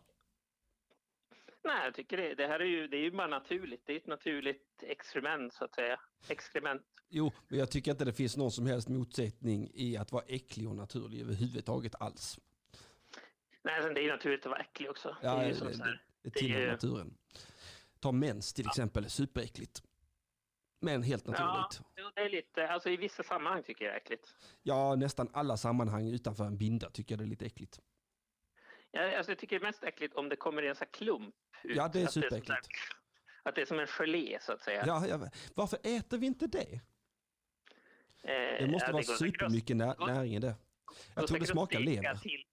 Nej, 1.69 1.85
jag 1.85 1.95
tycker 1.95 2.17
det, 2.17 2.35
det 2.35 2.47
här 2.47 2.61
är 2.61 2.65
ju, 2.65 2.89
det 2.89 2.97
är 2.97 3.01
ju 3.01 3.11
bara 3.11 3.27
naturligt. 3.27 3.83
Det 3.87 3.93
är 3.93 3.97
ett 3.97 4.07
naturligt 4.07 4.83
experiment 4.83 5.55
så 5.55 5.65
att 5.65 5.75
säga. 5.75 6.01
Experiment. 6.29 6.83
Jo, 7.09 7.33
men 7.49 7.59
jag 7.59 7.71
tycker 7.71 7.91
inte 7.91 8.05
det 8.05 8.13
finns 8.13 8.37
någon 8.37 8.51
som 8.51 8.67
helst 8.67 8.89
motsättning 8.89 9.71
i 9.75 9.97
att 9.97 10.13
vara 10.13 10.25
äcklig 10.29 10.69
och 10.69 10.77
naturlig 10.77 11.21
överhuvudtaget 11.21 11.95
alls. 12.01 12.39
Nej, 13.63 13.75
alltså, 13.75 13.93
det 13.93 14.01
är 14.01 14.03
ju 14.03 14.11
naturligt 14.11 14.47
att 14.47 14.51
vara 14.51 14.61
äcklig 14.61 14.91
också. 14.91 15.17
Ja, 15.23 15.35
det 15.35 15.41
är 15.41 15.47
ju 15.47 15.53
det, 15.53 15.59
som 15.59 15.73
så 15.73 15.79
det, 15.79 15.85
här. 15.85 16.03
det 16.23 16.31
det 16.31 16.39
tillhör 16.39 16.61
ju- 16.61 16.71
naturen. 16.71 17.15
Ta 18.01 18.13
mens 18.13 18.53
till 18.55 18.67
exempel, 18.67 19.11
superäckligt. 19.11 19.83
Men 20.81 21.03
helt 21.03 21.25
Ja, 21.27 21.31
naturligt. 21.33 21.81
jo, 21.97 22.11
det 22.15 22.21
är 22.21 22.31
lite, 22.31 22.69
alltså 22.69 22.91
i 22.91 22.97
vissa 22.97 23.23
sammanhang 23.23 23.63
tycker 23.63 23.85
jag 23.85 23.93
det 23.95 23.97
är 23.97 24.01
äckligt. 24.01 24.35
Ja, 24.63 24.95
nästan 24.97 25.29
alla 25.33 25.57
sammanhang 25.57 26.09
utanför 26.09 26.45
en 26.45 26.59
binda 26.59 26.91
tycker 26.91 27.13
jag 27.15 27.19
det 27.21 27.25
är 27.25 27.29
lite 27.29 27.47
äckligt. 27.47 27.81
Jag, 28.91 29.15
alltså, 29.15 29.33
jag 29.33 29.39
tycker 29.39 29.59
det 29.61 29.63
är 29.65 29.69
mest 29.69 29.85
äckligt 29.85 30.15
om 30.15 30.29
det 30.29 30.37
kommer 30.37 30.63
i 30.63 30.69
en 30.69 30.75
sån 30.75 30.85
här 30.85 30.93
klump. 30.93 31.35
Ut. 31.65 31.77
Ja, 31.77 31.89
det 31.93 32.01
är 32.03 32.07
superäckligt. 32.07 32.69
Att 33.43 33.55
det 33.55 33.61
är 33.63 33.67
som 33.67 33.79
en 33.81 33.87
gelé 33.87 34.39
så 34.41 34.53
att 34.53 34.61
säga. 34.63 34.85
Ja, 34.87 35.07
ja, 35.07 35.29
varför 35.55 35.79
äter 35.83 36.19
vi 36.19 36.27
inte 36.27 36.47
det? 36.47 36.73
Eh, 38.23 38.31
Det 38.61 38.69
måste 38.71 38.87
ja, 38.89 38.93
vara 38.93 39.01
att- 39.01 39.19
supermycket 39.19 39.77
nä 39.77 39.95
näring 39.99 40.35
i 40.35 40.39
det. 40.39 40.55
Jag 41.15 41.27
tror 41.27 41.39
det 41.39 41.47
smakar 41.47 41.81
lever. 41.81 42.15
Till, 42.15 42.45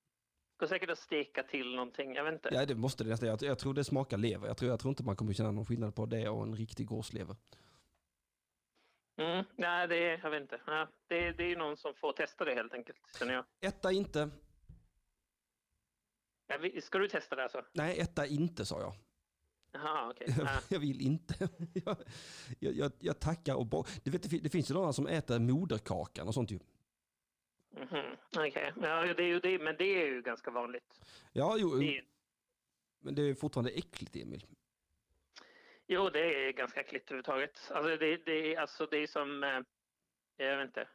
går 0.57 0.67
säkert 0.67 0.89
att 0.89 0.99
steka 0.99 1.43
till 1.43 1.75
någonting, 1.75 2.15
jag 2.15 2.23
vet 2.23 2.33
inte. 2.33 2.49
Ja, 2.51 2.65
det 2.65 2.75
måste 2.75 3.03
det 3.03 3.09
nästan. 3.09 3.29
Jag, 3.29 3.41
jag 3.41 3.59
tror 3.59 3.73
det 3.73 3.83
smakar 3.83 4.17
lever. 4.17 4.47
Jag 4.47 4.57
tror, 4.57 4.69
jag 4.71 4.79
tror 4.79 4.89
inte 4.89 5.03
man 5.03 5.15
kommer 5.15 5.33
känna 5.33 5.51
någon 5.51 5.65
skillnad 5.65 5.95
på 5.95 6.05
det 6.05 6.29
och 6.29 6.43
en 6.43 6.55
riktig 6.55 6.87
gårdslever. 6.87 7.35
Mm, 9.17 9.45
nej, 9.55 9.87
det 9.87 9.97
jag 10.23 10.29
vet 10.29 10.41
inte. 10.41 10.61
Ja, 10.67 10.87
det, 11.07 11.31
det 11.31 11.43
är 11.43 11.47
ju 11.47 11.55
någon 11.55 11.77
som 11.77 11.93
får 11.95 12.13
testa 12.13 12.45
det 12.45 12.53
helt 12.53 12.73
enkelt, 12.73 12.97
känner 13.19 13.33
jag. 13.33 13.45
Etta 13.61 13.91
inte. 13.91 14.29
Ja, 16.47 16.81
ska 16.81 16.97
du 16.97 17.07
testa 17.07 17.35
det 17.35 17.43
alltså? 17.43 17.65
Nej, 17.73 17.99
etta 17.99 18.25
inte 18.27 18.65
sa 18.65 18.79
jag. 18.81 18.93
Jaha, 19.71 20.09
okej. 20.11 20.35
Ja. 20.39 20.59
Jag 20.69 20.79
vill 20.79 21.01
inte. 21.01 21.49
Jag, 21.85 21.97
jag, 22.59 22.73
jag, 22.73 22.91
jag 22.99 23.19
tackar 23.19 23.55
och 23.55 23.65
bo- 23.65 23.83
du 24.03 24.11
vet, 24.11 24.23
det 24.23 24.29
fin- 24.29 24.43
Det 24.43 24.49
finns 24.49 24.69
ju 24.69 24.73
några 24.73 24.93
som 24.93 25.07
äter 25.07 25.39
moderkakan 25.39 26.27
och 26.27 26.33
sånt 26.33 26.51
ju. 26.51 26.59
Mhm, 27.71 28.15
Okej, 28.37 28.73
ja, 28.81 29.13
det 29.13 29.23
är 29.23 29.27
ju 29.27 29.39
det, 29.39 29.59
men 29.59 29.75
det 29.77 29.83
är 29.85 30.05
ju 30.07 30.21
ganska 30.21 30.51
vanligt. 30.51 30.99
Ja, 31.33 31.55
jo, 31.59 31.75
Det 31.79 31.97
är, 31.97 32.05
men 32.99 33.15
det 33.15 33.21
är 33.21 33.33
fortfarande 33.35 33.71
äckligt 33.71 34.15
Emil. 34.15 34.45
jo, 35.87 36.09
det 36.09 36.47
är 36.47 36.51
ganska 36.51 36.79
äckligt 36.79 37.05
överhuvudtaget. 37.11 37.71
Alltså 37.71 37.97
det, 37.97 38.17
det, 38.25 38.55
alltså, 38.57 38.85
det 38.85 38.97
är 38.97 39.07
som, 39.07 39.43
eh, 39.43 39.59
jag 40.37 40.57
vet 40.57 40.65
inte. 40.67 40.87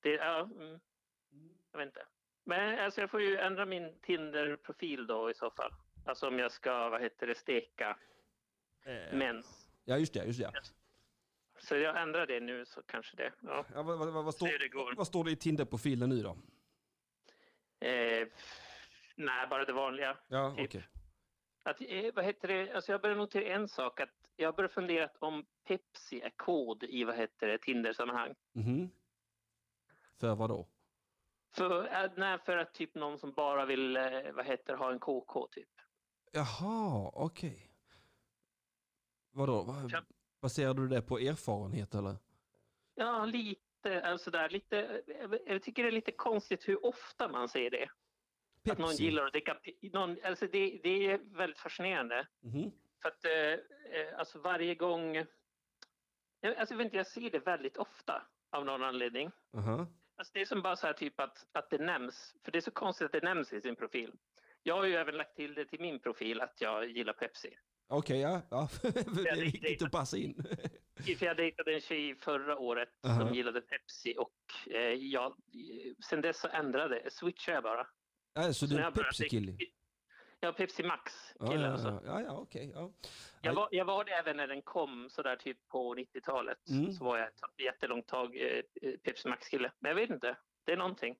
Det, 0.00 0.10
ja, 0.10 0.40
mm, 0.40 0.80
jag 1.72 1.78
vet 1.78 1.86
inte. 1.86 2.06
Men 2.44 2.78
alltså, 2.78 3.00
jag 3.00 3.10
får 3.10 3.22
ju 3.22 3.36
ändra 3.36 3.66
min 3.66 4.00
Tinder-profil 4.02 5.06
då 5.06 5.30
i 5.30 5.34
så 5.34 5.50
fall. 5.50 5.72
Alltså 6.06 6.28
om 6.28 6.38
jag 6.38 6.52
ska, 6.52 6.88
vad 6.88 7.02
heter 7.02 7.26
det, 7.26 7.34
steka 7.34 7.96
mens. 9.12 9.68
Ja, 9.84 9.98
just 9.98 10.14
det. 10.14 10.24
Just 10.24 10.38
det. 10.38 10.52
Så 11.58 11.76
jag 11.76 12.02
ändrar 12.02 12.26
det 12.26 12.40
nu 12.40 12.64
så 12.64 12.82
kanske 12.82 13.16
det, 13.16 13.32
ja. 13.40 13.64
Ja, 13.74 13.82
vad, 13.82 13.98
vad, 13.98 14.24
vad, 14.24 14.34
står, 14.34 14.46
det 14.46 14.96
vad 14.96 15.06
står 15.06 15.24
det 15.24 15.30
i 15.30 15.36
Tinder-profilen 15.36 16.08
nu 16.08 16.22
då? 16.22 16.36
Eh, 17.86 18.28
nej, 19.16 19.46
bara 19.50 19.64
det 19.64 19.72
vanliga. 19.72 20.16
Ja, 20.28 20.54
Typ. 20.56 20.66
okej. 20.66 20.88
Att, 21.62 21.80
eh, 21.80 22.14
vad 22.14 22.24
heter 22.24 22.48
det? 22.48 22.72
Alltså 22.72 22.92
jag 22.92 23.00
börjar 23.00 23.16
notera 23.16 23.44
en 23.54 23.68
sak. 23.68 24.00
Att 24.00 24.10
jag 24.36 24.54
börjar 24.54 24.68
fundera 24.68 25.10
om 25.18 25.46
Pepsi 25.64 26.20
är 26.20 26.30
kod 26.30 26.82
i 26.82 27.04
vad 27.04 27.16
heter 27.16 27.46
det, 27.46 27.58
Tinder-sammanhang. 27.58 28.34
Mhm. 28.52 28.90
För 30.20 30.34
vad 30.34 30.50
då? 30.50 30.68
För, 31.52 32.04
äh, 32.04 32.10
nej, 32.16 32.38
för 32.38 32.56
att 32.56 32.74
typ 32.74 32.94
någon 32.94 33.18
som 33.18 33.32
bara 33.32 33.66
vill 33.66 33.96
eh, 33.96 34.32
vad 34.32 34.46
heter, 34.46 34.74
ha 34.76 34.92
en 34.92 34.98
KK 34.98 35.48
typ. 35.50 35.68
Jaha, 36.32 37.10
okej. 37.14 37.70
Vadå? 39.32 39.62
Vad, 39.62 39.90
Ja. 39.92 40.02
baserar 40.42 40.74
du 40.74 40.88
det 40.88 41.02
på 41.02 41.18
erfarenhet 41.18 41.94
eller? 41.94 42.16
Ja, 42.94 43.24
lite. 43.24 44.02
Alltså 44.04 44.30
där, 44.30 44.48
lite 44.48 45.02
jag, 45.06 45.38
jag 45.46 45.62
tycker 45.62 45.82
det 45.82 45.88
är 45.88 45.92
lite 45.92 46.12
konstigt 46.12 46.68
hur 46.68 46.86
ofta 46.86 47.28
man 47.28 47.48
säger 47.48 47.70
det. 47.70 47.88
Att 48.72 48.78
någon 48.78 48.94
gillar 48.94 49.26
att 49.26 49.32
dricka... 49.32 49.58
Någon, 49.92 50.16
alltså 50.24 50.46
det, 50.46 50.80
det 50.82 51.06
är 51.06 51.18
väldigt 51.18 51.58
fascinerande. 51.58 52.26
Mhm. 52.40 52.70
För 53.02 53.08
att 53.08 53.24
eh, 53.24 54.00
eh, 54.00 54.18
alltså 54.18 54.38
varje 54.38 54.74
gång... 54.74 55.16
Alltså 55.16 56.74
jag, 56.74 56.76
vet 56.76 56.84
inte, 56.84 56.96
jag 56.96 57.06
ser 57.06 57.30
det 57.30 57.38
väldigt 57.38 57.76
ofta 57.76 58.22
av 58.50 58.64
någon 58.64 58.82
anledning. 58.82 59.30
Aha. 59.56 59.86
Alltså 60.20 60.32
det 60.34 60.40
är 60.40 60.44
som 60.44 60.62
bara 60.62 60.76
så 60.76 60.86
här 60.86 60.94
typ 60.94 61.20
att, 61.20 61.46
att 61.52 61.70
det 61.70 61.78
nämns, 61.78 62.34
för 62.44 62.52
det 62.52 62.58
är 62.58 62.60
så 62.60 62.70
konstigt 62.70 63.04
att 63.04 63.12
det 63.12 63.24
nämns 63.24 63.52
i 63.52 63.60
sin 63.60 63.76
profil. 63.76 64.12
Jag 64.62 64.76
har 64.76 64.84
ju 64.84 64.94
även 64.94 65.16
lagt 65.16 65.36
till 65.36 65.54
det 65.54 65.64
till 65.64 65.80
min 65.80 66.00
profil 66.00 66.40
att 66.40 66.60
jag 66.60 66.90
gillar 66.90 67.12
Pepsi. 67.12 67.48
Okej, 67.88 68.26
okay, 68.26 68.32
ja. 68.32 68.42
ja. 68.50 68.68
det 69.22 69.28
är 69.28 69.44
viktigt 69.44 69.82
att 69.82 69.92
passa 69.92 70.16
in. 70.16 70.34
för 71.18 71.26
jag 71.26 71.36
dejtade 71.36 71.74
en 71.74 71.80
tjej 71.80 72.14
förra 72.14 72.58
året 72.58 72.88
uh 73.06 73.10
-huh. 73.10 73.18
som 73.18 73.34
gillade 73.34 73.60
Pepsi 73.60 74.14
och 74.18 74.74
eh, 74.74 74.80
jag, 74.80 75.36
sen 76.10 76.20
dess 76.20 76.40
så 76.40 76.48
ändrade, 76.48 77.10
switchade 77.10 77.56
jag 77.56 77.62
bara. 77.62 77.86
Ja, 78.34 78.42
så, 78.42 78.54
så 78.54 78.66
du 78.66 78.80
är 78.80 78.86
en 78.86 78.92
Pepsi-kille? 78.92 79.56
Ja, 80.40 80.52
Pepsi 80.52 80.82
Max 80.82 81.12
kille 81.40 81.54
ja, 81.54 81.60
ja, 81.60 81.72
alltså. 81.72 82.02
ja, 82.04 82.20
ja, 82.20 82.38
okay, 82.38 82.70
ja. 82.74 82.92
Jag, 83.40 83.54
var, 83.54 83.68
jag 83.70 83.84
var 83.84 84.04
det 84.04 84.12
även 84.12 84.36
när 84.36 84.46
den 84.46 84.62
kom 84.62 85.08
sådär 85.10 85.36
typ 85.36 85.68
på 85.68 85.94
90-talet. 85.94 86.68
Mm. 86.68 86.92
Så 86.92 87.04
var 87.04 87.18
jag 87.18 87.28
ett 87.28 87.40
jättelångt 87.64 88.06
tag 88.06 88.36
eh, 88.36 88.62
Pepsi 89.04 89.28
Max-kille. 89.28 89.72
Men 89.78 89.88
jag 89.88 89.96
vet 89.96 90.10
inte, 90.10 90.36
det 90.64 90.72
är 90.72 90.76
någonting. 90.76 91.16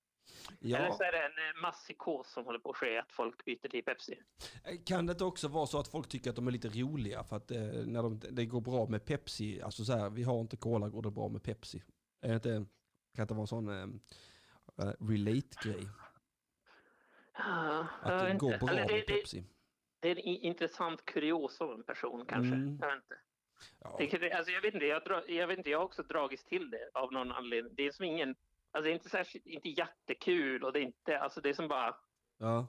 Ja. 0.58 0.78
Eller 0.78 0.90
så 0.90 1.02
är 1.02 1.12
det 1.12 1.18
en 1.18 1.56
eh, 1.56 1.62
masspsykos 1.62 2.32
som 2.32 2.44
håller 2.44 2.58
på 2.58 2.70
att 2.70 2.76
ske, 2.76 2.98
att 2.98 3.12
folk 3.12 3.44
byter 3.44 3.68
till 3.68 3.84
Pepsi. 3.84 4.18
Eh, 4.64 4.76
kan 4.86 5.06
det 5.06 5.24
också 5.24 5.48
vara 5.48 5.66
så 5.66 5.78
att 5.78 5.88
folk 5.88 6.08
tycker 6.08 6.30
att 6.30 6.36
de 6.36 6.46
är 6.46 6.50
lite 6.50 6.68
roliga 6.68 7.24
för 7.24 7.36
att 7.36 7.50
eh, 7.50 7.62
när 7.86 8.02
de, 8.02 8.20
det 8.30 8.46
går 8.46 8.60
bra 8.60 8.86
med 8.86 9.04
Pepsi, 9.04 9.62
alltså 9.62 9.84
så 9.84 9.92
här, 9.92 10.10
vi 10.10 10.22
har 10.22 10.40
inte 10.40 10.56
cola, 10.56 10.88
går 10.88 11.02
det 11.02 11.10
bra 11.10 11.28
med 11.28 11.42
Pepsi? 11.42 11.82
Är 12.22 12.28
det 12.28 12.34
inte, 12.34 12.66
kan 13.16 13.26
det 13.26 13.34
vara 13.34 13.42
en 13.42 13.46
sån 13.46 13.68
eh, 13.68 13.86
relate-grej? 14.98 15.88
Att 18.02 18.26
det 18.26 18.34
går 18.34 18.58
bra 18.58 18.74
med 18.74 18.88
det, 18.88 19.00
Pepsi? 19.00 19.44
Det 20.00 20.08
är 20.08 20.16
en 20.16 20.18
intressant 20.18 21.04
kuriosa 21.04 21.64
om 21.64 21.70
en 21.70 21.82
person 21.82 22.24
kanske. 22.28 22.54
Mm. 22.54 22.78
Jag 22.80 22.88
vet 22.88 22.96
inte. 22.96 23.14
Ja. 23.80 23.96
Det, 23.98 24.32
alltså, 24.32 24.52
jag, 24.52 24.60
vet 24.62 24.74
inte 24.74 24.86
jag, 24.86 25.04
dra, 25.04 25.28
jag 25.28 25.46
vet 25.46 25.58
inte, 25.58 25.70
jag 25.70 25.78
har 25.78 25.84
också 25.84 26.02
dragits 26.02 26.44
till 26.44 26.70
det 26.70 26.90
av 26.94 27.12
någon 27.12 27.32
anledning. 27.32 27.74
Det 27.76 27.86
är 27.86 27.92
som 27.92 28.04
ingen 28.04 28.34
Alltså 28.72 28.84
det 28.84 28.90
är 28.90 28.94
inte 28.94 29.08
särskilt, 29.08 29.46
inte 29.46 29.68
jättekul 29.68 30.64
och 30.64 30.72
det 30.72 30.78
är 30.78 30.82
inte, 30.82 31.18
alltså 31.18 31.40
det 31.40 31.48
är 31.48 31.54
som 31.54 31.68
bara... 31.68 31.94
Ja. 32.38 32.66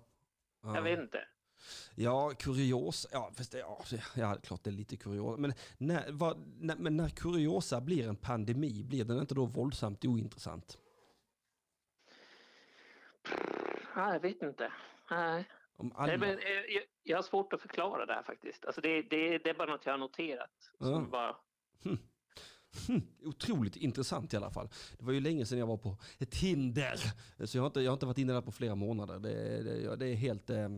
ja. 0.62 0.76
Jag 0.76 0.82
vet 0.82 1.00
inte. 1.00 1.28
Ja, 1.96 2.32
kuriosa, 2.40 3.10
ja, 3.12 3.32
fast 3.38 3.52
det, 3.52 3.60
ja, 3.60 3.84
ja, 4.16 4.38
klart 4.44 4.64
det 4.64 4.70
är 4.70 4.72
lite 4.72 4.98
kuriosa. 4.98 5.42
Men 5.42 5.54
när, 5.78 6.12
vad, 6.12 6.38
när, 6.60 6.76
men 6.76 6.98
när 6.98 7.10
kuriosa 7.10 7.82
blir 7.82 8.08
en 8.08 8.16
pandemi, 8.16 8.84
blir 8.84 9.06
den 9.06 9.20
inte 9.20 9.36
då 9.36 9.46
våldsamt 9.46 10.06
ointressant? 10.06 10.78
Ja, 13.96 14.14
jag 14.14 14.20
vet 14.20 14.42
inte. 14.42 14.72
Nej. 15.12 15.46
Om 15.78 15.94
alla... 15.96 16.08
Nej, 16.08 16.18
men, 16.18 16.30
jag, 16.70 16.84
jag 17.04 17.18
har 17.18 17.24
svårt 17.24 17.54
att 17.54 17.62
förklara 17.62 18.06
det 18.06 18.14
här 18.14 18.24
faktiskt. 18.24 18.66
Alltså 18.66 18.82
det, 18.82 19.02
det, 19.02 19.38
det 19.38 19.50
är 19.50 19.54
bara 19.54 19.72
något 19.72 19.86
jag 19.86 19.94
har 19.94 19.98
noterat. 19.98 20.72
Ja. 20.80 21.08
bara... 21.12 21.36
Hm. 21.84 21.98
Hm, 22.88 23.02
otroligt 23.24 23.76
intressant 23.76 24.34
i 24.34 24.38
alla 24.38 24.52
fall. 24.52 24.70
Det 24.98 25.06
var 25.06 25.14
ju 25.14 25.20
länge 25.20 25.46
sedan 25.46 25.60
jag 25.60 25.68
var 25.68 25.78
på 25.78 25.98
Tinder. 26.32 26.96
Så 27.46 27.58
jag 27.58 27.62
har 27.62 27.68
inte, 27.68 27.82
jag 27.82 27.92
har 27.92 27.94
inte 27.94 28.06
varit 28.06 28.18
inne 28.18 28.34
där 28.34 28.42
på 28.42 28.52
flera 28.52 28.76
månader. 28.76 29.20
Det, 29.20 29.64
det, 29.64 29.96
det 29.96 30.08
är 30.08 30.16
helt... 30.16 30.50
Eh, 30.50 30.70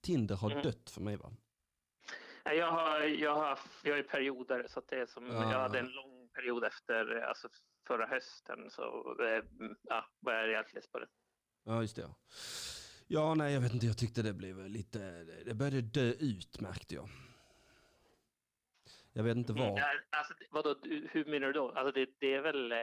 Tinder 0.00 0.36
har 0.36 0.50
mm. 0.50 0.62
dött 0.62 0.90
för 0.90 1.00
mig 1.00 1.16
va? 1.16 1.30
Jag 2.44 2.72
har, 2.72 3.00
jag 3.00 3.34
har, 3.34 3.58
jag 3.82 3.96
har 3.96 4.02
perioder 4.02 4.66
så 4.68 4.78
att 4.78 4.88
det 4.88 4.96
är 4.96 5.06
som, 5.06 5.26
ja. 5.26 5.52
jag 5.52 5.58
hade 5.58 5.78
en 5.78 5.90
lång 5.90 6.28
period 6.34 6.64
efter, 6.64 7.20
alltså 7.20 7.48
förra 7.86 8.06
hösten 8.06 8.70
så 8.70 9.16
eh, 9.22 9.44
ja, 9.82 10.04
var 10.20 10.32
jag 10.32 10.64
less 10.74 10.86
på 10.86 10.98
det. 10.98 11.06
Ja, 11.68 11.80
just 11.80 11.96
det. 11.96 12.08
Ja. 13.08 13.34
nej 13.34 13.54
jag 13.54 13.60
vet 13.60 13.74
inte, 13.74 13.86
jag 13.86 13.98
tyckte 13.98 14.22
det 14.22 14.32
blev 14.32 14.68
lite, 14.68 15.24
det 15.46 15.54
började 15.54 15.80
dö 15.80 16.12
ut 16.12 16.60
märkte 16.60 16.94
jag. 16.94 17.08
Jag 19.12 19.22
vet 19.22 19.36
inte 19.36 19.52
vad. 19.52 19.68
Mm, 19.68 19.82
alltså, 20.10 20.34
vadå, 20.50 20.74
hur 21.10 21.24
menar 21.24 21.46
du 21.46 21.52
då? 21.52 21.70
Alltså, 21.70 21.92
det, 21.92 22.08
det 22.18 22.34
är 22.34 22.42
väl... 22.42 22.74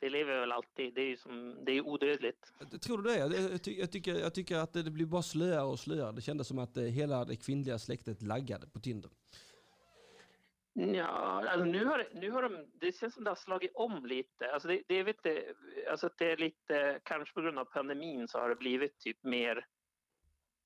Det 0.00 0.10
lever 0.10 0.40
väl 0.40 0.52
alltid. 0.52 0.94
Det 0.94 1.00
är 1.00 1.08
ju 1.08 1.16
som, 1.16 1.64
det 1.64 1.72
är 1.72 1.80
odödligt. 1.80 2.52
Tror 2.82 3.02
du 3.02 3.10
det? 3.10 3.18
Jag, 3.18 3.62
ty 3.62 3.78
jag, 3.78 3.92
tycker, 3.92 4.14
jag 4.14 4.34
tycker 4.34 4.56
att 4.56 4.72
det 4.72 4.90
blir 4.90 5.06
bara 5.06 5.22
slöare 5.22 5.64
och 5.64 5.78
slöare. 5.78 6.12
Det 6.12 6.20
kändes 6.20 6.48
som 6.48 6.58
att 6.58 6.76
eh, 6.76 6.84
hela 6.84 7.24
det 7.24 7.36
kvinnliga 7.36 7.78
släktet 7.78 8.22
laggade 8.22 8.66
på 8.66 8.80
Tinder. 8.80 9.10
Ja, 10.72 11.48
alltså 11.48 11.64
nu 11.64 11.84
har, 11.84 12.08
nu 12.14 12.30
har 12.30 12.42
de, 12.42 12.66
det 12.80 12.96
känns 12.96 13.14
som 13.14 13.24
det 13.24 13.30
har 13.30 13.36
slagit 13.36 13.74
om 13.74 14.06
lite. 14.06 14.52
Alltså 14.52 14.68
det, 14.68 14.82
det, 14.88 15.02
vet 15.02 15.22
det, 15.22 15.54
alltså 15.90 16.10
det 16.18 16.32
är 16.32 16.36
lite, 16.36 17.00
kanske 17.04 17.34
på 17.34 17.40
grund 17.40 17.58
av 17.58 17.64
pandemin 17.64 18.28
så 18.28 18.38
har 18.38 18.48
det 18.48 18.56
blivit 18.56 18.98
typ 18.98 19.24
mer, 19.24 19.66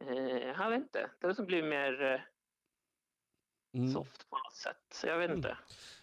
eh, 0.05 0.49
jag 0.49 0.71
vet 0.71 0.81
inte, 0.81 1.01
det 1.01 1.27
har 1.27 1.29
liksom 1.29 1.47
blivit 1.47 1.71
mer 1.71 2.03
eh, 2.03 2.21
mm. 3.81 3.93
soft 3.93 4.31
på 4.31 4.37
något 4.37 4.57
sätt. 4.57 4.83
Så 4.95 5.07
jag 5.07 5.19
vet 5.19 5.31
mm. 5.31 5.37
inte. 5.37 5.57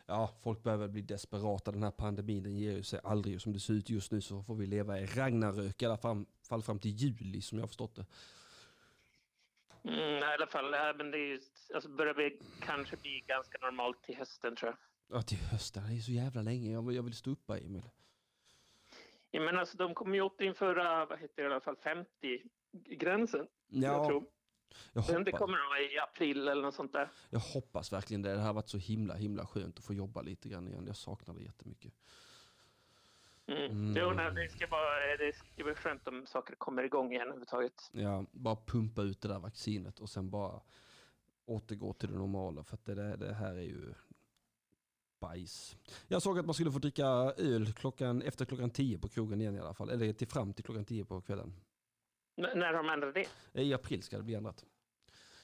Ja, 0.06 0.34
folk 0.44 0.64
behöver 0.64 0.88
bli 0.88 1.02
desperata. 1.02 1.72
Den 1.72 1.84
här 1.84 1.92
pandemin 1.92 2.44
den 2.44 2.58
ger 2.58 2.72
ju 2.72 2.84
sig 2.84 3.00
aldrig. 3.04 3.42
Som 3.42 3.54
det 3.54 3.60
ser 3.60 3.74
ut 3.74 3.90
just 3.90 4.12
nu 4.12 4.22
så 4.22 4.44
får 4.44 4.56
vi 4.56 4.66
leva 4.66 5.00
i 5.00 5.06
Ragnarök 5.06 5.82
i 5.82 5.86
alla 5.86 5.98
fall 5.98 6.62
fram 6.64 6.80
till 6.80 6.92
juli 6.92 7.42
som 7.42 7.58
jag 7.58 7.64
har 7.64 7.68
förstått 7.68 7.96
det. 7.96 8.06
Mm, 9.84 10.00
I 10.00 10.24
alla 10.24 10.48
fall, 10.48 10.72
men 10.98 11.12
det 11.12 11.18
är 11.18 11.40
alltså 11.74 11.90
börjar 11.90 12.14
bli, 12.14 12.40
kanske 12.62 12.98
bli 12.98 13.24
ganska 13.28 13.58
normalt 13.62 14.04
till 14.04 14.18
hösten 14.18 14.56
tror 14.56 14.70
jag. 14.72 14.78
Ja, 15.18 15.22
till 15.22 15.38
hösten. 15.38 15.84
Det 15.84 15.96
är 15.98 16.00
så 16.00 16.12
jävla 16.12 16.42
länge. 16.42 16.72
Jag 16.72 16.88
vill, 16.88 16.96
jag 16.96 17.04
vill 17.04 17.14
stå 17.14 17.32
upp 17.32 17.50
Emil. 17.50 17.90
Ja, 19.32 19.42
men 19.42 19.58
alltså 19.58 19.78
de 19.78 19.94
kommer 19.94 20.16
ju 20.16 20.22
återinföra, 20.22 21.06
vad 21.06 21.20
heter 21.20 21.36
det 21.36 21.50
i 21.50 21.52
alla 21.52 21.60
fall, 21.60 21.76
50-gränsen. 21.76 23.48
Ja. 23.68 23.88
Jag 23.88 24.08
tror. 24.08 24.26
Jag 24.94 25.02
hoppas, 25.02 25.26
det 25.26 25.32
kommer 25.32 25.58
nog 25.58 25.92
i 25.92 26.00
april 26.00 26.48
eller 26.48 26.62
något 26.62 26.76
sånt 26.76 26.94
där. 26.94 27.12
Jag 27.30 27.40
hoppas 27.40 27.94
verkligen 27.94 28.22
det. 28.22 28.34
Det 28.34 28.42
har 28.42 28.54
varit 28.54 28.70
så 28.70 28.78
himla 28.78 29.14
himla 29.14 29.46
skönt 29.46 29.78
att 29.78 29.86
få 29.86 29.94
jobba 29.94 30.22
lite 30.22 30.50
grann 30.50 30.68
igen. 30.68 30.88
Jag 30.88 30.96
saknar 30.96 31.34
det 31.34 31.42
jättemycket. 31.42 31.94
Mm. 33.52 33.72
Mm. 33.72 33.96
Jo, 33.98 34.12
nej, 34.12 34.32
det, 34.36 34.50
ska 34.52 34.68
bara, 34.68 35.18
det 35.18 35.36
ska 35.36 35.64
bli 35.64 35.74
skönt 35.74 36.08
om 36.08 36.26
saker 36.26 36.56
kommer 36.56 36.84
igång 36.84 37.12
igen 37.12 37.22
överhuvudtaget. 37.22 37.90
Ja, 37.92 38.26
bara 38.32 38.56
pumpa 38.56 39.02
ut 39.02 39.22
det 39.22 39.28
där 39.28 39.40
vaccinet 39.40 40.00
och 40.00 40.10
sen 40.10 40.30
bara 40.30 40.62
återgå 41.46 41.94
till 41.94 42.12
det 42.12 42.18
normala. 42.18 42.64
För 42.64 42.76
att 42.76 42.86
det, 42.86 43.16
det 43.16 43.34
här 43.34 43.54
är 43.54 43.62
ju 43.62 43.94
bajs. 45.20 45.78
Jag 46.08 46.22
såg 46.22 46.40
att 46.40 46.46
man 46.46 46.54
skulle 46.54 46.72
få 46.72 46.80
dricka 46.80 47.06
öl 47.38 47.74
klockan, 47.74 48.22
efter 48.22 48.46
klockan 48.46 48.70
tio 48.70 48.98
på 48.98 49.10
krogen 49.10 49.42
igen 49.42 49.56
i 49.56 49.60
alla 49.60 49.74
fall. 49.74 49.90
Eller 49.90 50.14
till 50.14 50.28
fram 50.28 50.54
till 50.54 50.66
klockan 50.66 50.86
tio 50.86 51.06
på 51.06 51.22
kvällen. 51.22 51.54
När 52.36 52.74
de 52.74 52.90
ändrade 52.90 53.26
det? 53.54 53.62
I 53.62 53.74
april 53.74 54.04
ska 54.04 54.18
det 54.18 54.24
bli 54.24 54.36
ändrat. 54.36 54.66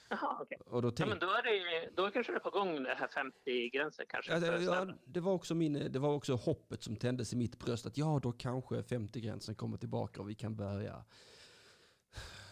Jaha, 0.08 0.38
okej. 0.40 0.58
Okay. 0.60 0.80
Då, 0.80 0.90
tänk... 0.90 1.06
ja, 1.06 1.10
men 1.10 1.18
då, 1.18 1.26
är 1.26 1.42
det, 1.42 1.90
då 1.96 2.10
kanske 2.10 2.32
det 2.32 2.36
är 2.36 2.40
på 2.40 2.50
gång 2.50 2.82
det 2.82 2.94
här 2.94 3.06
50-gränsen 3.06 4.06
kanske? 4.08 4.32
Ja, 4.32 4.40
det, 4.40 4.62
ja, 4.62 4.86
det, 5.04 5.20
var 5.20 5.32
också 5.32 5.54
min, 5.54 5.92
det 5.92 5.98
var 5.98 6.14
också 6.14 6.34
hoppet 6.34 6.82
som 6.82 6.96
tändes 6.96 7.32
i 7.32 7.36
mitt 7.36 7.58
bröst 7.58 7.86
att 7.86 7.98
ja, 7.98 8.20
då 8.22 8.32
kanske 8.32 8.74
50-gränsen 8.74 9.54
kommer 9.54 9.76
tillbaka 9.76 10.20
och 10.20 10.30
vi 10.30 10.34
kan 10.34 10.56
börja 10.56 11.04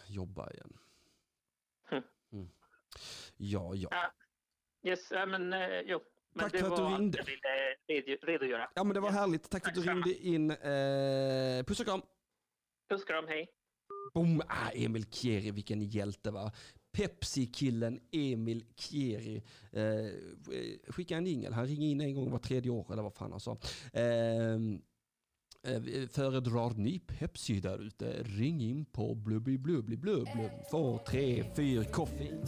jobba 0.09 0.51
igen. 0.51 0.79
Hm. 1.89 2.03
Mm. 2.33 2.49
Ja, 3.37 3.75
ja. 3.75 3.89
ja. 3.91 4.13
Yes, 4.91 5.13
äh, 5.13 5.27
men 5.27 5.53
eh, 5.53 5.81
jo. 5.81 6.01
Men 6.33 6.51
Tack 6.51 6.61
för 6.61 6.71
att 6.71 6.77
du 6.77 6.83
ringde. 6.83 7.19
Jag 7.19 7.25
ville 8.05 8.17
redogöra. 8.17 8.71
Ja, 8.75 8.85
men 8.85 8.95
det 8.95 9.01
var 9.01 9.09
yes. 9.09 9.19
härligt. 9.19 9.51
Tack, 9.51 9.63
Tack 9.63 9.75
för 9.75 9.81
att 9.81 9.87
du 9.87 9.93
ringde 9.93 10.15
in. 10.15 10.51
Eh, 10.51 11.65
puss 11.65 11.81
och 11.81 11.87
kram. 11.87 12.03
Puss 12.89 13.03
och 13.03 13.09
kram, 13.09 13.29
hej. 13.29 13.53
Boom! 14.15 14.43
Ah, 14.49 14.71
Emil 14.75 15.05
Kieri, 15.11 15.51
vilken 15.51 15.83
hjälte 15.83 16.31
va. 16.31 16.53
Pepsi-killen 16.97 18.01
Emil 18.13 18.65
Kieri. 18.77 19.43
Eh, 19.73 20.07
skicka 20.89 21.17
en 21.17 21.27
jingel, 21.27 21.53
han 21.53 21.67
ringer 21.67 21.89
in 21.89 22.01
en 22.01 22.15
gång 22.15 22.31
var 22.31 22.39
tredje 22.39 22.71
år 22.71 22.93
eller 22.93 23.03
vad 23.03 23.15
fan 23.15 23.31
han 23.31 23.41
sa. 23.41 23.59
Eh, 23.93 24.55
eh 25.63 26.09
Föredrar 26.11 26.75
ni 26.77 26.99
Pepsi 26.99 27.61
där 27.61 27.83
ute? 27.83 28.23
Ring 28.23 28.61
in 28.61 28.85
på 28.85 29.15
blubbi 29.15 29.59
blubbi 29.59 29.97
blubb. 29.97 30.29
Två, 30.71 30.99
tre, 31.07 31.45
fyra, 31.57 31.85
koffein. 31.85 32.43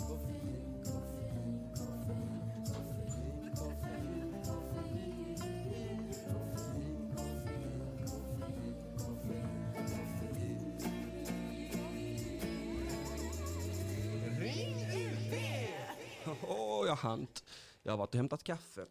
Jag. 17.02 17.42
Jag 17.82 17.92
har 17.92 17.96
varit 17.98 18.14
och 18.14 18.18
hämtat 18.18 18.44
kaffe. 18.44 18.86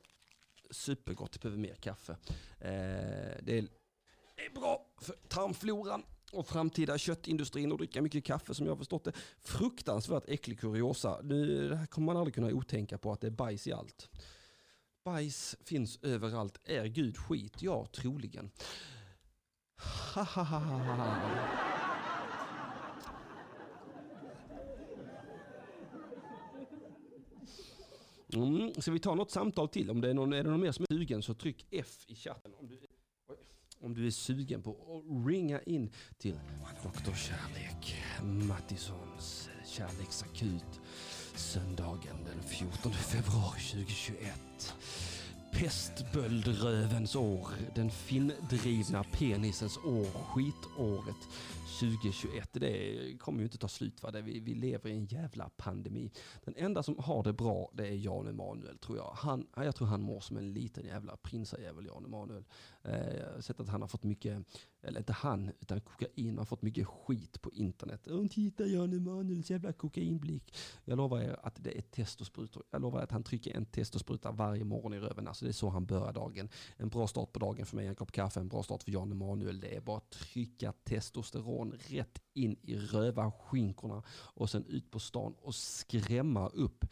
Supergott, 0.71 1.29
jag 1.33 1.41
behöver 1.41 1.61
mer 1.61 1.75
kaffe. 1.75 2.17
Eh, 2.59 3.37
det, 3.41 3.57
är, 3.57 3.67
det 4.35 4.45
är 4.45 4.53
bra 4.53 4.85
för 5.01 5.15
tarmfloran 5.27 6.03
och 6.31 6.47
framtida 6.47 6.97
köttindustrin 6.97 7.71
och 7.71 7.77
dricka 7.77 8.01
mycket 8.01 8.25
kaffe 8.25 8.53
som 8.53 8.65
jag 8.65 8.71
har 8.71 8.77
förstått 8.77 9.03
det. 9.03 9.11
Fruktansvärt 9.39 10.23
äcklig 10.27 10.59
kuriosa. 10.59 11.19
Nu, 11.23 11.69
det 11.69 11.75
här 11.75 11.85
kommer 11.85 12.05
man 12.05 12.17
aldrig 12.17 12.35
kunna 12.35 12.47
otänka 12.47 12.97
på 12.97 13.11
att 13.11 13.21
det 13.21 13.27
är 13.27 13.31
bajs 13.31 13.67
i 13.67 13.73
allt. 13.73 14.09
Bajs 15.03 15.55
finns 15.63 15.99
överallt. 16.01 16.59
Är 16.63 16.85
Gud 16.85 17.17
skit? 17.17 17.61
Ja, 17.61 17.85
troligen. 17.85 18.51
Ha, 20.13 20.23
ha, 20.23 20.43
ha, 20.43 20.59
ha, 20.59 20.93
ha. 20.93 21.76
Mm. 28.33 28.73
Ska 28.77 28.91
vi 28.91 28.99
ta 28.99 29.15
något 29.15 29.31
samtal 29.31 29.67
till? 29.67 29.89
Om 29.89 30.01
det 30.01 30.09
är 30.09 30.13
någon, 30.13 30.33
är 30.33 30.43
det 30.43 30.49
någon 30.49 30.61
mer 30.61 30.71
som 30.71 30.85
är 30.89 30.95
sugen 30.95 31.23
så 31.23 31.33
tryck 31.33 31.65
F 31.71 32.05
i 32.07 32.15
chatten. 32.15 32.51
Om 32.59 32.67
du, 32.67 32.79
om 33.79 33.93
du 33.93 34.07
är 34.07 34.11
sugen 34.11 34.61
på 34.63 34.71
att 34.71 35.27
ringa 35.27 35.61
in 35.61 35.91
till 36.17 36.39
Dr. 36.83 37.15
Kärlek 37.15 37.95
Mattissons 38.47 39.49
kärleksakut 39.65 40.81
söndagen 41.35 42.23
den 42.25 42.43
14 42.43 42.91
februari 42.91 43.59
2021. 43.59 44.73
Pestböldrövens 45.51 47.15
år, 47.15 47.47
den 47.75 47.91
finndrivna 47.91 49.03
penisens 49.03 49.77
år, 49.77 50.05
skitåret 50.05 51.27
2021. 51.67 52.49
Det 52.53 53.17
kommer 53.19 53.39
ju 53.39 53.43
inte 53.43 53.57
ta 53.57 53.67
slut. 53.67 54.03
Va? 54.03 54.11
Vi, 54.11 54.39
vi 54.39 54.55
lever 54.55 54.89
i 54.89 54.93
en 54.93 55.05
jävla 55.05 55.49
pandemi. 55.49 56.11
Den 56.45 56.53
enda 56.57 56.83
som 56.83 56.97
har 56.99 57.23
det 57.23 57.33
bra 57.33 57.71
det 57.73 57.87
är 57.87 57.95
Jan 57.95 58.27
Emanuel 58.27 58.77
tror 58.77 58.97
jag. 58.97 59.11
Han, 59.15 59.47
jag 59.55 59.75
tror 59.75 59.87
han 59.87 60.01
mår 60.01 60.19
som 60.19 60.37
en 60.37 60.53
liten 60.53 60.85
jävla 60.85 61.17
prinsajävel 61.17 61.85
Jan 61.85 62.05
Emanuel. 62.05 62.43
Eh, 62.83 63.17
jag 63.17 63.33
har 63.33 63.41
sett 63.41 63.59
att 63.59 63.69
han 63.69 63.81
har 63.81 63.87
fått 63.87 64.03
mycket, 64.03 64.45
eller 64.81 64.99
inte 64.99 65.13
han, 65.13 65.51
utan 65.59 65.81
kokain 65.81 66.37
har 66.37 66.45
fått 66.45 66.61
mycket 66.61 66.87
skit 66.87 67.41
på 67.41 67.51
internet. 67.51 68.07
Titta 68.31 68.65
Jan 68.65 68.93
Emanuels 68.93 69.49
jävla 69.49 69.73
kokainblick. 69.73 70.55
Jag 70.85 70.97
lovar 70.97 71.21
er 71.21 71.39
att 71.43 71.63
det 71.63 71.77
är 71.77 71.81
testosprutor. 71.81 72.63
Jag 72.71 72.81
lovar 72.81 72.99
er 72.99 73.03
att 73.03 73.11
han 73.11 73.23
trycker 73.23 73.55
en 73.55 73.65
testospruta 73.65 74.31
varje 74.31 74.63
morgon 74.63 74.93
i 74.93 74.99
röven. 74.99 75.27
Alltså 75.27 75.45
det 75.45 75.51
är 75.51 75.53
så 75.53 75.69
han 75.69 75.85
börjar 75.85 76.13
dagen. 76.13 76.49
En 76.77 76.89
bra 76.89 77.07
start 77.07 77.31
på 77.31 77.39
dagen 77.39 77.65
för 77.65 77.75
mig, 77.75 77.87
en 77.87 77.95
kopp 77.95 78.11
kaffe, 78.11 78.39
en 78.39 78.47
bra 78.47 78.63
start 78.63 78.83
för 78.83 78.91
Jan 78.91 79.11
Emanuel. 79.11 79.59
Det 79.59 79.75
är 79.75 79.81
bara 79.81 79.97
att 79.97 80.09
trycka 80.09 80.71
testosteron 80.71 81.56
rätt 81.65 82.21
in 82.33 82.55
i 82.61 82.75
röva 82.75 83.31
skinkorna 83.31 84.03
och 84.09 84.49
sen 84.49 84.65
ut 84.65 84.91
på 84.91 84.99
stan 84.99 85.35
och 85.41 85.55
skrämma 85.55 86.49
upp 86.49 86.85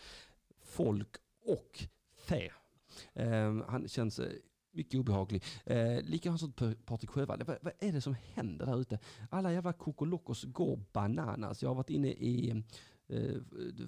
folk 0.63 1.15
och 1.45 1.87
fä. 2.15 2.51
Eh, 3.13 3.55
han 3.67 3.87
känns 3.87 4.19
eh, 4.19 4.31
mycket 4.75 4.99
obehaglig. 4.99 5.43
Eh, 5.65 6.01
likadant 6.01 6.39
som 6.39 6.53
Patrik 6.85 7.09
Sjövall. 7.09 7.43
Vad, 7.43 7.57
vad, 7.61 7.73
är 7.79 7.91
det 7.91 8.01
som 8.01 8.15
händer 8.33 8.65
där 8.65 8.81
ute? 8.81 8.99
Alla 9.29 9.53
jävla 9.53 9.73
kokolokos 9.73 10.43
går 10.43 10.79
bananas. 10.93 11.61
Jag 11.61 11.69
har 11.69 11.75
varit 11.75 11.89
inne 11.89 12.07
i 12.07 12.63
eh, 13.07 13.35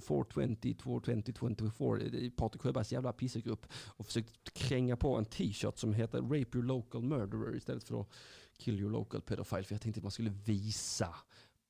420, 0.07 0.75
220, 0.79 1.23
24, 1.39 2.31
Patrik 2.35 2.61
Sjöbergs 2.61 2.91
jävla 2.91 3.13
pissegrupp 3.13 3.65
och 3.73 4.05
försökt 4.05 4.53
kränga 4.53 4.97
på 4.97 5.17
en 5.17 5.25
t-shirt 5.25 5.77
som 5.77 5.93
heter 5.93 6.21
Rape 6.21 6.57
your 6.57 6.63
local 6.63 7.01
murderer 7.01 7.55
istället 7.55 7.83
för 7.83 8.01
att 8.01 8.09
Kill 8.57 8.79
your 8.79 8.91
local 8.91 9.21
pedophile. 9.21 9.63
För 9.63 9.75
jag 9.75 9.81
tänkte 9.81 9.99
att 9.99 10.03
man 10.03 10.11
skulle 10.11 10.33
visa 10.45 11.15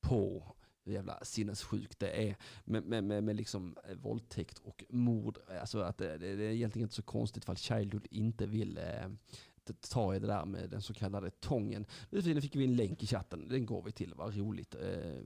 på 0.00 0.54
hur 0.84 0.92
jävla 0.92 1.24
sinnessjukt 1.24 1.98
det 1.98 2.28
är 2.28 2.36
med, 2.64 2.84
med, 2.84 3.04
med, 3.04 3.24
med 3.24 3.36
liksom 3.36 3.76
eh, 3.88 3.96
våldtäkt 3.96 4.58
och 4.58 4.84
mord. 4.88 5.38
Alltså 5.60 5.80
att 5.80 6.00
eh, 6.00 6.06
det, 6.06 6.36
det, 6.36 6.44
är 6.44 6.50
egentligen 6.50 6.84
inte 6.84 6.94
så 6.94 7.02
konstigt 7.02 7.42
ifall 7.44 7.56
Childhood 7.56 8.06
inte 8.10 8.46
vill 8.46 8.78
eh, 8.78 9.08
ta 9.80 10.14
i 10.14 10.18
det 10.18 10.26
där 10.26 10.44
med 10.44 10.70
den 10.70 10.82
så 10.82 10.94
kallade 10.94 11.30
tången. 11.30 11.86
Nu 12.10 12.40
fick 12.40 12.56
vi 12.56 12.64
en 12.64 12.76
länk 12.76 13.02
i 13.02 13.06
chatten, 13.06 13.48
den 13.48 13.66
går 13.66 13.82
vi 13.82 13.92
till, 13.92 14.14
vad 14.14 14.36
roligt. 14.36 14.74
Eh, 14.74 15.16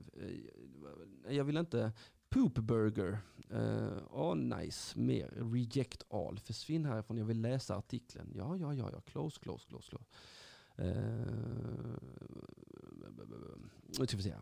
eh, 1.27 1.35
jag 1.35 1.43
vill 1.43 1.57
inte 1.57 1.91
Poop 2.29 2.53
Burger. 2.53 3.19
Eh, 3.49 3.97
åh 4.11 4.33
oh, 4.33 4.35
nice, 4.35 4.99
mer. 4.99 5.27
Reject 5.53 6.03
all. 6.09 6.39
Försvinn 6.39 6.85
härifrån, 6.85 7.17
jag 7.17 7.25
vill 7.25 7.41
läsa 7.41 7.75
artikeln. 7.75 8.33
Ja, 8.35 8.57
ja, 8.57 8.73
ja, 8.73 8.89
ja. 8.91 9.01
Close, 9.01 9.39
close, 9.39 9.65
close, 9.67 9.89
close. 9.89 10.05
Eh, 10.77 10.85
typ 13.93 13.99
nu 13.99 14.07
ska 14.07 14.17
vi 14.17 14.23
se. 14.23 14.33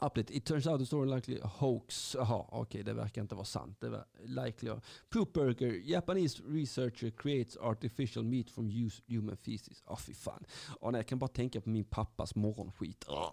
Applet, 0.00 0.30
It 0.30 0.44
turns 0.44 0.66
out 0.66 0.80
the 0.80 0.86
story 0.86 1.14
likely 1.14 1.40
a 1.40 1.46
hoax. 1.46 2.14
Jaha, 2.14 2.44
okej, 2.48 2.60
okay, 2.60 2.82
det 2.82 2.92
verkar 2.92 3.22
inte 3.22 3.34
vara 3.34 3.44
sant. 3.44 3.80
Det 3.80 3.88
var 3.88 4.04
likely. 4.22 4.70
Poop. 5.08 5.36
Japanese 5.84 6.42
researcher 6.46 7.10
creates 7.10 7.56
artificial 7.56 8.24
meat 8.24 8.50
from 8.50 8.90
human 9.06 9.36
feces. 9.36 9.82
Åh 9.86 9.92
oh, 9.92 9.98
fy 9.98 10.14
fan. 10.14 10.44
Oh, 10.80 10.90
nej, 10.90 10.98
jag 10.98 11.06
kan 11.06 11.18
bara 11.18 11.28
tänka 11.28 11.60
på 11.60 11.70
min 11.70 11.84
pappas 11.84 12.34
morgonskit. 12.34 13.04
Oh. 13.08 13.32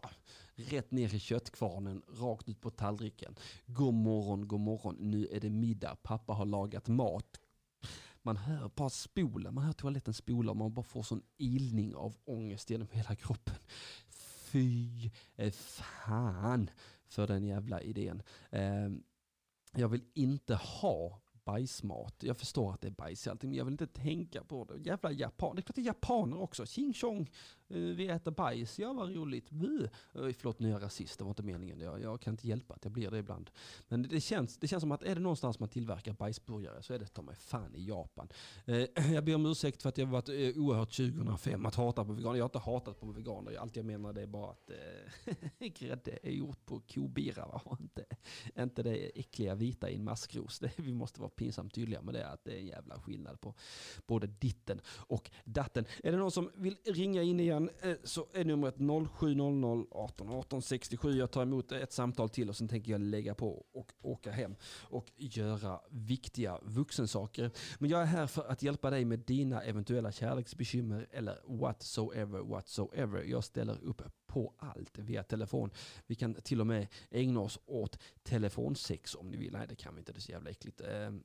Rätt 0.56 0.92
ner 0.92 1.16
i 1.16 1.20
köttkvarnen, 1.20 2.02
rakt 2.08 2.50
ut 2.50 2.62
på 2.62 2.70
tallriken. 2.70 3.36
God 3.66 3.94
morgon, 3.94 4.48
god 4.48 4.60
morgon. 4.60 4.96
Nu 5.00 5.28
är 5.32 5.40
det 5.40 5.50
middag. 5.50 5.96
Pappa 6.04 6.34
har 6.34 6.46
lagat 6.46 6.88
mat. 6.88 7.40
Man 8.26 8.38
hör 8.38 8.72
bara 8.76 8.90
spola, 8.90 9.52
man 9.52 9.64
hör 9.64 9.74
toaletten 9.74 10.14
spola 10.14 10.52
och 10.52 10.58
man 10.58 10.74
bara 10.74 10.84
får 10.84 11.04
sån 11.04 11.22
ilning 11.38 11.96
av 11.96 12.18
ångest 12.26 12.70
genom 12.70 12.88
hela 12.92 13.16
kroppen 13.16 13.56
fy 14.56 15.12
eh, 15.36 15.52
fan 15.52 16.70
för 17.08 17.28
den 17.28 17.44
jävla 17.44 17.82
idén. 17.82 18.24
Ehm, 18.52 19.04
jag 19.76 19.90
vill 19.90 20.04
inte 20.14 20.56
ha 20.56 21.22
bajsmat. 21.44 22.24
Jag 22.24 22.38
förstår 22.38 22.74
att 22.74 22.82
det 22.82 22.88
är 22.88 22.92
bajs 22.92 23.28
i 23.28 23.30
allting, 23.30 23.50
men 23.50 23.58
jag 23.58 23.66
vill 23.66 23.74
inte 23.74 23.88
tänka 23.88 24.44
på 24.44 24.66
det. 24.66 24.78
Jävla 24.78 25.12
japaner, 25.12 25.56
Det 25.56 25.60
är 25.60 25.64
klart 25.64 25.76
det 25.76 25.82
är 25.82 25.86
japaner 25.86 26.42
också. 26.42 26.66
Ching 26.66 26.94
chong. 26.94 27.32
Eh, 27.68 27.78
vi 27.78 28.08
äter 28.08 28.32
bajs, 28.32 28.80
ja 28.80 28.94
vad 28.94 29.16
roligt. 29.16 29.50
Buh. 29.50 29.88
Förlåt 30.14 30.60
nu 30.60 30.68
är 30.68 30.72
jag 30.72 30.82
rasist, 30.82 31.18
det 31.18 31.24
var 31.24 31.32
inte 31.32 31.44
meningen. 31.44 31.80
Jag, 31.80 32.02
jag 32.02 32.22
kan 32.22 32.34
inte 32.34 32.48
hjälpa 32.48 32.74
att 32.74 32.84
jag 32.84 32.92
blir 32.94 33.12
det 33.12 33.18
ibland. 33.18 33.52
Men 33.88 34.02
det 34.02 34.22
känns, 34.22 34.58
det 34.58 34.68
känns 34.68 34.82
som 34.82 34.92
att 34.92 35.04
är 35.04 35.16
det 35.16 35.22
någonstans 35.22 35.60
man 35.60 35.70
tillverkar 35.70 36.14
bajsburgare 36.14 36.84
så 36.84 36.94
är 36.94 37.00
det 37.00 37.06
ta 37.06 37.22
mig 37.22 37.36
fan 37.36 37.76
i 37.76 37.86
Japan. 37.86 38.30
Eh, 38.66 38.76
jag 39.14 39.26
ber 39.26 39.36
om 39.36 39.46
ursäkt 39.46 39.82
för 39.82 39.90
att 39.90 39.98
jag 39.98 40.06
varit 40.06 40.30
eh, 40.30 40.36
oerhört 40.36 40.96
2005 40.96 41.66
att 41.66 41.76
hata 41.76 42.06
på 42.06 42.14
veganer. 42.14 42.38
Jag 42.38 42.44
har 42.44 42.50
inte 42.50 42.60
hatat 42.60 43.00
på 43.00 43.06
veganer. 43.06 43.56
Allt 43.56 43.76
jag 43.76 43.86
menar 43.86 44.14
det 44.14 44.22
är 44.22 44.28
bara 44.28 44.52
att 44.52 44.72
grädde 45.80 46.20
är 46.24 46.32
gjort 46.32 46.66
på 46.66 46.82
kobira. 46.94 47.48
Va? 47.48 47.78
Inte, 47.80 48.06
inte 48.60 48.84
det 48.84 49.20
äckliga 49.20 49.56
vita 49.56 49.90
i 49.90 49.96
en 49.96 50.04
maskros. 50.04 50.60
Det, 50.60 50.72
vi 50.76 50.94
måste 50.94 51.20
vara 51.22 51.30
pinsamt 51.30 51.74
tydliga 51.74 52.02
med 52.02 52.14
det. 52.14 52.28
Att 52.28 52.44
det 52.44 52.52
är 52.52 52.60
en 52.60 52.68
jävla 52.68 53.00
skillnad 53.00 53.42
på 53.42 53.54
både 54.08 54.28
ditten 54.28 54.82
och 54.88 55.32
datten. 55.44 55.86
Är 56.04 56.12
det 56.12 56.18
någon 56.18 56.32
som 56.32 56.52
vill 56.56 56.78
ringa 56.86 57.22
in 57.22 57.40
igen 57.40 57.55
Sen 57.56 57.70
eh, 57.82 57.96
så 58.04 58.28
är 58.34 58.46
numret 58.46 58.76
0700 59.20 59.86
18 59.92 60.30
18 60.30 60.62
67. 60.62 61.18
Jag 61.18 61.32
tar 61.32 61.42
emot 61.42 61.72
ett 61.72 61.92
samtal 61.92 62.30
till 62.30 62.50
och 62.50 62.56
sen 62.56 62.68
tänker 62.68 62.92
jag 62.92 63.02
lägga 63.02 63.36
på 63.36 63.66
och 63.74 63.92
åka 64.02 64.32
hem 64.32 64.56
och 64.82 65.12
göra 65.16 65.80
viktiga 65.90 66.60
vuxensaker. 66.64 67.52
Men 67.80 67.90
jag 67.90 68.02
är 68.02 68.06
här 68.06 68.28
för 68.28 68.52
att 68.52 68.64
hjälpa 68.64 68.90
dig 68.90 69.06
med 69.06 69.20
dina 69.20 69.62
eventuella 69.62 70.12
kärleksbekymmer 70.12 71.08
eller 71.12 71.40
whatsoever 71.48 72.40
whatsoever. 72.40 73.24
Jag 73.24 73.44
ställer 73.44 73.84
upp 73.84 74.02
på 74.28 74.54
allt 74.58 74.98
via 75.00 75.24
telefon. 75.24 75.70
Vi 76.08 76.16
kan 76.16 76.34
till 76.34 76.62
och 76.62 76.68
med 76.68 76.88
ägna 77.12 77.40
oss 77.40 77.60
åt 77.66 78.00
telefonsex 78.24 79.16
om 79.16 79.30
ni 79.30 79.38
vill. 79.38 79.54
Nej 79.54 79.68
det 79.70 79.76
kan 79.76 79.96
vi 79.96 80.00
inte, 80.00 80.12
det 80.12 80.20
är 80.20 80.22
så 80.22 80.32
jävla 80.32 80.50
äckligt. 80.50 80.82
Ehm, 80.82 81.24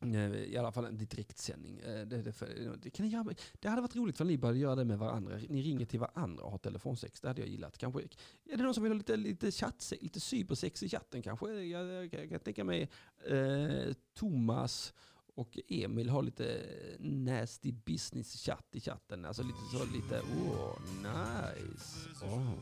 Eh, 0.00 0.34
I 0.34 0.56
alla 0.56 0.72
fall 0.72 0.84
en 0.84 0.96
direktsändning. 0.96 1.78
Eh, 1.78 2.06
det, 2.06 2.22
det, 2.22 2.42
eh, 2.42 2.72
det, 2.82 2.90
kan 2.90 3.08
göra, 3.08 3.34
det 3.52 3.68
hade 3.68 3.82
varit 3.82 3.96
roligt 3.96 4.16
för 4.16 4.24
ni 4.24 4.38
började 4.38 4.58
göra 4.58 4.74
det 4.74 4.84
med 4.84 4.98
varandra. 4.98 5.36
Ni 5.48 5.62
ringer 5.62 5.86
till 5.86 6.00
varandra 6.00 6.44
och 6.44 6.50
har 6.50 6.58
telefonsex. 6.58 7.20
Det 7.20 7.28
hade 7.28 7.40
jag 7.40 7.48
gillat. 7.48 7.78
Kanske, 7.78 8.00
är 8.44 8.56
det 8.56 8.62
någon 8.62 8.74
som 8.74 8.82
vill 8.82 8.92
ha 8.92 8.98
lite, 8.98 9.16
lite, 9.16 9.50
chatt, 9.50 9.92
lite 10.00 10.20
cybersex 10.20 10.82
i 10.82 10.88
chatten 10.88 11.22
kanske? 11.22 11.52
Jag, 11.52 11.86
jag, 11.86 12.14
jag 12.14 12.28
kan 12.28 12.40
tänka 12.40 12.64
mig 12.64 12.88
eh, 13.26 13.94
Thomas 14.14 14.94
och 15.34 15.58
Emil 15.68 16.08
har 16.08 16.22
lite 16.22 16.64
nasty 16.98 17.72
business 17.72 18.44
chatt 18.44 18.68
i 18.72 18.80
chatten. 18.80 19.24
Alltså 19.24 19.42
lite 19.42 19.58
så 19.72 19.84
lite, 19.84 20.20
oh 20.20 20.78
nice. 21.02 22.24
Oh. 22.24 22.52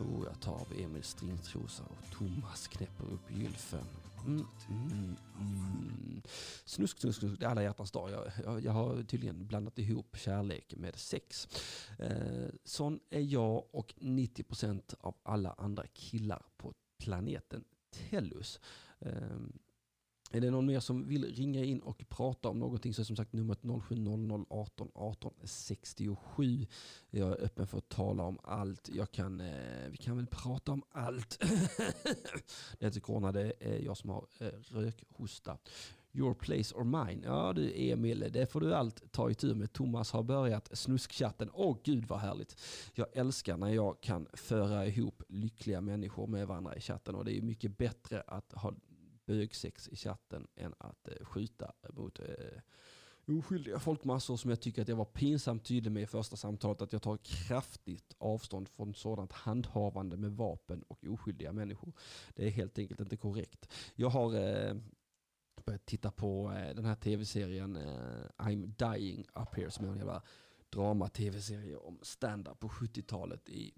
Oh, 0.00 0.24
jag 0.26 0.40
tar 0.40 0.52
av 0.52 0.72
Emils 0.78 1.08
stringtrosa 1.08 1.82
och 1.82 2.18
Thomas 2.18 2.68
knäpper 2.68 3.04
upp 3.04 3.30
gylfen. 3.30 3.84
Mm, 4.26 4.46
mm, 4.68 5.16
mm. 5.40 6.22
Snusk, 6.64 7.00
snusk, 7.00 7.20
snusk, 7.20 7.40
det 7.40 7.46
är 7.46 7.50
alla 7.50 7.62
hjärtans 7.62 7.90
dag. 7.90 8.10
Jag, 8.10 8.32
jag, 8.44 8.64
jag, 8.64 8.72
har 8.72 9.02
tydligen 9.02 9.46
blandat 9.46 9.78
ihop 9.78 10.16
kärlek 10.16 10.74
med 10.76 10.96
sex. 10.96 11.48
Eh, 11.98 12.48
sån 12.64 13.00
är 13.10 13.20
jag 13.20 13.64
och 13.70 13.94
90% 13.98 14.94
av 15.00 15.14
alla 15.22 15.54
andra 15.58 15.86
killar 15.86 16.42
på 16.56 16.74
planeten 16.98 17.64
Tellus. 17.90 18.60
Eh, 18.98 19.12
är 20.30 20.40
det 20.40 20.50
någon 20.50 20.66
mer 20.66 20.80
som 20.80 21.08
vill 21.08 21.34
ringa 21.34 21.64
in 21.64 21.80
och 21.80 22.04
prata 22.08 22.48
om 22.48 22.58
någonting 22.58 22.94
så 22.94 23.02
är 23.02 23.04
som 23.04 23.16
sagt 23.16 23.32
numret 23.32 23.58
0700 23.88 24.44
18 24.50 24.90
18 24.94 25.34
67. 25.44 26.66
Jag 27.10 27.28
är 27.28 27.44
öppen 27.44 27.66
för 27.66 27.78
att 27.78 27.88
tala 27.88 28.22
om 28.22 28.38
allt. 28.42 28.88
Jag 28.92 29.10
kan, 29.10 29.40
eh, 29.40 29.88
vi 29.90 29.96
kan 29.96 30.16
väl 30.16 30.26
prata 30.26 30.72
om 30.72 30.82
allt. 30.90 31.38
det 32.78 32.84
är 32.84 32.86
inte 32.86 33.00
corona, 33.00 33.32
det 33.32 33.52
är 33.60 33.78
jag 33.78 33.96
som 33.96 34.10
har 34.10 34.26
eh, 34.38 34.46
rökhosta. 34.68 35.58
Your 36.12 36.34
place 36.34 36.74
or 36.74 36.84
mine. 36.84 37.22
Ja 37.24 37.52
du 37.52 37.72
Emil, 37.74 38.30
det 38.32 38.46
får 38.46 38.60
du 38.60 38.74
allt 38.74 39.12
ta 39.12 39.30
i 39.30 39.34
tur 39.34 39.54
med. 39.54 39.72
Thomas 39.72 40.12
har 40.12 40.22
börjat 40.22 40.78
snuskchatten. 40.78 41.50
Åh 41.52 41.76
gud 41.84 42.04
vad 42.08 42.18
härligt. 42.18 42.56
Jag 42.94 43.06
älskar 43.12 43.56
när 43.56 43.68
jag 43.68 44.00
kan 44.00 44.26
föra 44.32 44.86
ihop 44.86 45.22
lyckliga 45.28 45.80
människor 45.80 46.26
med 46.26 46.46
varandra 46.46 46.76
i 46.76 46.80
chatten 46.80 47.14
och 47.14 47.24
det 47.24 47.38
är 47.38 47.42
mycket 47.42 47.78
bättre 47.78 48.22
att 48.26 48.52
ha 48.52 48.74
bögsex 49.28 49.88
i 49.88 49.96
chatten 49.96 50.46
än 50.56 50.74
att 50.78 51.08
eh, 51.08 51.24
skjuta 51.24 51.72
mot 51.94 52.20
eh, 52.20 52.60
oskyldiga 53.36 53.78
folkmassor 53.78 54.36
som 54.36 54.50
jag 54.50 54.60
tycker 54.60 54.82
att 54.82 54.88
jag 54.88 54.96
var 54.96 55.04
pinsamt 55.04 55.64
tydlig 55.64 55.92
med 55.92 56.02
i 56.02 56.06
första 56.06 56.36
samtalet 56.36 56.82
att 56.82 56.92
jag 56.92 57.02
tar 57.02 57.18
kraftigt 57.22 58.14
avstånd 58.18 58.68
från 58.68 58.94
sådant 58.94 59.32
handhavande 59.32 60.16
med 60.16 60.32
vapen 60.32 60.82
och 60.82 61.04
oskyldiga 61.08 61.52
människor. 61.52 61.92
Det 62.34 62.46
är 62.46 62.50
helt 62.50 62.78
enkelt 62.78 63.00
inte 63.00 63.16
korrekt. 63.16 63.72
Jag 63.94 64.08
har 64.08 64.34
eh, 64.34 64.74
börjat 65.64 65.86
titta 65.86 66.10
på 66.10 66.52
eh, 66.52 66.74
den 66.74 66.84
här 66.84 66.94
tv-serien 66.94 67.76
eh, 67.76 68.46
I'm 68.46 68.94
dying 68.96 69.26
up 69.34 69.54
here 69.54 69.70
som 69.70 69.84
är 69.84 69.90
en 69.90 69.98
jävla 69.98 70.22
drama-tv-serie 70.70 71.76
om 71.76 71.98
stand-up 72.02 72.58
på 72.58 72.68
70-talet 72.68 73.48
i 73.48 73.74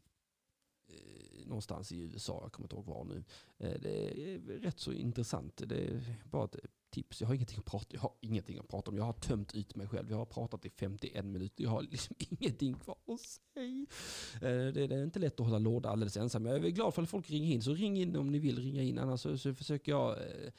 Eh, 0.93 1.47
någonstans 1.47 1.93
i 1.93 1.99
USA, 1.99 2.39
jag 2.43 2.53
kommer 2.53 2.65
inte 2.65 2.77
ihåg 2.77 2.87
var 2.87 3.05
nu. 3.05 3.25
Eh, 3.59 3.81
det 3.81 4.11
är 4.33 4.39
rätt 4.39 4.81
så 4.81 4.93
intressant. 4.93 5.63
Det 5.67 5.77
är 5.77 6.15
bara 6.31 6.45
ett 6.45 6.57
tips. 6.91 7.21
Jag 7.21 7.29
har 7.29 7.35
ingenting 7.35 7.59
att 7.59 7.65
prata, 7.65 7.87
jag 7.91 8.01
har 8.01 8.13
ingenting 8.21 8.59
att 8.59 8.69
prata 8.69 8.91
om. 8.91 8.97
Jag 8.97 9.05
har 9.05 9.13
tömt 9.13 9.55
ut 9.55 9.77
mig 9.77 9.89
själv. 9.89 10.11
Jag 10.11 10.17
har 10.17 10.25
pratat 10.25 10.65
i 10.65 10.71
51 10.71 11.25
minuter. 11.25 11.65
Jag 11.65 11.71
har 11.71 11.83
liksom 11.83 12.17
ingenting 12.31 12.75
kvar 12.75 12.97
att 13.07 13.21
säga. 13.21 13.87
Eh, 14.35 14.73
det 14.73 14.95
är 14.95 15.05
inte 15.05 15.19
lätt 15.19 15.41
att 15.41 15.47
hålla 15.47 15.59
låda 15.59 15.89
alldeles 15.89 16.17
ensam. 16.17 16.47
Jag 16.47 16.65
är 16.65 16.71
glad 16.71 16.95
för 16.95 17.03
att 17.03 17.11
folk 17.11 17.31
ringer 17.31 17.55
in. 17.55 17.63
Så 17.63 17.75
ring 17.75 17.97
in 18.01 18.17
om 18.17 18.31
ni 18.31 18.39
vill 18.39 18.59
ringa 18.59 18.83
in. 18.83 18.99
Annars 18.99 19.21
så, 19.21 19.39
så 19.39 19.55
försöker 19.55 19.93
jag 19.93 20.11
eh, 20.11 20.53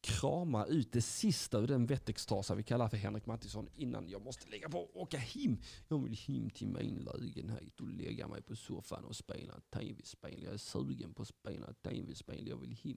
krama 0.00 0.66
ut 0.66 0.92
det 0.92 1.02
sista 1.02 1.58
ur 1.58 1.66
den 1.66 1.86
vettextrasa 1.86 2.54
vi 2.54 2.62
kallar 2.62 2.88
för 2.88 2.96
Henrik 2.96 3.26
Mattisson 3.26 3.68
innan 3.74 4.08
jag 4.08 4.24
måste 4.24 4.50
lägga 4.50 4.68
på 4.68 4.78
och 4.78 5.02
åka 5.02 5.18
hem. 5.18 5.56
Jag 5.88 5.98
vill 5.98 6.16
hem 6.26 6.50
till 6.50 6.68
min 6.68 6.94
lägenhet 6.98 7.80
och 7.80 7.88
lägga 7.88 8.28
mig 8.28 8.42
på 8.42 8.56
soffan 8.56 9.04
och 9.04 9.16
spela 9.16 9.60
tv-spel. 9.70 10.42
Jag 10.42 10.52
är 10.54 10.58
sugen 10.58 11.14
på 11.14 11.22
att 11.22 11.28
spela 11.28 11.72
tv-spel. 11.72 12.48
Jag 12.48 12.56
vill 12.56 12.76
hem. 12.84 12.96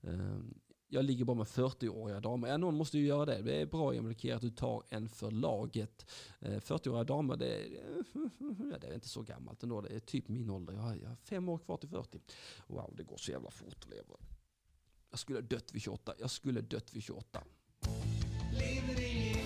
Ehm, 0.00 0.54
jag 0.88 1.04
ligger 1.04 1.24
bara 1.24 1.36
med 1.36 1.46
40-åriga 1.46 2.20
damer. 2.20 2.48
Ja, 2.48 2.56
någon 2.56 2.76
måste 2.76 2.98
ju 2.98 3.06
göra 3.06 3.24
det. 3.24 3.42
Det 3.42 3.60
är 3.60 3.66
bra 3.66 3.94
Emil 3.94 4.32
att 4.34 4.40
du 4.40 4.50
tar 4.50 4.82
en 4.88 5.08
för 5.08 5.30
laget. 5.30 6.10
Ehm, 6.40 6.60
40-åriga 6.60 7.04
damer, 7.04 7.36
det 7.36 7.56
är, 7.56 7.66
ja, 8.72 8.78
det 8.80 8.86
är 8.86 8.94
inte 8.94 9.08
så 9.08 9.22
gammalt 9.22 9.62
ändå. 9.62 9.80
Det 9.80 9.94
är 9.94 10.00
typ 10.00 10.28
min 10.28 10.50
ålder. 10.50 10.74
Jag 10.74 10.80
har, 10.80 10.96
jag 10.96 11.08
har 11.08 11.16
fem 11.16 11.48
år 11.48 11.58
kvar 11.58 11.76
till 11.76 11.88
40. 11.88 12.20
Wow, 12.66 12.94
det 12.96 13.02
går 13.02 13.16
så 13.16 13.30
jävla 13.30 13.50
fort 13.50 13.84
att 13.84 13.90
leva. 13.90 14.16
Jag 15.10 15.18
skulle 15.18 15.40
dött 15.40 15.72
vid 15.72 15.82
28. 15.82 16.14
Jag 16.18 16.30
skulle 16.30 16.60
dött 16.60 16.94
vid 16.94 17.02
28. 17.02 17.42
Linn, 18.52 18.96
ring 18.96 19.16
in, 19.16 19.36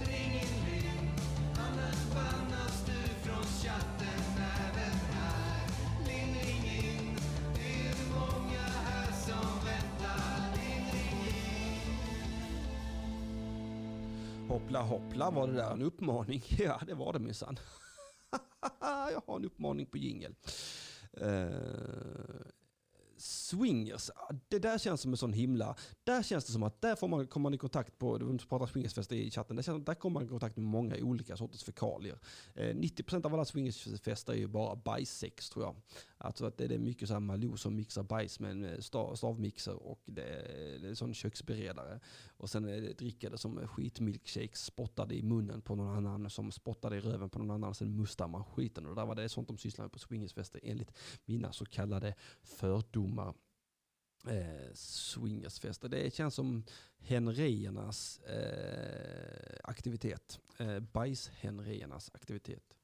ring 0.00 0.32
in, 0.32 0.66
ring. 0.70 1.10
Annars 1.56 2.14
bannas 2.14 2.86
du 2.86 3.14
från 3.28 3.44
chatten 3.44 4.22
även 4.36 4.94
här. 5.12 5.68
Linn, 6.06 6.34
ring 6.34 6.64
in. 6.66 7.16
Det 7.54 7.88
är 7.88 7.94
många 8.10 8.60
här 8.60 9.12
som 9.12 9.64
väntar. 9.66 10.56
Linn, 10.56 10.86
ring 10.92 11.20
in. 14.40 14.48
Hoppla 14.48 14.82
hoppla, 14.82 15.30
var 15.30 15.46
det 15.46 15.54
där 15.54 15.72
en 15.72 15.82
uppmaning? 15.82 16.42
Ja, 16.58 16.80
det 16.86 16.94
var 16.94 17.12
det 17.12 17.18
minsann. 17.18 17.58
jag 19.12 19.22
har 19.26 19.36
en 19.36 19.44
uppmaning 19.44 19.86
på 19.86 19.98
jingel. 19.98 20.34
Uh, 21.22 21.48
swingers, 23.52 24.10
ah, 24.10 24.34
det 24.48 24.58
där 24.58 24.78
känns 24.78 25.00
som 25.00 25.10
en 25.10 25.16
sån 25.16 25.32
himla, 25.32 25.76
där 26.04 26.22
känns 26.22 26.44
det 26.44 26.52
som 26.52 26.62
att 26.62 26.80
där 26.80 26.96
får 26.96 27.08
man, 27.08 27.26
kommer 27.26 27.42
man 27.42 27.54
i 27.54 27.58
kontakt 27.58 27.98
på, 27.98 28.18
du 28.18 28.38
pratar 28.38 28.66
swingersfester 28.66 29.16
i 29.16 29.30
chatten, 29.30 29.56
där, 29.56 29.62
känns, 29.62 29.84
där 29.84 29.94
kommer 29.94 30.14
man 30.14 30.24
i 30.24 30.28
kontakt 30.28 30.56
med 30.56 30.64
många 30.64 30.96
olika 30.96 31.36
sorters 31.36 31.64
fekalier. 31.64 32.18
Eh, 32.54 32.74
90% 32.74 33.26
av 33.26 33.34
alla 33.34 33.44
swingersfester 33.44 34.32
är 34.32 34.36
ju 34.36 34.46
bara 34.46 34.76
bajssex 34.76 35.50
tror 35.50 35.64
jag. 35.64 35.76
Alltså 36.18 36.46
att 36.46 36.56
det 36.56 36.64
är 36.64 36.78
mycket 36.78 37.08
så 37.08 37.14
här 37.14 37.20
Malou 37.20 37.56
som 37.56 37.76
mixar 37.76 38.02
bajs 38.02 38.40
med 38.40 38.50
en 38.50 38.64
eh, 38.64 38.78
stav, 38.78 39.14
stavmixer 39.14 39.82
och 39.82 40.02
det 40.04 40.52
det 40.82 40.88
är 40.88 40.94
sån 40.94 41.14
köksberedare. 41.14 42.00
Och 42.36 42.50
sen 42.50 42.68
eh, 42.68 42.76
är 42.76 42.80
det 42.80 42.98
drickade 42.98 43.38
som 43.38 43.68
skitmilkshakes 43.68 44.64
spottade 44.64 45.14
i 45.14 45.22
munnen 45.22 45.62
på 45.62 45.74
någon 45.74 46.06
annan 46.06 46.30
som 46.30 46.52
spottade 46.52 46.96
i 46.96 47.00
röven 47.00 47.30
på 47.30 47.38
någon 47.38 47.50
annan. 47.50 47.74
Sen 47.74 47.96
mustar 47.96 48.28
man 48.28 48.44
skiten. 48.44 48.86
Och 48.86 48.94
där 48.94 49.06
var 49.06 49.14
det 49.14 49.28
sånt 49.28 49.48
de 49.48 49.58
sysslade 49.58 49.84
med 49.84 49.92
på 49.92 49.98
swingersfester 49.98 50.60
enligt 50.62 50.92
mina 51.24 51.52
så 51.52 51.64
kallade 51.64 52.14
fördomar 52.42 53.34
eh, 54.28 54.72
swingersfester. 54.74 55.88
Det 55.88 56.14
känns 56.14 56.34
som 56.34 56.64
henriernas 56.98 58.20
eh, 58.20 59.58
aktivitet. 59.64 60.40
Eh, 60.58 60.80
bajshenriernas 60.80 62.10
aktivitet. 62.14 62.74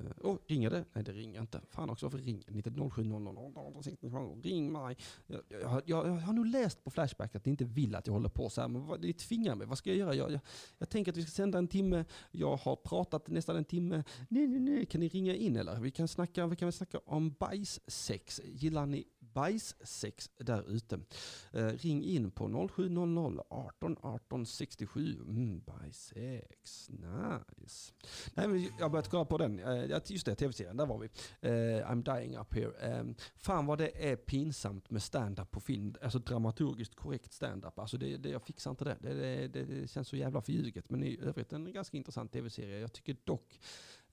Uh, 0.00 0.06
oh, 0.20 0.38
ringer 0.46 0.70
det? 0.70 0.84
Nej, 0.92 1.04
det 1.04 1.12
ringer 1.12 1.40
inte. 1.40 1.60
Fan 1.68 1.90
också, 1.90 2.06
varför 2.06 2.18
ringer 2.18 2.42
det 2.46 2.56
inte? 2.56 2.70
0700 2.70 3.32
Ring 4.42 4.72
mig. 4.72 4.96
Jag, 5.26 5.40
jag, 5.48 5.82
jag, 5.86 6.06
jag, 6.06 6.12
har 6.12 6.32
nog 6.32 6.46
läst 6.46 6.84
på 6.84 6.90
Flashback 6.90 7.36
att 7.36 7.44
ni 7.44 7.50
inte 7.50 7.64
vill 7.64 7.94
att 7.94 8.06
jag 8.06 8.14
håller 8.14 8.28
på 8.28 8.50
så 8.50 8.60
här, 8.60 8.68
men 8.68 9.00
ni 9.00 9.12
tvingar 9.12 9.54
mig. 9.54 9.66
Vad 9.66 9.78
ska 9.78 9.90
jag 9.90 9.98
göra? 9.98 10.14
Jag, 10.14 10.32
jag, 10.32 10.40
jag 10.78 10.88
tänker 10.88 11.12
att 11.12 11.18
vi 11.18 11.22
ska 11.22 11.30
sända 11.30 11.58
en 11.58 11.68
timme. 11.68 12.04
Jag 12.30 12.56
har 12.56 12.76
pratat 12.76 13.28
nästan 13.28 13.56
en 13.56 13.64
timme. 13.64 14.04
Nej, 14.28 14.46
nej, 14.46 14.60
nej. 14.60 14.86
Kan 14.86 15.00
ni 15.00 15.08
ringa 15.08 15.34
in 15.34 15.56
eller? 15.56 15.80
Vi 15.80 15.90
kan 15.90 16.08
snacka, 16.08 16.46
vi 16.46 16.56
kan 16.56 16.72
snacka 16.72 16.98
om 16.98 17.30
bajssex. 17.30 18.40
Gillar 18.44 18.86
ni 18.86 19.04
bajssex 19.34 20.30
där 20.36 20.70
ute? 20.70 21.00
Eh, 21.52 21.66
ring 21.66 22.04
in 22.04 22.30
på 22.30 22.68
0700 22.76 23.44
18 23.48 23.96
18 24.00 24.46
67. 24.46 25.18
Mm, 25.20 25.60
bajssex, 25.60 26.90
nice. 26.90 27.92
Nej, 28.34 28.48
men 28.48 28.62
jag 28.62 28.84
har 28.84 28.88
börjat 28.88 29.08
kolla 29.08 29.24
på 29.24 29.38
den. 29.38 29.58
Eh, 29.58 30.00
just 30.06 30.26
det, 30.26 30.34
tv-serien, 30.34 30.76
där 30.76 30.86
var 30.86 30.98
vi. 30.98 31.08
Eh, 31.40 31.90
I'm 31.90 32.16
dying 32.16 32.36
up 32.36 32.54
here. 32.54 32.72
Ehm, 32.80 33.14
fan 33.36 33.66
vad 33.66 33.78
det 33.78 34.10
är 34.10 34.16
pinsamt 34.16 34.90
med 34.90 35.02
stand-up 35.02 35.50
på 35.50 35.60
film. 35.60 35.94
Alltså 36.02 36.18
dramaturgiskt 36.18 36.94
korrekt 36.94 37.32
stand-up. 37.32 37.78
Alltså 37.78 37.98
det, 37.98 38.16
det, 38.16 38.28
jag 38.28 38.42
fixar 38.42 38.70
inte 38.70 38.84
det. 38.84 38.96
Det, 39.00 39.48
det. 39.48 39.64
det, 39.64 39.90
känns 39.90 40.08
så 40.08 40.16
jävla 40.16 40.42
förljuget. 40.42 40.90
Men 40.90 41.04
i 41.04 41.18
övrigt 41.22 41.52
en 41.52 41.72
ganska 41.72 41.96
intressant 41.96 42.32
tv-serie. 42.32 42.78
Jag 42.78 42.92
tycker 42.92 43.16
dock 43.24 43.58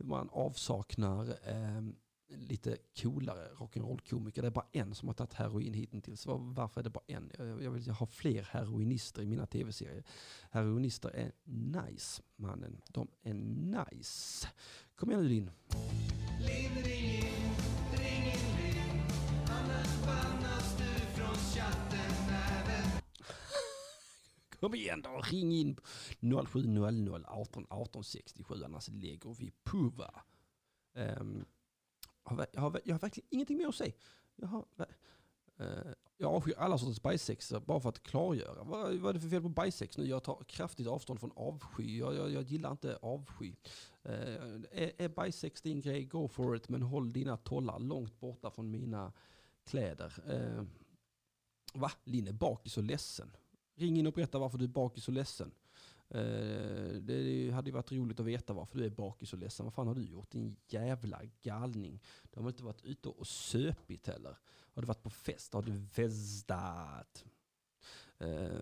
man 0.04 0.30
avsaknar 0.32 1.38
ehm, 1.44 1.96
lite 2.30 2.78
coolare 3.02 3.48
rock'n'roll-komiker. 3.54 4.42
Det 4.42 4.48
är 4.48 4.52
bara 4.52 4.68
en 4.72 4.96
som 4.96 5.08
har 5.08 5.14
tagit 5.14 5.34
heroin 5.34 5.74
hittills. 5.74 6.26
Varför 6.26 6.82
är 6.82 6.84
det 6.84 6.90
bara 6.90 7.04
en? 7.08 7.32
Jag 7.38 7.72
vill 7.72 7.90
ha 7.90 8.06
fler 8.06 8.44
heroinister 8.44 9.22
i 9.22 9.26
mina 9.26 9.46
tv-serier. 9.46 10.04
Heroinister 10.52 11.10
är 11.10 11.32
nice, 11.44 12.22
mannen. 12.36 12.82
De 12.90 13.08
är 13.24 13.34
nice. 13.34 14.48
Kom 14.96 15.10
igen 15.12 15.24
nu 15.24 15.30
din. 15.30 15.52
Linn, 16.40 16.84
ring 16.84 17.06
in, 17.06 17.56
ring 17.92 18.26
in, 18.26 18.58
ring. 18.58 19.02
Annars 19.50 20.06
bannas 20.06 20.78
du 20.78 21.00
från 21.18 21.36
chatten 21.36 22.30
även. 22.30 23.02
Kom 24.60 24.76
igen 24.76 25.02
då, 25.02 25.22
ring 25.32 25.52
in 25.52 25.78
0700 26.48 27.24
18 27.28 27.66
18 27.70 28.04
67 28.04 28.64
annars 28.66 28.88
lägger 28.88 29.34
vi 29.34 29.52
på 29.64 29.78
va. 29.78 30.24
Um, 30.94 31.46
jag 32.24 32.62
har, 32.62 32.82
jag 32.84 32.94
har 32.94 33.00
verkligen 33.00 33.28
ingenting 33.30 33.58
mer 33.58 33.68
att 33.68 33.76
säga. 33.76 33.94
Jag, 34.36 34.48
har, 34.48 34.66
eh, 35.60 35.68
jag 36.18 36.34
avskyr 36.34 36.54
alla 36.58 36.78
sorters 36.78 37.02
bajssexer 37.02 37.60
bara 37.60 37.80
för 37.80 37.90
att 37.90 38.04
klargöra. 38.04 38.64
Vad, 38.64 38.96
vad 38.96 39.10
är 39.10 39.14
det 39.14 39.20
för 39.20 39.30
fel 39.30 39.42
på 39.42 39.50
bajssex 39.50 39.98
nu? 39.98 40.06
Jag 40.06 40.24
tar 40.24 40.44
kraftigt 40.48 40.88
avstånd 40.88 41.20
från 41.20 41.32
avsky. 41.36 41.98
Jag, 41.98 42.16
jag, 42.16 42.32
jag 42.32 42.44
gillar 42.44 42.72
inte 42.72 42.96
avsky. 43.02 43.56
Eh, 44.04 44.14
är, 44.72 44.92
är 44.98 45.10
bajssex 45.10 45.62
din 45.62 45.82
grej, 45.82 46.06
go 46.06 46.28
for 46.28 46.56
it. 46.56 46.70
Men 46.70 46.82
håll 46.82 47.14
dina 47.14 47.38
tollar 47.38 47.80
långt 47.80 48.20
borta 48.20 48.52
från 48.52 48.72
mina 48.72 49.14
kläder. 49.66 50.14
Eh, 50.28 50.64
va? 51.74 51.92
Linn 52.04 52.28
är 52.28 52.34
bakis 52.34 52.78
och 52.78 52.84
ledsen. 52.84 53.36
Ring 53.76 53.98
in 53.98 54.08
och 54.08 54.14
berätta 54.14 54.40
varför 54.40 54.58
du 54.58 54.66
är 54.66 54.70
bakis 54.70 55.08
och 55.08 55.14
ledsen. 55.14 55.52
Eh, 56.10 56.96
det 57.02 57.52
hade 57.52 57.70
ju 57.70 57.74
varit 57.74 57.92
roligt 57.92 58.20
att 58.20 58.26
veta 58.26 58.54
varför 58.54 58.78
du 58.78 58.86
är 58.86 58.90
bakis 58.90 59.34
och 59.34 59.40
ledsen. 59.40 59.66
Vad 59.66 59.74
fan 59.74 59.88
har 59.88 59.96
du 59.96 60.04
gjort? 60.04 60.32
Din 60.32 60.56
jävla 60.68 61.22
galning. 61.42 62.04
Du 62.24 62.40
har 62.40 62.44
väl 62.44 62.54
inte 62.54 62.64
varit 62.64 62.86
ute 62.86 63.10
och 63.10 63.28
söpit 63.28 64.08
heller? 64.08 64.38
Har 64.74 64.82
du 64.82 64.86
varit 64.86 65.04
på 65.04 65.10
fest? 65.10 65.54
Har 65.54 65.62
du 65.62 65.88
festat? 65.88 67.26
Eh, 68.18 68.62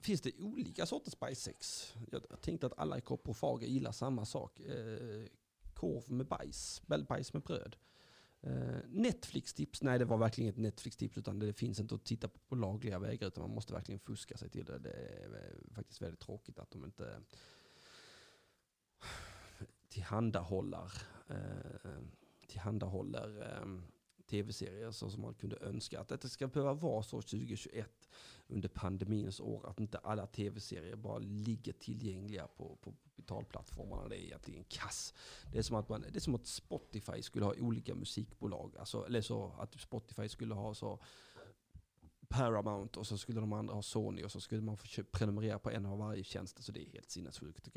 finns 0.00 0.20
det 0.20 0.32
olika 0.38 0.86
sorters 0.86 1.18
bajssex? 1.18 1.92
Jag 2.10 2.40
tänkte 2.40 2.66
att 2.66 2.78
alla 2.78 2.98
i 2.98 3.00
koprofager 3.00 3.66
gillar 3.66 3.92
samma 3.92 4.24
sak. 4.24 4.60
Eh, 4.60 5.26
korv 5.74 6.12
med 6.12 6.26
bajs, 6.26 6.82
bajs 7.08 7.32
med 7.32 7.42
bröd. 7.42 7.76
Eh, 8.46 8.80
Netflix-tips? 8.88 9.82
Nej, 9.82 9.98
det 9.98 10.04
var 10.04 10.18
verkligen 10.18 10.50
ett 10.50 10.56
Netflix-tips 10.56 11.18
utan 11.18 11.38
det 11.38 11.52
finns 11.52 11.80
inte 11.80 11.94
att 11.94 12.04
titta 12.04 12.28
på, 12.28 12.54
lagliga 12.54 12.98
vägar 12.98 13.26
utan 13.26 13.42
man 13.42 13.54
måste 13.54 13.72
verkligen 13.72 13.98
fuska 13.98 14.36
sig 14.36 14.48
till 14.48 14.64
det. 14.64 14.78
Det 14.78 14.92
är 14.92 15.56
faktiskt 15.74 16.02
väldigt 16.02 16.20
tråkigt 16.20 16.58
att 16.58 16.70
de 16.70 16.84
inte 16.84 17.20
tillhandahåller, 19.88 20.92
eh, 21.28 22.00
tillhandahåller 22.46 23.58
ehm, 23.62 23.82
tv-serier 24.26 24.90
så 24.90 25.10
som 25.10 25.22
man 25.22 25.34
kunde 25.34 25.56
önska. 25.56 26.00
Att 26.00 26.20
det 26.20 26.28
ska 26.28 26.46
behöva 26.46 26.74
vara 26.74 27.02
så 27.02 27.22
2021 27.22 28.08
under 28.46 28.68
pandemins 28.68 29.40
år 29.40 29.66
att 29.68 29.80
inte 29.80 29.98
alla 29.98 30.26
tv-serier 30.26 30.96
bara 30.96 31.18
ligger 31.18 31.72
tillgängliga 31.72 32.46
på, 32.46 32.76
på 32.76 32.94
betalplattformarna. 33.24 34.08
Det 34.08 34.16
är 34.16 34.24
egentligen 34.24 34.64
kass. 34.64 35.14
Det 35.52 35.58
är 35.58 35.62
som 35.62 35.76
att, 35.76 35.88
man, 35.88 36.00
det 36.00 36.18
är 36.18 36.20
som 36.20 36.34
att 36.34 36.46
Spotify 36.46 37.22
skulle 37.22 37.44
ha 37.44 37.54
olika 37.60 37.94
musikbolag. 37.94 38.76
Alltså, 38.78 39.06
eller 39.06 39.20
så 39.20 39.52
att 39.58 39.80
Spotify 39.80 40.28
skulle 40.28 40.54
ha 40.54 40.74
så 40.74 40.98
Paramount 42.34 42.98
och 42.98 43.06
så 43.06 43.18
skulle 43.18 43.40
de 43.40 43.52
andra 43.52 43.74
ha 43.74 43.82
Sony 43.82 44.22
och 44.22 44.32
så 44.32 44.40
skulle 44.40 44.60
man 44.60 44.76
få 44.76 45.02
prenumerera 45.02 45.58
på 45.58 45.70
en 45.70 45.86
av 45.86 45.98
varje 45.98 46.24
tjänst. 46.24 46.64
Så 46.64 46.72
det 46.72 46.80
är 46.80 46.92
helt 46.92 47.10
sinnessjukt. 47.10 47.68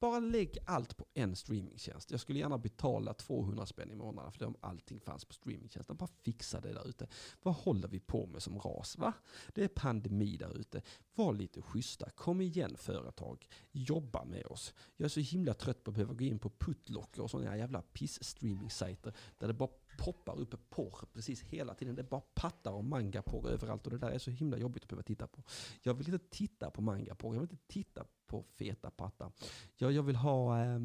bara 0.00 0.18
lägg 0.18 0.58
allt 0.64 0.96
på 0.96 1.06
en 1.14 1.36
streamingtjänst. 1.36 2.10
Jag 2.10 2.20
skulle 2.20 2.38
gärna 2.38 2.58
betala 2.58 3.14
200 3.14 3.66
spänn 3.66 3.90
i 3.90 3.94
månaden 3.94 4.32
för 4.32 4.46
om 4.46 4.56
allting 4.60 5.00
fanns 5.00 5.24
på 5.24 5.34
streamingtjänsten. 5.34 5.96
Bara 5.96 6.08
fixa 6.22 6.60
det 6.60 6.72
där 6.72 6.88
ute. 6.88 7.08
Vad 7.42 7.54
håller 7.54 7.88
vi 7.88 8.00
på 8.00 8.26
med 8.26 8.42
som 8.42 8.58
ras? 8.58 8.98
Va? 8.98 9.12
Det 9.54 9.64
är 9.64 9.68
pandemi 9.68 10.36
där 10.36 10.58
ute. 10.58 10.82
Var 11.14 11.32
lite 11.32 11.62
schyssta. 11.62 12.10
Kom 12.10 12.40
igen 12.40 12.76
företag. 12.76 13.48
Jobba 13.72 14.24
med 14.24 14.46
oss. 14.46 14.74
Jag 14.96 15.04
är 15.04 15.08
så 15.08 15.20
himla 15.20 15.54
trött 15.54 15.84
på 15.84 15.90
att 15.90 15.94
behöva 15.94 16.14
gå 16.14 16.24
in 16.24 16.38
på 16.38 16.50
Putlocker 16.50 17.22
och 17.22 17.30
sådana 17.30 17.56
jävla 17.56 17.82
piss-streaming-sajter 17.82 19.12
där 19.38 19.46
det 19.46 19.54
bara 19.54 19.70
poppar 19.98 20.38
upp 20.38 20.70
porr 20.70 21.06
precis 21.12 21.42
hela 21.42 21.74
tiden. 21.74 21.94
Det 21.94 22.02
bara 22.02 22.20
pattar 22.20 22.72
om 22.72 22.88
mangaporr 22.88 23.48
överallt 23.48 23.86
och 23.86 23.90
det 23.90 23.98
där 23.98 24.10
är 24.10 24.18
så 24.18 24.30
himla 24.30 24.58
jobbigt 24.58 24.82
att 24.82 24.88
behöva 24.88 25.02
titta 25.02 25.26
på. 25.26 25.42
Jag 25.82 25.94
vill 25.94 26.14
inte 26.14 26.26
titta 26.30 26.70
på 26.70 26.82
mangaporr, 26.82 27.34
jag 27.34 27.40
vill 27.40 27.50
inte 27.50 27.66
titta 27.66 28.06
på 28.26 28.44
feta 28.54 28.90
pattar. 28.90 29.32
Jag, 29.76 29.92
jag 29.92 30.02
vill 30.02 30.16
ha 30.16 30.64
eh, 30.64 30.78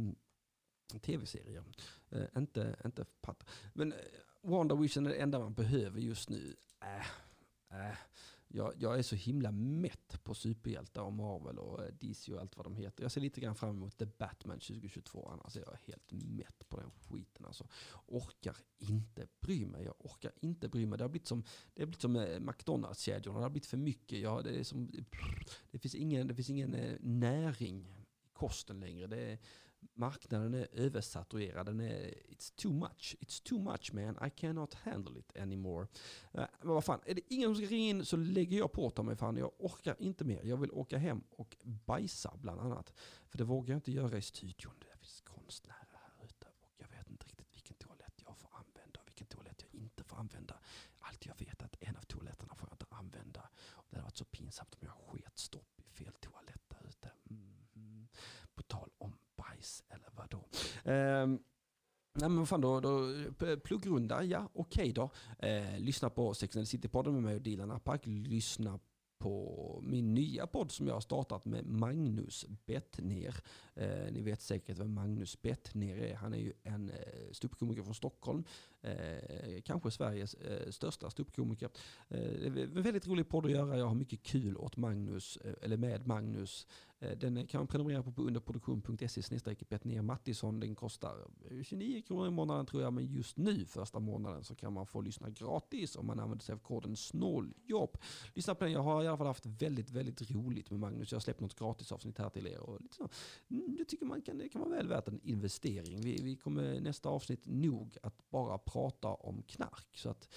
tv-serier, 1.02 1.64
eh, 2.10 2.26
inte, 2.38 2.76
inte 2.86 3.06
pattar. 3.06 3.50
Men 3.74 3.94
eh, 3.94 4.00
WandaVision 4.42 5.06
är 5.06 5.10
det 5.10 5.16
enda 5.16 5.40
man 5.40 5.54
behöver 5.54 6.00
just 6.00 6.30
nu. 6.30 6.56
Äh, 6.82 7.90
äh 7.90 7.96
jag, 8.52 8.74
jag, 8.78 9.00
är 9.00 9.04
så 9.04 9.16
himla 9.16 9.52
mätt 9.52 10.24
på 10.24 10.34
superhjältar 10.34 11.02
och 11.02 11.14
Marvel 11.14 11.60
och 11.60 11.84
eh, 11.84 11.94
DC 12.00 12.34
och 12.34 12.42
allt 12.42 12.58
vad 12.58 12.66
de 12.66 12.76
heter. 12.76 13.04
Jag 13.04 13.12
ser 13.12 13.22
lite 13.22 13.42
grann 13.42 13.56
fram 13.56 13.70
emot 13.70 13.98
The 13.98 14.06
Batman 14.06 14.60
2022. 14.60 15.30
Annars 15.34 15.58
är 15.58 15.62
jag 15.62 15.78
helt 15.86 16.12
mätt 16.12 16.70
på 16.70 16.78
den 16.78 16.92
skiten. 16.92 17.46
Alltså, 17.46 17.68
orkar 18.06 18.58
inte 18.78 19.28
bry 19.40 19.66
mig. 19.66 19.84
Jag 19.84 19.96
orkar 20.00 20.32
inte 20.42 20.70
bry 20.70 20.86
mig. 20.86 20.98
Det 20.98 21.04
har 21.04 21.10
blivit 21.10 21.28
som, 21.28 21.44
det 21.74 21.82
har 21.82 21.88
blivit 21.88 22.02
som 22.02 22.16
eh, 22.16 22.40
McDonalds-kedjorna. 22.40 23.40
Det 23.40 23.46
har 23.46 23.50
blivit 23.50 23.66
för 23.66 23.78
mycket. 23.78 24.20
Jag, 24.20 24.44
det, 24.44 24.60
är 24.60 24.64
som, 24.64 24.92
det, 25.72 25.80
finns 25.80 25.96
ingen, 25.96 26.28
det 26.28 26.36
finns 26.36 26.50
ingen 26.50 26.74
eh, 26.74 26.98
näring 27.00 27.88
i 27.88 28.06
kosten 28.34 28.80
längre. 28.80 29.08
Det 29.08 29.32
är, 29.32 29.40
marknaden 29.94 30.54
är 30.54 30.68
översaturerad. 30.72 31.66
Den 31.66 31.80
är, 31.80 32.14
it's 32.30 32.54
too 32.56 32.74
much. 32.74 33.16
It's 33.20 33.44
too 33.44 33.60
much 33.60 33.94
man. 33.94 34.28
I 34.28 34.30
cannot 34.30 34.74
handle 34.74 35.20
it 35.20 35.38
anymore. 35.38 35.88
Uh, 36.36 36.46
men 36.62 36.74
vad 36.74 36.86
fan, 36.86 37.00
är 37.06 37.16
det 37.16 37.34
ingen 37.34 37.56
som 37.56 37.56
ska 37.56 37.76
ringa 37.76 37.90
in 37.90 38.06
så 38.06 38.18
lägger 38.18 38.58
jag 38.58 38.72
på 38.72 38.90
ta 38.90 39.04
mig 39.04 39.16
fan. 39.16 39.38
Jag 39.38 39.52
orkar 39.58 39.96
inte 40.00 40.26
mer. 40.26 40.44
Jag 40.44 40.58
vill 40.58 40.72
åka 40.72 40.98
hem 40.98 41.24
och 41.30 41.58
bajsa 41.64 42.34
bland 42.42 42.62
annat. 42.62 42.94
För 43.28 43.38
det 43.38 43.44
vågar 43.44 43.74
jag 43.74 43.78
inte 43.78 43.92
göra 43.92 44.18
i 44.18 44.22
studion. 44.22 44.74
Det 44.80 44.98
finns 45.00 45.22
konstnärer 45.22 46.00
här 46.04 46.26
ute 46.26 46.48
och 46.60 46.74
jag 46.78 46.88
vet 46.88 47.10
inte 47.10 47.26
riktigt 47.26 47.54
vilken 47.54 47.76
toalett 47.76 48.14
jag 48.26 48.38
får 48.38 48.50
använda 48.54 49.00
och 49.00 49.08
vilken 49.08 49.28
toalett 49.28 49.62
jag 49.72 49.82
inte 49.82 50.04
får 50.04 50.18
använda. 50.18 50.60
Allt 51.00 51.26
jag 51.26 51.40
vet 51.40 51.62
är 51.62 51.66
att 51.66 51.78
en 51.80 51.96
av 51.96 52.02
toaletterna 52.02 52.56
får 52.56 52.70
jag 52.70 52.74
inte 52.74 52.86
använda. 52.90 53.50
Och 53.70 53.86
det 53.90 53.96
hade 53.96 54.04
varit 54.04 54.18
så 54.18 54.26
pinsamt 54.26 54.74
om 54.74 54.80
jag 54.82 54.94
sket 55.08 55.38
stopp 55.40 55.82
i 55.82 55.92
fel 55.92 56.14
toalett 56.14 56.64
där 56.68 56.88
ute. 56.90 57.12
Mm. 57.30 58.08
På 58.56 58.64
tal 58.64 58.90
om 58.98 59.18
bajs 59.36 59.84
eller 59.90 60.10
vadå? 60.90 61.40
Nej 62.14 62.30
men 62.30 62.38
vad 62.38 62.50
fan 62.50 62.62
då, 62.62 62.80
då 62.80 63.14
pluggrunda, 63.64 64.24
ja 64.24 64.50
okej 64.54 64.82
okay 64.82 64.92
då. 64.92 65.10
Eh, 65.40 65.80
lyssna 65.80 66.10
på 66.10 66.34
Sex 66.34 66.56
and 66.56 66.66
the 66.66 66.78
City-podden 66.78 67.12
med 67.12 67.24
mig 67.24 67.36
och 67.36 67.42
Dilan 67.42 67.72
Apak. 67.72 68.02
Lyssna 68.06 68.80
på 69.20 69.80
min 69.84 70.14
nya 70.14 70.48
podd 70.48 70.72
som 70.72 70.88
jag 70.88 70.94
har 70.94 71.02
startat 71.02 71.46
med 71.46 71.66
Magnus 71.66 72.46
Bettner. 72.66 73.36
Eh, 73.76 74.12
ni 74.12 74.22
vet 74.22 74.42
säkert 74.42 74.78
vem 74.78 74.94
Magnus 74.94 75.42
Bettner 75.42 75.98
är. 75.98 76.16
Han 76.16 76.34
är 76.34 76.38
ju 76.38 76.54
en 76.64 76.90
eh, 76.90 77.32
ståuppkomiker 77.32 77.84
från 77.84 77.96
Stockholm. 77.96 78.44
Eh, 78.82 79.62
kanske 79.66 79.92
Sveriges 79.92 80.34
eh, 80.34 80.70
största 80.72 81.10
ståuppkomiker. 81.10 81.70
Eh, 82.08 82.52
väldigt 82.68 83.08
rolig 83.08 83.30
podd 83.30 83.46
att 83.46 83.52
göra. 83.52 83.78
Jag 83.78 83.86
har 83.86 83.96
mycket 83.96 84.24
kul 84.24 84.58
åt 84.58 84.78
Magnus, 84.78 85.38
eh, 85.38 85.54
eller 85.62 85.78
med 85.78 86.08
Magnus. 86.08 86.68
Eh, 87.00 87.18
den 87.18 87.48
kan 87.48 87.60
man 87.60 87.68
prenumerera 87.68 88.04
på 88.04 88.12
på 88.12 88.22
underproduktion.se 88.22 89.22
snedstreck 89.24 89.64
Mattisson. 90.02 90.60
Den 90.60 90.76
kostar 90.76 91.28
eh, 91.50 91.64
29 91.64 92.02
kronor 92.02 92.28
i 92.28 92.30
månaden 92.30 92.66
tror 92.66 92.82
jag, 92.82 92.94
men 92.94 93.06
just 93.06 93.38
nu 93.38 93.66
första 93.66 94.00
månaden 94.00 94.44
så 94.44 94.56
kan 94.56 94.74
man 94.74 94.88
få 94.88 95.02
lyssna 95.02 95.30
gratis 95.30 95.96
om 95.96 96.08
man 96.08 96.20
använder 96.20 96.46
sig 96.46 96.54
av 96.54 96.60
koden 96.60 96.96
snåljobb. 96.96 97.98
Lyssna 98.34 98.56
på 98.56 98.64
den, 98.64 98.74
jag 98.74 98.84
har 98.84 99.04
i 99.04 99.08
alla 99.08 99.18
fall 99.18 99.28
haft 99.28 99.46
väldigt, 99.46 99.92
väldigt 99.92 100.32
roligt 100.32 100.72
med 100.72 100.80
Magnus. 100.80 101.12
Jag 101.12 101.16
har 101.16 101.22
släppt 101.22 101.40
något 101.40 101.60
gratisavsnitt 101.60 102.18
här 102.18 102.30
till 102.30 102.48
er. 102.48 102.60
Och 102.60 102.82
lite 102.82 102.96
så. 102.96 103.10
Mm, 103.50 103.76
det 103.78 103.86
tycker 103.86 104.06
man 104.06 104.22
kan, 104.22 104.38
det 104.38 104.50
kan 104.50 104.62
vara 104.62 104.76
väl 104.76 104.88
värt 104.88 105.08
en 105.08 105.20
investering. 105.24 106.02
Vi, 106.02 106.22
vi 106.24 106.36
kommer 106.36 106.80
nästa 106.80 107.10
avsnitt 107.10 107.42
nog 107.46 107.98
att 108.04 108.30
bara 108.30 108.58
prata 108.58 109.08
om 109.08 109.42
knark. 109.42 109.88
Så 109.98 110.10
att 110.10 110.30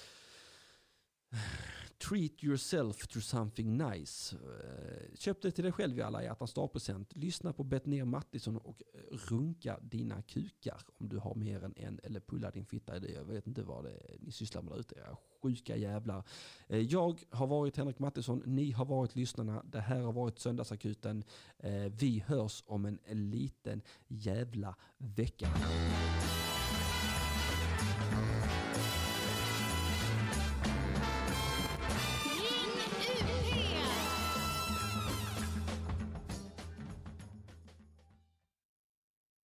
Treat 2.08 2.44
yourself 2.44 3.06
to 3.06 3.20
something 3.20 3.76
nice. 3.76 4.36
Eh, 4.36 5.16
köp 5.18 5.42
det 5.42 5.50
till 5.50 5.64
dig 5.64 5.72
själv 5.72 5.98
i 5.98 6.02
alla 6.02 6.22
hjärtans 6.22 6.54
present. 6.72 7.16
Lyssna 7.16 7.52
på 7.52 7.64
Bettner 7.64 8.04
Mattisson 8.04 8.56
och 8.56 8.82
eh, 8.94 9.16
runka 9.16 9.78
dina 9.82 10.22
kukar 10.22 10.80
om 10.98 11.08
du 11.08 11.18
har 11.18 11.34
mer 11.34 11.64
än 11.64 11.74
en 11.76 12.00
eller 12.02 12.20
pulla 12.20 12.50
din 12.50 12.66
fitta 12.66 12.96
i 12.96 13.00
det. 13.00 13.12
Jag 13.12 13.24
vet 13.24 13.46
inte 13.46 13.62
vad 13.62 13.84
det 13.84 13.90
är 13.90 14.16
ni 14.20 14.32
sysslar 14.32 14.62
med 14.62 14.72
där 14.72 14.80
ute. 14.80 15.16
Sjuka 15.42 15.76
jävlar. 15.76 16.24
Eh, 16.68 16.78
jag 16.78 17.20
har 17.30 17.46
varit 17.46 17.76
Henrik 17.76 17.98
Mattisson. 17.98 18.42
Ni 18.46 18.70
har 18.70 18.84
varit 18.84 19.16
lyssnarna. 19.16 19.62
Det 19.64 19.80
här 19.80 20.00
har 20.00 20.12
varit 20.12 20.38
Söndagsakuten. 20.38 21.24
Vi 21.90 22.24
hörs 22.26 22.62
om 22.66 22.84
en 23.04 23.30
liten 23.30 23.82
jävla 24.08 24.76
vecka. 24.98 25.48